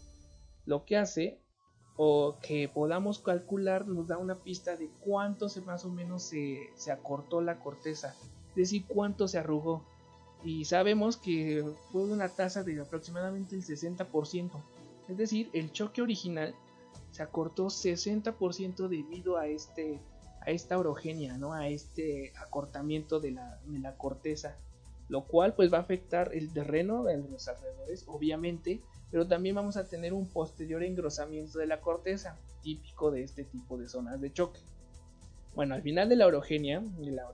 Lo 0.66 0.84
que 0.84 0.96
hace 0.96 1.38
o 1.96 2.36
que 2.40 2.68
podamos 2.68 3.18
calcular 3.18 3.86
nos 3.86 4.08
da 4.08 4.18
una 4.18 4.36
pista 4.36 4.76
de 4.76 4.88
cuánto 5.00 5.48
se 5.48 5.60
más 5.60 5.84
o 5.84 5.90
menos 5.90 6.22
se, 6.22 6.70
se 6.76 6.92
acortó 6.92 7.40
la 7.40 7.58
corteza, 7.60 8.14
es 8.50 8.54
decir, 8.54 8.84
cuánto 8.86 9.28
se 9.28 9.38
arrugó. 9.38 9.82
Y 10.42 10.64
sabemos 10.64 11.16
que 11.16 11.64
fue 11.92 12.04
una 12.04 12.28
tasa 12.28 12.62
de 12.62 12.80
aproximadamente 12.80 13.54
el 13.56 13.62
60%, 13.62 14.50
es 15.08 15.16
decir, 15.16 15.50
el 15.52 15.72
choque 15.72 16.00
original 16.00 16.54
se 17.10 17.22
acortó 17.22 17.66
60% 17.66 18.88
debido 18.88 19.36
a 19.36 19.46
este 19.46 20.00
a 20.42 20.50
esta 20.50 20.78
orogenia, 20.78 21.36
¿no? 21.36 21.52
a 21.52 21.68
este 21.68 22.32
acortamiento 22.38 23.20
de 23.20 23.32
la, 23.32 23.60
de 23.66 23.78
la 23.78 23.94
corteza 23.96 24.56
lo 25.10 25.24
cual 25.24 25.54
pues 25.54 25.72
va 25.72 25.78
a 25.78 25.80
afectar 25.80 26.30
el 26.32 26.52
terreno 26.52 27.02
de 27.02 27.18
los 27.18 27.48
alrededores, 27.48 28.04
obviamente, 28.06 28.80
pero 29.10 29.26
también 29.26 29.56
vamos 29.56 29.76
a 29.76 29.88
tener 29.88 30.12
un 30.12 30.28
posterior 30.28 30.84
engrosamiento 30.84 31.58
de 31.58 31.66
la 31.66 31.80
corteza, 31.80 32.38
típico 32.62 33.10
de 33.10 33.24
este 33.24 33.42
tipo 33.42 33.76
de 33.76 33.88
zonas 33.88 34.20
de 34.20 34.32
choque. 34.32 34.60
Bueno, 35.56 35.74
al 35.74 35.82
final 35.82 36.08
de 36.08 36.14
la 36.14 36.28
orogenia, 36.28 36.80
de 36.80 37.10
la, 37.10 37.24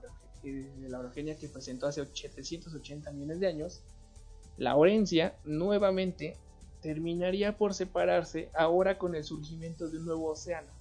eh, 0.43 0.89
orogenia 0.91 1.37
que 1.37 1.49
presentó 1.49 1.85
hace 1.85 2.03
780 2.03 3.11
millones 3.11 3.39
de 3.39 3.47
años, 3.47 3.83
la 4.57 4.75
orencia 4.75 5.35
nuevamente 5.45 6.35
terminaría 6.81 7.59
por 7.59 7.75
separarse 7.75 8.49
ahora 8.55 8.97
con 8.97 9.13
el 9.13 9.23
surgimiento 9.23 9.87
de 9.87 9.99
un 9.99 10.05
nuevo 10.05 10.31
océano, 10.31 10.71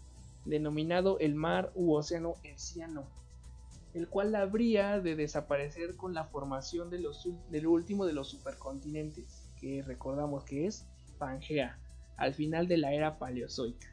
denominado 0.47 1.18
el 1.18 1.34
mar 1.34 1.72
u 1.74 1.92
océano 1.92 2.36
Herciano 2.42 3.05
el 3.97 4.09
cual 4.09 4.34
habría 4.34 5.01
de 5.01 5.16
desaparecer 5.16 5.97
con 5.97 6.12
la 6.12 6.26
formación 6.26 6.90
del 6.90 7.66
último 7.66 8.05
de 8.05 8.12
los 8.12 8.28
supercontinentes, 8.28 9.49
que 9.59 9.82
recordamos 9.82 10.44
que 10.44 10.66
es 10.66 10.84
Pangea, 11.18 11.78
al 12.18 12.34
final 12.34 12.68
de 12.68 12.76
la 12.76 12.92
era 12.92 13.18
paleozoica. 13.18 13.86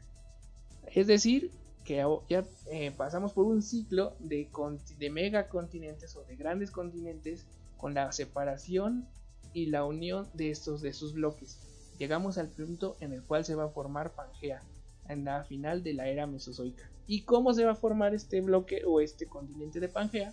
Es 0.88 1.06
decir, 1.06 1.50
que 1.84 2.04
ya 2.28 2.44
eh, 2.70 2.92
pasamos 2.94 3.32
por 3.32 3.46
un 3.46 3.62
ciclo 3.62 4.14
de, 4.18 4.50
de 4.98 5.10
megacontinentes 5.10 6.14
o 6.16 6.24
de 6.24 6.36
grandes 6.36 6.70
continentes 6.70 7.46
con 7.78 7.94
la 7.94 8.12
separación 8.12 9.08
y 9.54 9.66
la 9.66 9.86
unión 9.86 10.28
de 10.34 10.50
estos 10.50 10.82
de 10.82 10.92
sus 10.92 11.14
bloques. 11.14 11.60
Llegamos 11.98 12.36
al 12.36 12.48
punto 12.48 12.98
en 13.00 13.14
el 13.14 13.22
cual 13.22 13.46
se 13.46 13.54
va 13.54 13.64
a 13.64 13.68
formar 13.68 14.12
Pangea, 14.12 14.60
en 15.08 15.24
la 15.24 15.44
final 15.44 15.82
de 15.82 15.94
la 15.94 16.08
era 16.08 16.26
mesozoica. 16.26 16.90
¿Y 17.06 17.22
cómo 17.22 17.52
se 17.52 17.64
va 17.64 17.72
a 17.72 17.76
formar 17.76 18.14
este 18.14 18.40
bloque 18.40 18.82
o 18.86 19.00
este 19.00 19.26
continente 19.26 19.80
de 19.80 19.88
Pangea? 19.88 20.32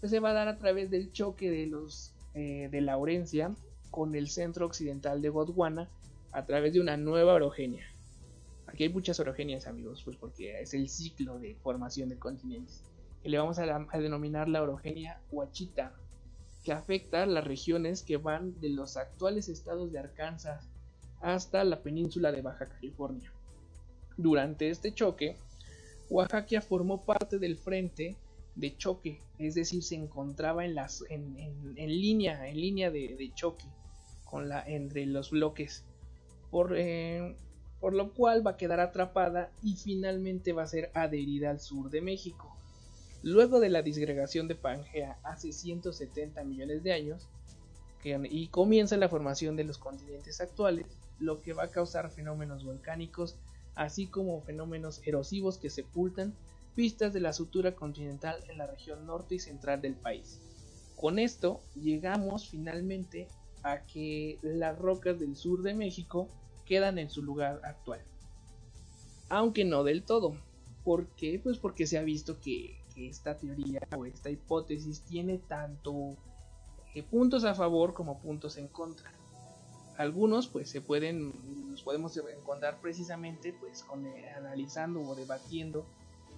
Pues 0.00 0.10
se 0.10 0.20
va 0.20 0.30
a 0.30 0.34
dar 0.34 0.48
a 0.48 0.58
través 0.58 0.90
del 0.90 1.12
choque 1.12 1.50
de 1.50 1.66
los 1.66 2.12
eh, 2.34 2.68
de 2.70 2.80
Laurencia 2.80 3.54
con 3.90 4.14
el 4.14 4.28
centro 4.28 4.66
occidental 4.66 5.22
de 5.22 5.28
Gondwana 5.28 5.88
a 6.32 6.44
través 6.44 6.72
de 6.72 6.80
una 6.80 6.96
nueva 6.96 7.34
orogenia. 7.34 7.86
Aquí 8.66 8.84
hay 8.84 8.90
muchas 8.90 9.18
orogenias, 9.18 9.66
amigos, 9.66 10.02
pues 10.04 10.16
porque 10.16 10.60
es 10.60 10.74
el 10.74 10.88
ciclo 10.88 11.38
de 11.38 11.54
formación 11.56 12.08
de 12.08 12.18
continentes. 12.18 12.82
Que 13.22 13.30
le 13.30 13.38
vamos 13.38 13.58
a, 13.58 13.64
a 13.64 13.98
denominar 13.98 14.48
la 14.48 14.62
orogenia 14.62 15.20
Huachita, 15.30 15.94
que 16.64 16.72
afecta 16.72 17.24
las 17.26 17.44
regiones 17.44 18.02
que 18.02 18.18
van 18.18 18.60
de 18.60 18.68
los 18.70 18.96
actuales 18.96 19.48
estados 19.48 19.90
de 19.90 19.98
Arkansas 19.98 20.68
hasta 21.20 21.64
la 21.64 21.80
península 21.82 22.30
de 22.30 22.42
Baja 22.42 22.66
California. 22.66 23.32
Durante 24.18 24.68
este 24.68 24.92
choque, 24.92 25.36
Oaxaca 26.10 26.60
formó 26.60 27.04
parte 27.04 27.38
del 27.38 27.56
frente 27.56 28.16
de 28.56 28.76
choque, 28.76 29.20
es 29.38 29.54
decir, 29.54 29.84
se 29.84 29.94
encontraba 29.94 30.64
en, 30.64 30.74
las, 30.74 31.04
en, 31.08 31.36
línea, 31.76 32.48
en 32.48 32.56
línea 32.56 32.90
de, 32.90 33.30
choque 33.36 33.66
con 34.24 34.48
la, 34.48 34.66
entre 34.66 35.06
los 35.06 35.30
bloques, 35.30 35.84
por, 36.50 36.74
eh, 36.76 37.36
por 37.78 37.94
lo 37.94 38.12
cual 38.12 38.44
va 38.44 38.52
a 38.52 38.56
quedar 38.56 38.80
atrapada 38.80 39.52
y 39.62 39.76
finalmente 39.76 40.52
va 40.52 40.64
a 40.64 40.66
ser 40.66 40.90
adherida 40.94 41.50
al 41.50 41.60
sur 41.60 41.88
de 41.88 42.00
México. 42.00 42.56
Luego 43.22 43.60
de 43.60 43.68
la 43.68 43.82
disgregación 43.82 44.48
de 44.48 44.56
Pangea 44.56 45.20
hace 45.22 45.52
170 45.52 46.42
millones 46.42 46.82
de 46.82 46.92
años, 46.92 47.28
y 48.04 48.48
comienza 48.48 48.96
la 48.96 49.08
formación 49.08 49.54
de 49.54 49.64
los 49.64 49.78
continentes 49.78 50.40
actuales, 50.40 50.86
lo 51.20 51.40
que 51.40 51.52
va 51.52 51.64
a 51.64 51.70
causar 51.70 52.10
fenómenos 52.10 52.64
volcánicos 52.64 53.36
así 53.78 54.08
como 54.08 54.42
fenómenos 54.42 55.00
erosivos 55.06 55.56
que 55.56 55.70
sepultan 55.70 56.34
pistas 56.74 57.12
de 57.12 57.20
la 57.20 57.32
sutura 57.32 57.76
continental 57.76 58.42
en 58.48 58.58
la 58.58 58.66
región 58.66 59.06
norte 59.06 59.36
y 59.36 59.38
central 59.38 59.80
del 59.80 59.94
país. 59.94 60.40
Con 60.96 61.20
esto 61.20 61.60
llegamos 61.76 62.48
finalmente 62.48 63.28
a 63.62 63.86
que 63.86 64.38
las 64.42 64.76
rocas 64.76 65.20
del 65.20 65.36
sur 65.36 65.62
de 65.62 65.74
México 65.74 66.28
quedan 66.66 66.98
en 66.98 67.08
su 67.08 67.22
lugar 67.22 67.60
actual. 67.62 68.00
Aunque 69.28 69.64
no 69.64 69.84
del 69.84 70.02
todo. 70.02 70.36
¿Por 70.82 71.06
qué? 71.10 71.40
Pues 71.40 71.58
porque 71.58 71.86
se 71.86 71.98
ha 71.98 72.02
visto 72.02 72.40
que, 72.40 72.76
esta 72.96 73.38
teoría 73.38 73.80
o 73.96 74.06
esta 74.06 74.28
hipótesis 74.28 75.02
tiene 75.02 75.38
tanto 75.38 76.16
eh, 76.96 77.04
puntos 77.04 77.44
a 77.44 77.54
favor 77.54 77.94
como 77.94 78.18
puntos 78.18 78.56
en 78.56 78.66
contra 78.66 79.12
algunos 79.98 80.46
pues 80.46 80.70
se 80.70 80.80
pueden 80.80 81.32
nos 81.70 81.82
podemos 81.82 82.16
encontrar 82.16 82.80
precisamente 82.80 83.52
pues 83.52 83.82
con 83.82 84.06
eh, 84.06 84.30
analizando 84.30 85.02
o 85.02 85.14
debatiendo 85.16 85.84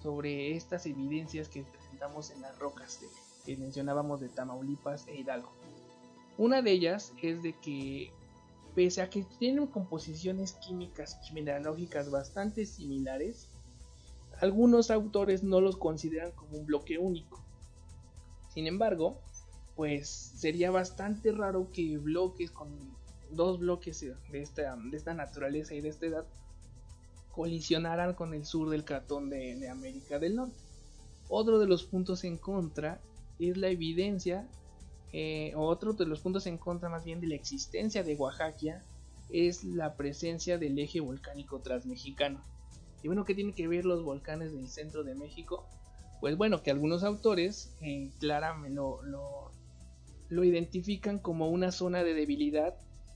sobre 0.01 0.55
estas 0.57 0.87
evidencias 0.87 1.47
que 1.47 1.63
presentamos 1.63 2.31
en 2.31 2.41
las 2.41 2.57
rocas 2.57 2.99
que 3.45 3.55
mencionábamos 3.57 4.19
de 4.19 4.29
Tamaulipas 4.29 5.07
e 5.07 5.15
Hidalgo. 5.15 5.51
Una 6.39 6.63
de 6.63 6.71
ellas 6.71 7.13
es 7.21 7.43
de 7.43 7.53
que 7.53 8.11
pese 8.73 9.03
a 9.03 9.11
que 9.11 9.23
tienen 9.37 9.67
composiciones 9.67 10.53
químicas 10.53 11.19
y 11.29 11.33
mineralógicas 11.33 12.09
bastante 12.09 12.65
similares, 12.65 13.47
algunos 14.39 14.89
autores 14.89 15.43
no 15.43 15.61
los 15.61 15.77
consideran 15.77 16.31
como 16.31 16.57
un 16.57 16.65
bloque 16.65 16.97
único. 16.97 17.39
Sin 18.51 18.65
embargo, 18.65 19.19
pues 19.75 20.09
sería 20.09 20.71
bastante 20.71 21.31
raro 21.31 21.71
que 21.71 21.99
bloques 21.99 22.49
con 22.49 22.69
dos 23.35 23.59
bloques 23.59 24.01
de 24.01 24.41
esta, 24.41 24.75
de 24.75 24.97
esta 24.97 25.13
naturaleza 25.13 25.73
y 25.73 25.81
de 25.81 25.89
esta 25.89 26.05
edad 26.05 26.25
colisionaran 27.31 28.13
con 28.13 28.33
el 28.33 28.45
sur 28.45 28.69
del 28.69 28.83
cratón 28.85 29.29
de, 29.29 29.69
América 29.69 30.19
del 30.19 30.35
Norte. 30.35 30.57
Otro 31.29 31.59
de 31.59 31.67
los 31.67 31.83
puntos 31.83 32.23
en 32.23 32.37
contra 32.37 33.01
es 33.39 33.57
la 33.57 33.69
evidencia, 33.69 34.47
eh, 35.13 35.53
otro 35.55 35.93
de 35.93 36.05
los 36.05 36.19
puntos 36.19 36.45
en 36.45 36.57
contra 36.57 36.89
más 36.89 37.05
bien 37.05 37.21
de 37.21 37.27
la 37.27 37.35
existencia 37.35 38.03
de 38.03 38.15
Oaxaca 38.15 38.83
es 39.29 39.63
la 39.63 39.95
presencia 39.95 40.57
del 40.57 40.77
eje 40.77 40.99
volcánico 40.99 41.59
transmexicano. 41.59 42.43
Y 43.01 43.07
bueno, 43.07 43.23
¿qué 43.23 43.33
tiene 43.33 43.53
que 43.53 43.67
ver 43.67 43.85
los 43.85 44.03
volcanes 44.03 44.51
del 44.51 44.67
centro 44.67 45.03
de 45.03 45.15
México? 45.15 45.65
Pues 46.19 46.37
bueno, 46.37 46.61
que 46.61 46.69
algunos 46.69 47.03
autores 47.03 47.75
eh, 47.81 48.11
claramente 48.19 48.75
lo, 48.75 49.01
lo 50.31 50.43
identifican 50.43 51.17
como 51.17 51.49
una 51.49 51.71
zona 51.71 52.03
de 52.03 52.13
debilidad, 52.13 52.75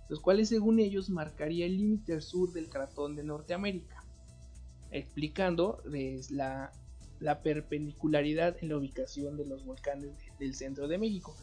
los 0.09 0.19
cuales 0.19 0.49
según 0.49 0.79
ellos 0.79 1.09
marcaría 1.09 1.65
el 1.65 1.77
límite 1.77 2.21
sur 2.21 2.51
del 2.53 2.69
cratón 2.69 3.15
de 3.15 3.23
Norteamérica, 3.23 4.03
explicando 4.91 5.81
la, 6.29 6.71
la 7.19 7.41
perpendicularidad 7.41 8.57
en 8.61 8.69
la 8.69 8.77
ubicación 8.77 9.37
de 9.37 9.45
los 9.45 9.65
volcanes 9.65 10.11
del 10.39 10.55
centro 10.55 10.87
de 10.87 10.97
México. 10.97 11.35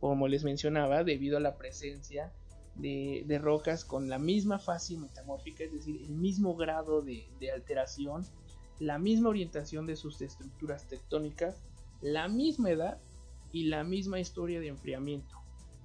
Como 0.00 0.28
les 0.28 0.44
mencionaba, 0.44 1.04
debido 1.04 1.36
a 1.36 1.40
la 1.40 1.56
presencia 1.56 2.32
de, 2.76 3.40
rocas 3.42 3.84
con 3.84 4.08
la 4.08 4.18
misma 4.18 4.58
fase 4.58 4.96
metamórfica, 4.96 5.64
es 5.64 5.72
decir, 5.72 6.00
el 6.00 6.10
mismo 6.10 6.54
grado 6.56 7.02
de, 7.02 7.26
alteración, 7.52 8.24
la 8.78 8.98
misma 8.98 9.30
orientación 9.30 9.86
de 9.86 9.96
sus 9.96 10.20
estructuras 10.20 10.86
tectónicas, 10.86 11.62
la 12.00 12.28
misma 12.28 12.70
edad 12.70 12.98
y 13.52 13.64
la 13.64 13.82
misma 13.82 14.20
historia 14.20 14.60
de 14.60 14.68
enfriamiento 14.68 15.38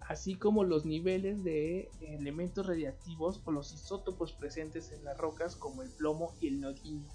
así 0.07 0.35
como 0.35 0.63
los 0.63 0.85
niveles 0.85 1.43
de 1.43 1.89
elementos 2.01 2.65
radiactivos 2.65 3.41
o 3.45 3.51
los 3.51 3.73
isótopos 3.73 4.33
presentes 4.33 4.91
en 4.91 5.03
las 5.03 5.17
rocas 5.17 5.55
como 5.55 5.81
el 5.81 5.89
plomo 5.89 6.33
y 6.41 6.47
el 6.47 6.61
nodino, 6.61 7.07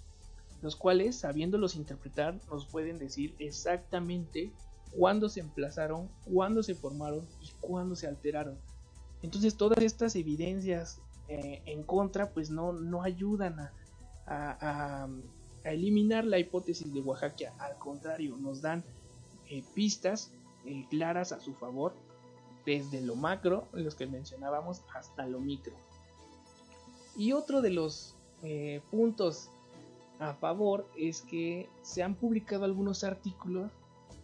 los 0.62 0.76
cuales, 0.76 1.16
sabiéndolos 1.16 1.76
interpretar, 1.76 2.40
nos 2.50 2.66
pueden 2.66 2.98
decir 2.98 3.34
exactamente 3.38 4.52
cuándo 4.90 5.28
se 5.28 5.40
emplazaron, 5.40 6.08
cuándo 6.24 6.62
se 6.62 6.74
formaron 6.74 7.26
y 7.40 7.50
cuándo 7.60 7.96
se 7.96 8.06
alteraron. 8.06 8.58
Entonces 9.22 9.56
todas 9.56 9.78
estas 9.78 10.14
evidencias 10.16 11.00
eh, 11.28 11.62
en 11.66 11.82
contra 11.82 12.30
pues 12.30 12.50
no, 12.50 12.72
no 12.72 13.02
ayudan 13.02 13.70
a, 14.26 15.08
eliminar 15.64 16.24
la 16.24 16.38
hipótesis 16.38 16.92
de 16.94 17.00
Oaxaca, 17.00 17.52
al 17.58 17.76
contrario, 17.78 18.36
nos 18.36 18.62
dan 18.62 18.84
eh, 19.50 19.62
pistas 19.74 20.30
eh, 20.64 20.86
claras 20.88 21.32
a 21.32 21.40
su 21.40 21.52
favor 21.54 21.94
desde 22.64 23.00
lo 23.00 23.16
macro, 23.16 23.68
los 23.72 23.94
que 23.94 24.06
mencionábamos, 24.06 24.82
hasta 24.94 25.26
lo 25.26 25.40
micro. 25.40 25.74
Y 27.16 27.32
otro 27.32 27.60
de 27.60 27.70
los 27.70 28.14
puntos 28.90 29.50
a 30.20 30.34
favor 30.34 30.86
es 30.96 31.22
que 31.22 31.68
se 31.82 32.02
han 32.02 32.14
publicado 32.14 32.64
algunos 32.64 33.02
artículos 33.02 33.70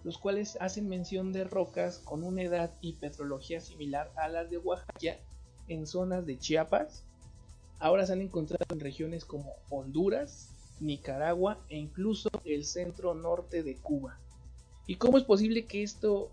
los 0.04 0.18
cuales 0.18 0.56
hacen 0.60 0.88
mención 0.88 1.32
de 1.32 1.44
rocas 1.44 1.98
con 1.98 2.22
una 2.22 2.42
edad 2.42 2.70
y 2.80 2.92
petrología 2.92 3.60
similar 3.60 4.12
a 4.16 4.28
las 4.28 4.50
de 4.50 4.58
Oaxaca 4.58 5.18
en 5.66 5.86
zonas 5.86 6.26
de 6.26 6.38
Chiapas. 6.38 7.04
Ahora 7.78 8.06
se 8.06 8.12
han 8.12 8.20
encontrado 8.20 8.64
en 8.70 8.80
regiones 8.80 9.24
como 9.24 9.54
Honduras, 9.70 10.50
Nicaragua 10.80 11.58
e 11.70 11.78
incluso 11.78 12.28
el 12.44 12.64
centro 12.64 13.14
norte 13.14 13.62
de 13.62 13.76
Cuba. 13.76 14.18
¿Y 14.86 14.96
cómo 14.96 15.16
es 15.16 15.24
posible 15.24 15.64
que 15.64 15.82
esto 15.82 16.30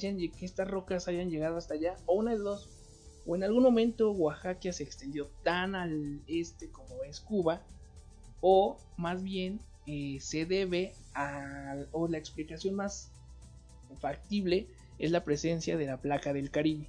que 0.00 0.44
estas 0.44 0.68
rocas 0.68 1.06
hayan 1.06 1.30
llegado 1.30 1.56
hasta 1.56 1.74
allá, 1.74 1.96
o 2.06 2.14
una 2.14 2.32
de 2.32 2.38
dos, 2.38 2.68
o 3.24 3.36
en 3.36 3.44
algún 3.44 3.62
momento 3.62 4.10
Oaxaca 4.10 4.72
se 4.72 4.82
extendió 4.82 5.28
tan 5.44 5.74
al 5.74 6.20
este 6.26 6.70
como 6.70 7.04
es 7.04 7.20
Cuba, 7.20 7.62
o 8.40 8.78
más 8.96 9.22
bien 9.22 9.60
eh, 9.86 10.18
se 10.20 10.44
debe 10.44 10.92
o 11.92 12.08
la 12.08 12.18
explicación 12.18 12.74
más 12.74 13.10
factible 14.00 14.68
es 14.98 15.10
la 15.10 15.24
presencia 15.24 15.76
de 15.76 15.86
la 15.86 16.00
placa 16.00 16.32
del 16.32 16.50
Caribe. 16.50 16.88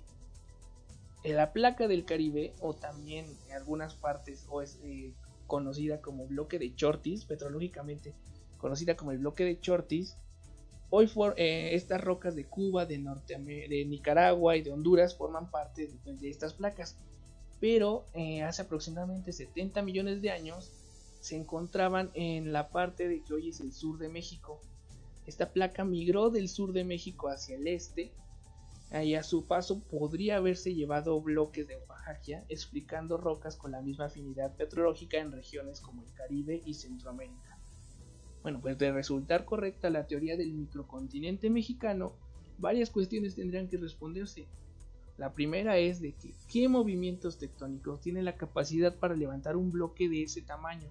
Eh, 1.24 1.34
la 1.34 1.54
placa 1.54 1.88
del 1.88 2.06
Caribe, 2.06 2.54
o 2.60 2.74
también 2.74 3.26
en 3.48 3.56
algunas 3.56 3.96
partes, 3.96 4.46
o 4.50 4.62
es 4.62 4.80
eh, 4.84 5.14
conocida 5.46 6.02
como 6.02 6.28
bloque 6.28 6.60
de 6.60 6.76
Chortis, 6.76 7.26
petrológicamente 7.26 8.14
conocida 8.58 8.96
como 8.96 9.12
el 9.12 9.20
bloque 9.20 9.44
de 9.44 9.60
Chortis, 9.60 10.18
Hoy 10.90 11.12
eh, 11.36 11.72
estas 11.74 12.02
rocas 12.02 12.36
de 12.36 12.46
Cuba, 12.46 12.86
de, 12.86 12.98
Norte, 12.98 13.38
de 13.38 13.86
Nicaragua 13.86 14.56
y 14.56 14.62
de 14.62 14.72
Honduras 14.72 15.18
forman 15.18 15.52
parte 15.52 15.90
de, 16.06 16.30
estas 16.30 16.54
placas. 16.54 16.98
Pero 17.60 18.06
eh, 18.14 18.44
hace 18.44 18.62
aproximadamente 18.62 19.34
70 19.34 19.82
millones 19.82 20.22
de 20.22 20.32
años 20.32 20.72
se 21.28 21.36
encontraban 21.36 22.10
en 22.14 22.54
la 22.54 22.70
parte 22.70 23.08
de 23.08 23.22
que 23.22 23.34
hoy 23.34 23.50
es 23.50 23.60
el 23.60 23.74
sur 23.74 23.98
de 23.98 24.08
México. 24.08 24.62
Esta 25.26 25.52
placa 25.52 25.84
migró 25.84 26.30
del 26.30 26.48
sur 26.48 26.72
de 26.72 26.86
México 26.86 27.28
hacia 27.28 27.58
el 27.58 27.68
este 27.68 28.14
y 29.04 29.16
a 29.16 29.24
su 29.24 29.46
paso 29.46 29.84
podría 29.84 30.38
haberse 30.38 30.74
llevado 30.74 31.20
bloques 31.22 31.68
de 31.68 31.76
Oaxaca, 31.76 32.46
explicando 32.48 33.18
rocas 33.18 33.58
con 33.58 33.74
la 33.74 33.82
misma 33.82 34.06
afinidad 34.06 34.56
petrológica 34.56 35.18
en 35.18 35.34
regiones 35.34 35.82
como 35.82 36.04
el 36.04 36.14
Caribe 36.14 36.62
y 36.66 36.74
Centroamérica. 36.74 37.60
Bueno, 38.44 38.62
pues 38.62 38.78
de 38.78 38.94
resultar 38.94 39.44
correcta 39.44 39.90
la 39.90 40.08
teoría 40.08 40.38
del 40.38 40.54
microcontinente 40.54 41.50
mexicano, 41.50 42.14
varias 42.58 42.90
cuestiones 42.90 43.36
tendrían 43.36 43.68
que 43.68 43.76
responderse. 43.76 44.48
La 45.18 45.34
primera 45.34 45.78
es 45.78 46.00
de 46.00 46.14
que 46.14 46.34
qué 46.48 46.70
movimientos 46.70 47.38
tectónicos 47.38 48.00
tienen 48.00 48.24
la 48.24 48.38
capacidad 48.38 48.96
para 48.96 49.16
levantar 49.16 49.58
un 49.58 49.72
bloque 49.72 50.08
de 50.08 50.24
ese 50.24 50.44
tamaño, 50.44 50.90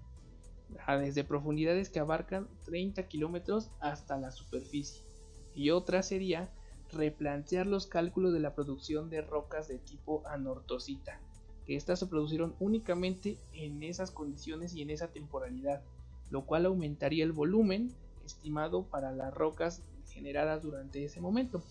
desde 1.01 1.25
profundidades 1.25 1.91
que 1.91 2.01
abarcan 2.01 2.49
30 2.64 3.07
kilómetros 3.09 3.71
hasta 3.81 4.17
la 4.19 4.31
superficie. 4.31 5.03
Y 5.55 5.71
otra 5.71 6.03
sería 6.03 6.51
replantear 6.93 7.67
los 7.67 7.87
cálculos 7.87 8.33
de 8.33 8.41
la 8.41 8.55
producción 8.55 9.11
de 9.11 9.23
rocas 9.23 9.69
de 9.69 9.79
tipo 9.79 10.23
anortosita, 10.27 11.21
que 11.67 11.77
estas 11.77 11.99
se 11.99 12.07
produjeron 12.07 12.55
únicamente 12.61 13.39
en 13.53 13.83
esas 13.83 14.11
condiciones 14.11 14.75
y 14.75 14.83
en 14.83 14.91
esa 14.91 15.09
temporalidad 15.09 15.83
lo 16.31 16.45
cual 16.45 16.67
aumentaría 16.67 17.25
el 17.25 17.33
volumen 17.33 17.93
estimado 18.25 18.85
para 18.85 19.12
las 19.12 19.33
rocas 19.33 19.83
generadas 20.09 20.62
durante 20.62 21.05
ese 21.05 21.21
momento. 21.21 21.62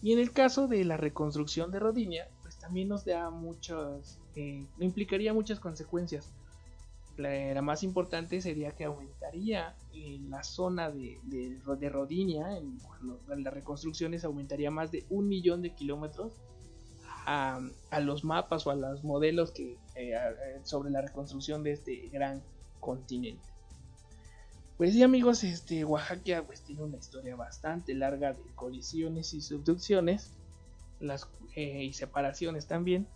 Y 0.00 0.12
en 0.12 0.20
el 0.20 0.32
caso 0.32 0.68
de 0.68 0.84
la 0.84 0.96
reconstrucción 0.96 1.72
de 1.72 1.80
Rodinia, 1.80 2.28
pues 2.42 2.56
también 2.58 2.88
nos 2.88 3.04
da 3.04 3.30
muchas, 3.30 4.20
eh, 4.36 4.66
implicaría 4.78 5.34
muchas 5.34 5.58
consecuencias. 5.58 6.30
La, 7.18 7.60
más 7.62 7.82
importante 7.82 8.40
sería 8.40 8.70
que 8.72 8.84
aumentaría 8.84 9.76
en 9.92 10.24
eh, 10.24 10.28
la 10.28 10.42
zona 10.44 10.90
de, 10.90 11.18
de, 11.24 11.88
Rodinia, 11.88 12.56
en, 12.56 12.78
las 13.26 13.52
reconstrucciones 13.52 14.24
aumentaría 14.24 14.70
más 14.70 14.92
de 14.92 15.04
un 15.10 15.28
millón 15.28 15.60
de 15.60 15.74
kilómetros 15.74 16.40
a, 17.26 17.60
los 18.00 18.24
mapas 18.24 18.66
o 18.66 18.70
a 18.70 18.76
los 18.76 19.04
modelos 19.04 19.50
que, 19.50 19.76
eh, 19.96 20.14
sobre 20.62 20.90
la 20.90 21.02
reconstrucción 21.02 21.62
de 21.62 21.72
este 21.72 22.08
gran 22.08 22.42
continente. 22.80 23.46
Pues 24.78 24.92
sí 24.92 25.02
amigos, 25.02 25.42
este 25.42 25.84
Oaxaca 25.84 26.44
pues 26.46 26.62
tiene 26.62 26.82
una 26.82 26.96
historia 26.98 27.34
bastante 27.34 27.94
larga 27.94 28.32
de 28.32 28.42
colisiones 28.54 29.34
y 29.34 29.40
subducciones 29.40 30.32
las, 31.00 31.28
eh, 31.56 31.82
y 31.82 31.92
separaciones 31.92 32.68
también. 32.68 33.08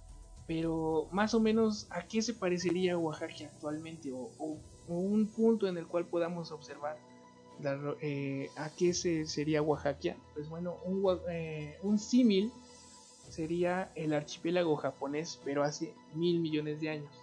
Pero 0.55 1.09
más 1.13 1.33
o 1.33 1.41
menos 1.41 1.87
a 1.89 2.07
qué 2.07 2.21
se 2.21 2.35
parecería 2.35 2.99
Oaxaca 2.99 3.47
actualmente 3.47 4.13
o, 4.13 4.59
un 4.87 5.27
punto 5.27 5.67
en 5.67 5.79
el 5.79 5.87
cual 5.87 6.05
podamos 6.05 6.53
observar 6.53 6.99
eh, 8.03 8.51
¿A 8.57 8.69
qué 8.69 8.93
se, 8.93 9.25
sería 9.25 9.63
Oaxaca? 9.63 10.15
Pues 10.35 10.51
bueno, 10.51 10.77
un, 10.85 11.21
eh, 11.31 11.79
un 11.83 11.99
símil 11.99 12.53
sería 13.31 13.91
el 13.95 14.13
archipiélago 14.13 14.77
japonés, 14.77 15.41
pero 15.43 15.63
hace 15.63 15.95
mil 16.15 16.39
millones 16.41 16.83
de 16.83 16.91
años. 16.91 17.15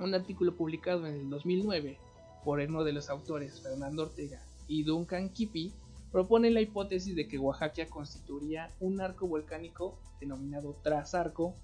Un 0.00 0.12
artículo 0.12 0.56
publicado 0.56 1.06
en 1.06 1.14
el 1.14 1.30
2009 1.30 1.98
por 2.44 2.58
uno 2.58 2.82
de 2.82 2.94
los 2.94 3.10
autores, 3.10 3.60
Fernando 3.60 4.02
Ortega 4.02 4.42
y 4.66 4.82
Duncan 4.82 5.28
Kipi, 5.28 5.72
propone 6.10 6.50
la 6.50 6.62
hipótesis 6.62 7.14
de 7.14 7.28
que 7.28 7.38
Oaxaca 7.38 7.86
constituiría 7.86 8.70
un 8.80 9.00
arco 9.00 9.28
volcánico 9.28 9.96
denominado 10.18 10.74
Trasarco, 10.82 11.54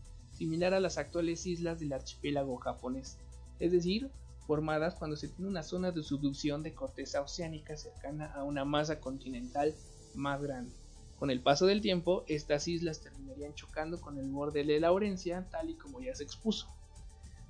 similar 0.40 0.72
a 0.72 0.80
las 0.80 0.96
actuales 0.96 1.44
islas 1.44 1.80
del 1.80 1.92
archipiélago 1.92 2.56
japonés, 2.56 3.18
es 3.58 3.72
decir, 3.72 4.10
formadas 4.46 4.94
cuando 4.94 5.14
se 5.14 5.28
tiene 5.28 5.50
una 5.50 5.62
zona 5.62 5.90
de 5.90 6.02
subducción 6.02 6.62
de 6.62 6.72
corteza 6.72 7.20
oceánica 7.20 7.76
cercana 7.76 8.32
a 8.32 8.42
una 8.42 8.64
masa 8.64 9.00
continental 9.00 9.74
más 10.14 10.42
grande. 10.42 10.72
Con 11.18 11.30
el 11.30 11.42
paso 11.42 11.66
del 11.66 11.82
tiempo, 11.82 12.24
estas 12.26 12.68
islas 12.68 13.02
terminarían 13.02 13.52
chocando 13.52 14.00
con 14.00 14.16
el 14.16 14.30
borde 14.30 14.64
de 14.64 14.80
Laurencia, 14.80 15.46
tal 15.50 15.68
y 15.68 15.74
como 15.74 16.00
ya 16.00 16.14
se 16.14 16.24
expuso. 16.24 16.68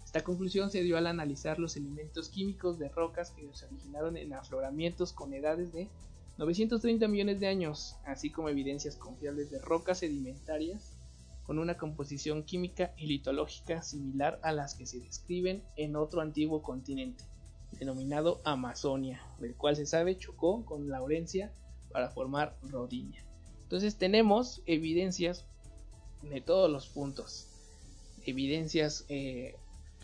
Esta 0.04 0.24
conclusión 0.24 0.72
se 0.72 0.82
dio 0.82 0.98
al 0.98 1.06
analizar 1.06 1.60
los 1.60 1.76
elementos 1.76 2.28
químicos 2.28 2.80
de 2.80 2.88
rocas 2.88 3.30
que 3.30 3.48
se 3.54 3.66
originaron 3.66 4.16
en 4.16 4.34
afloramientos 4.34 5.12
con 5.12 5.32
edades 5.32 5.72
de 5.72 5.86
930 6.38 7.06
millones 7.06 7.38
de 7.38 7.46
años, 7.46 7.94
así 8.04 8.30
como 8.30 8.48
evidencias 8.48 8.96
confiables 8.96 9.48
de 9.48 9.60
rocas 9.60 10.00
sedimentarias 10.00 10.89
con 11.50 11.58
una 11.58 11.76
composición 11.76 12.44
química 12.44 12.94
y 12.96 13.08
litológica 13.08 13.82
similar 13.82 14.38
a 14.44 14.52
las 14.52 14.76
que 14.76 14.86
se 14.86 15.00
describen 15.00 15.64
en 15.74 15.96
otro 15.96 16.20
antiguo 16.20 16.62
continente, 16.62 17.24
denominado 17.72 18.40
Amazonia, 18.44 19.20
del 19.40 19.56
cual 19.56 19.74
se 19.74 19.84
sabe 19.84 20.16
chocó 20.16 20.64
con 20.64 20.88
Laurencia 20.88 21.50
para 21.90 22.08
formar 22.10 22.56
Rodinia. 22.62 23.24
Entonces 23.64 23.96
tenemos 23.96 24.62
evidencias 24.66 25.44
de 26.22 26.40
todos 26.40 26.70
los 26.70 26.86
puntos, 26.86 27.48
evidencias 28.24 29.04
eh, 29.08 29.56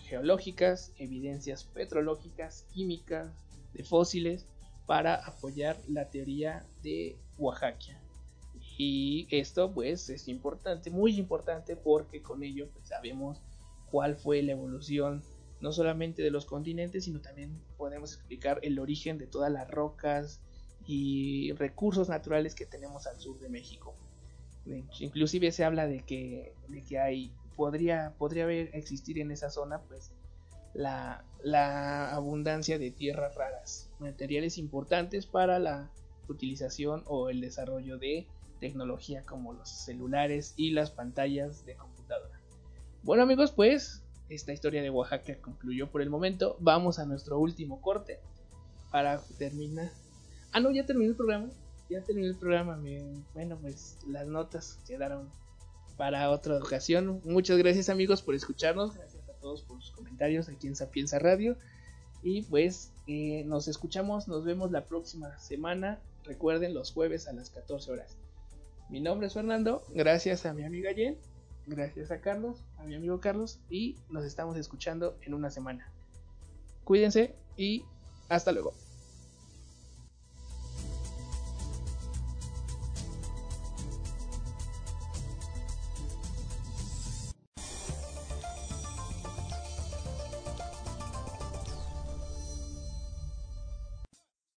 geológicas, 0.02 0.90
evidencias 0.98 1.62
petrológicas, 1.62 2.66
químicas, 2.74 3.30
de 3.72 3.84
fósiles, 3.84 4.46
para 4.84 5.14
apoyar 5.14 5.78
la 5.86 6.10
teoría 6.10 6.66
de 6.82 7.16
Oaxaca. 7.38 8.00
Y 8.78 9.26
esto 9.30 9.72
pues 9.72 10.10
es 10.10 10.28
importante, 10.28 10.90
muy 10.90 11.18
importante 11.18 11.76
porque 11.76 12.22
con 12.22 12.42
ello 12.42 12.68
pues, 12.72 12.88
sabemos 12.88 13.40
cuál 13.90 14.16
fue 14.16 14.42
la 14.42 14.52
evolución 14.52 15.22
no 15.60 15.72
solamente 15.72 16.22
de 16.22 16.30
los 16.30 16.44
continentes, 16.44 17.04
sino 17.04 17.20
también 17.20 17.58
podemos 17.78 18.12
explicar 18.12 18.60
el 18.62 18.78
origen 18.78 19.16
de 19.18 19.26
todas 19.26 19.50
las 19.50 19.70
rocas 19.70 20.40
y 20.86 21.52
recursos 21.52 22.08
naturales 22.08 22.54
que 22.54 22.66
tenemos 22.66 23.06
al 23.06 23.18
sur 23.18 23.38
de 23.40 23.48
México. 23.48 23.94
Inclusive 25.00 25.52
se 25.52 25.64
habla 25.64 25.86
de 25.86 26.04
que, 26.04 26.52
de 26.68 26.82
que 26.82 26.98
hay, 26.98 27.32
podría, 27.56 28.14
podría 28.18 28.44
haber, 28.44 28.74
existir 28.74 29.18
en 29.18 29.30
esa 29.30 29.48
zona 29.48 29.80
pues 29.82 30.12
la, 30.74 31.24
la 31.42 32.14
abundancia 32.14 32.78
de 32.78 32.90
tierras 32.90 33.34
raras, 33.36 33.90
materiales 33.98 34.58
importantes 34.58 35.24
para 35.24 35.58
la 35.58 35.90
utilización 36.28 37.02
o 37.06 37.30
el 37.30 37.40
desarrollo 37.40 37.96
de 37.98 38.26
tecnología 38.60 39.22
como 39.22 39.52
los 39.52 39.68
celulares 39.68 40.54
y 40.56 40.70
las 40.70 40.90
pantallas 40.90 41.64
de 41.64 41.76
computadora. 41.76 42.40
Bueno 43.02 43.22
amigos, 43.22 43.52
pues 43.52 44.02
esta 44.28 44.52
historia 44.52 44.82
de 44.82 44.90
Oaxaca 44.90 45.38
concluyó 45.40 45.90
por 45.90 46.02
el 46.02 46.10
momento. 46.10 46.56
Vamos 46.60 46.98
a 46.98 47.06
nuestro 47.06 47.38
último 47.38 47.80
corte 47.80 48.18
para 48.90 49.20
terminar. 49.38 49.90
Ah, 50.52 50.60
no, 50.60 50.70
ya 50.70 50.84
terminó 50.84 51.10
el 51.10 51.16
programa. 51.16 51.48
Ya 51.88 52.02
terminó 52.02 52.26
el 52.26 52.36
programa. 52.36 52.80
Bueno, 53.34 53.58
pues 53.60 53.98
las 54.08 54.26
notas 54.26 54.80
quedaron 54.86 55.30
para 55.96 56.30
otra 56.30 56.56
ocasión. 56.58 57.20
Muchas 57.24 57.58
gracias 57.58 57.88
amigos 57.88 58.22
por 58.22 58.34
escucharnos. 58.34 58.94
Gracias 58.94 59.28
a 59.28 59.32
todos 59.34 59.62
por 59.62 59.80
sus 59.80 59.92
comentarios 59.92 60.48
aquí 60.48 60.66
en 60.66 60.74
Sapienza 60.74 61.18
Radio. 61.18 61.56
Y 62.22 62.42
pues 62.42 62.92
eh, 63.06 63.44
nos 63.46 63.68
escuchamos, 63.68 64.26
nos 64.26 64.44
vemos 64.44 64.72
la 64.72 64.86
próxima 64.86 65.38
semana. 65.38 66.00
Recuerden 66.24 66.74
los 66.74 66.90
jueves 66.90 67.28
a 67.28 67.32
las 67.32 67.50
14 67.50 67.92
horas. 67.92 68.16
Mi 68.88 69.00
nombre 69.00 69.26
es 69.26 69.34
Fernando, 69.34 69.82
gracias 69.94 70.46
a 70.46 70.54
mi 70.54 70.62
amiga 70.62 70.92
Jen, 70.94 71.18
gracias 71.66 72.12
a 72.12 72.20
Carlos, 72.20 72.64
a 72.78 72.84
mi 72.84 72.94
amigo 72.94 73.20
Carlos 73.20 73.58
y 73.68 73.96
nos 74.10 74.24
estamos 74.24 74.56
escuchando 74.56 75.18
en 75.22 75.34
una 75.34 75.50
semana. 75.50 75.92
Cuídense 76.84 77.34
y 77.56 77.84
hasta 78.28 78.52
luego. 78.52 78.74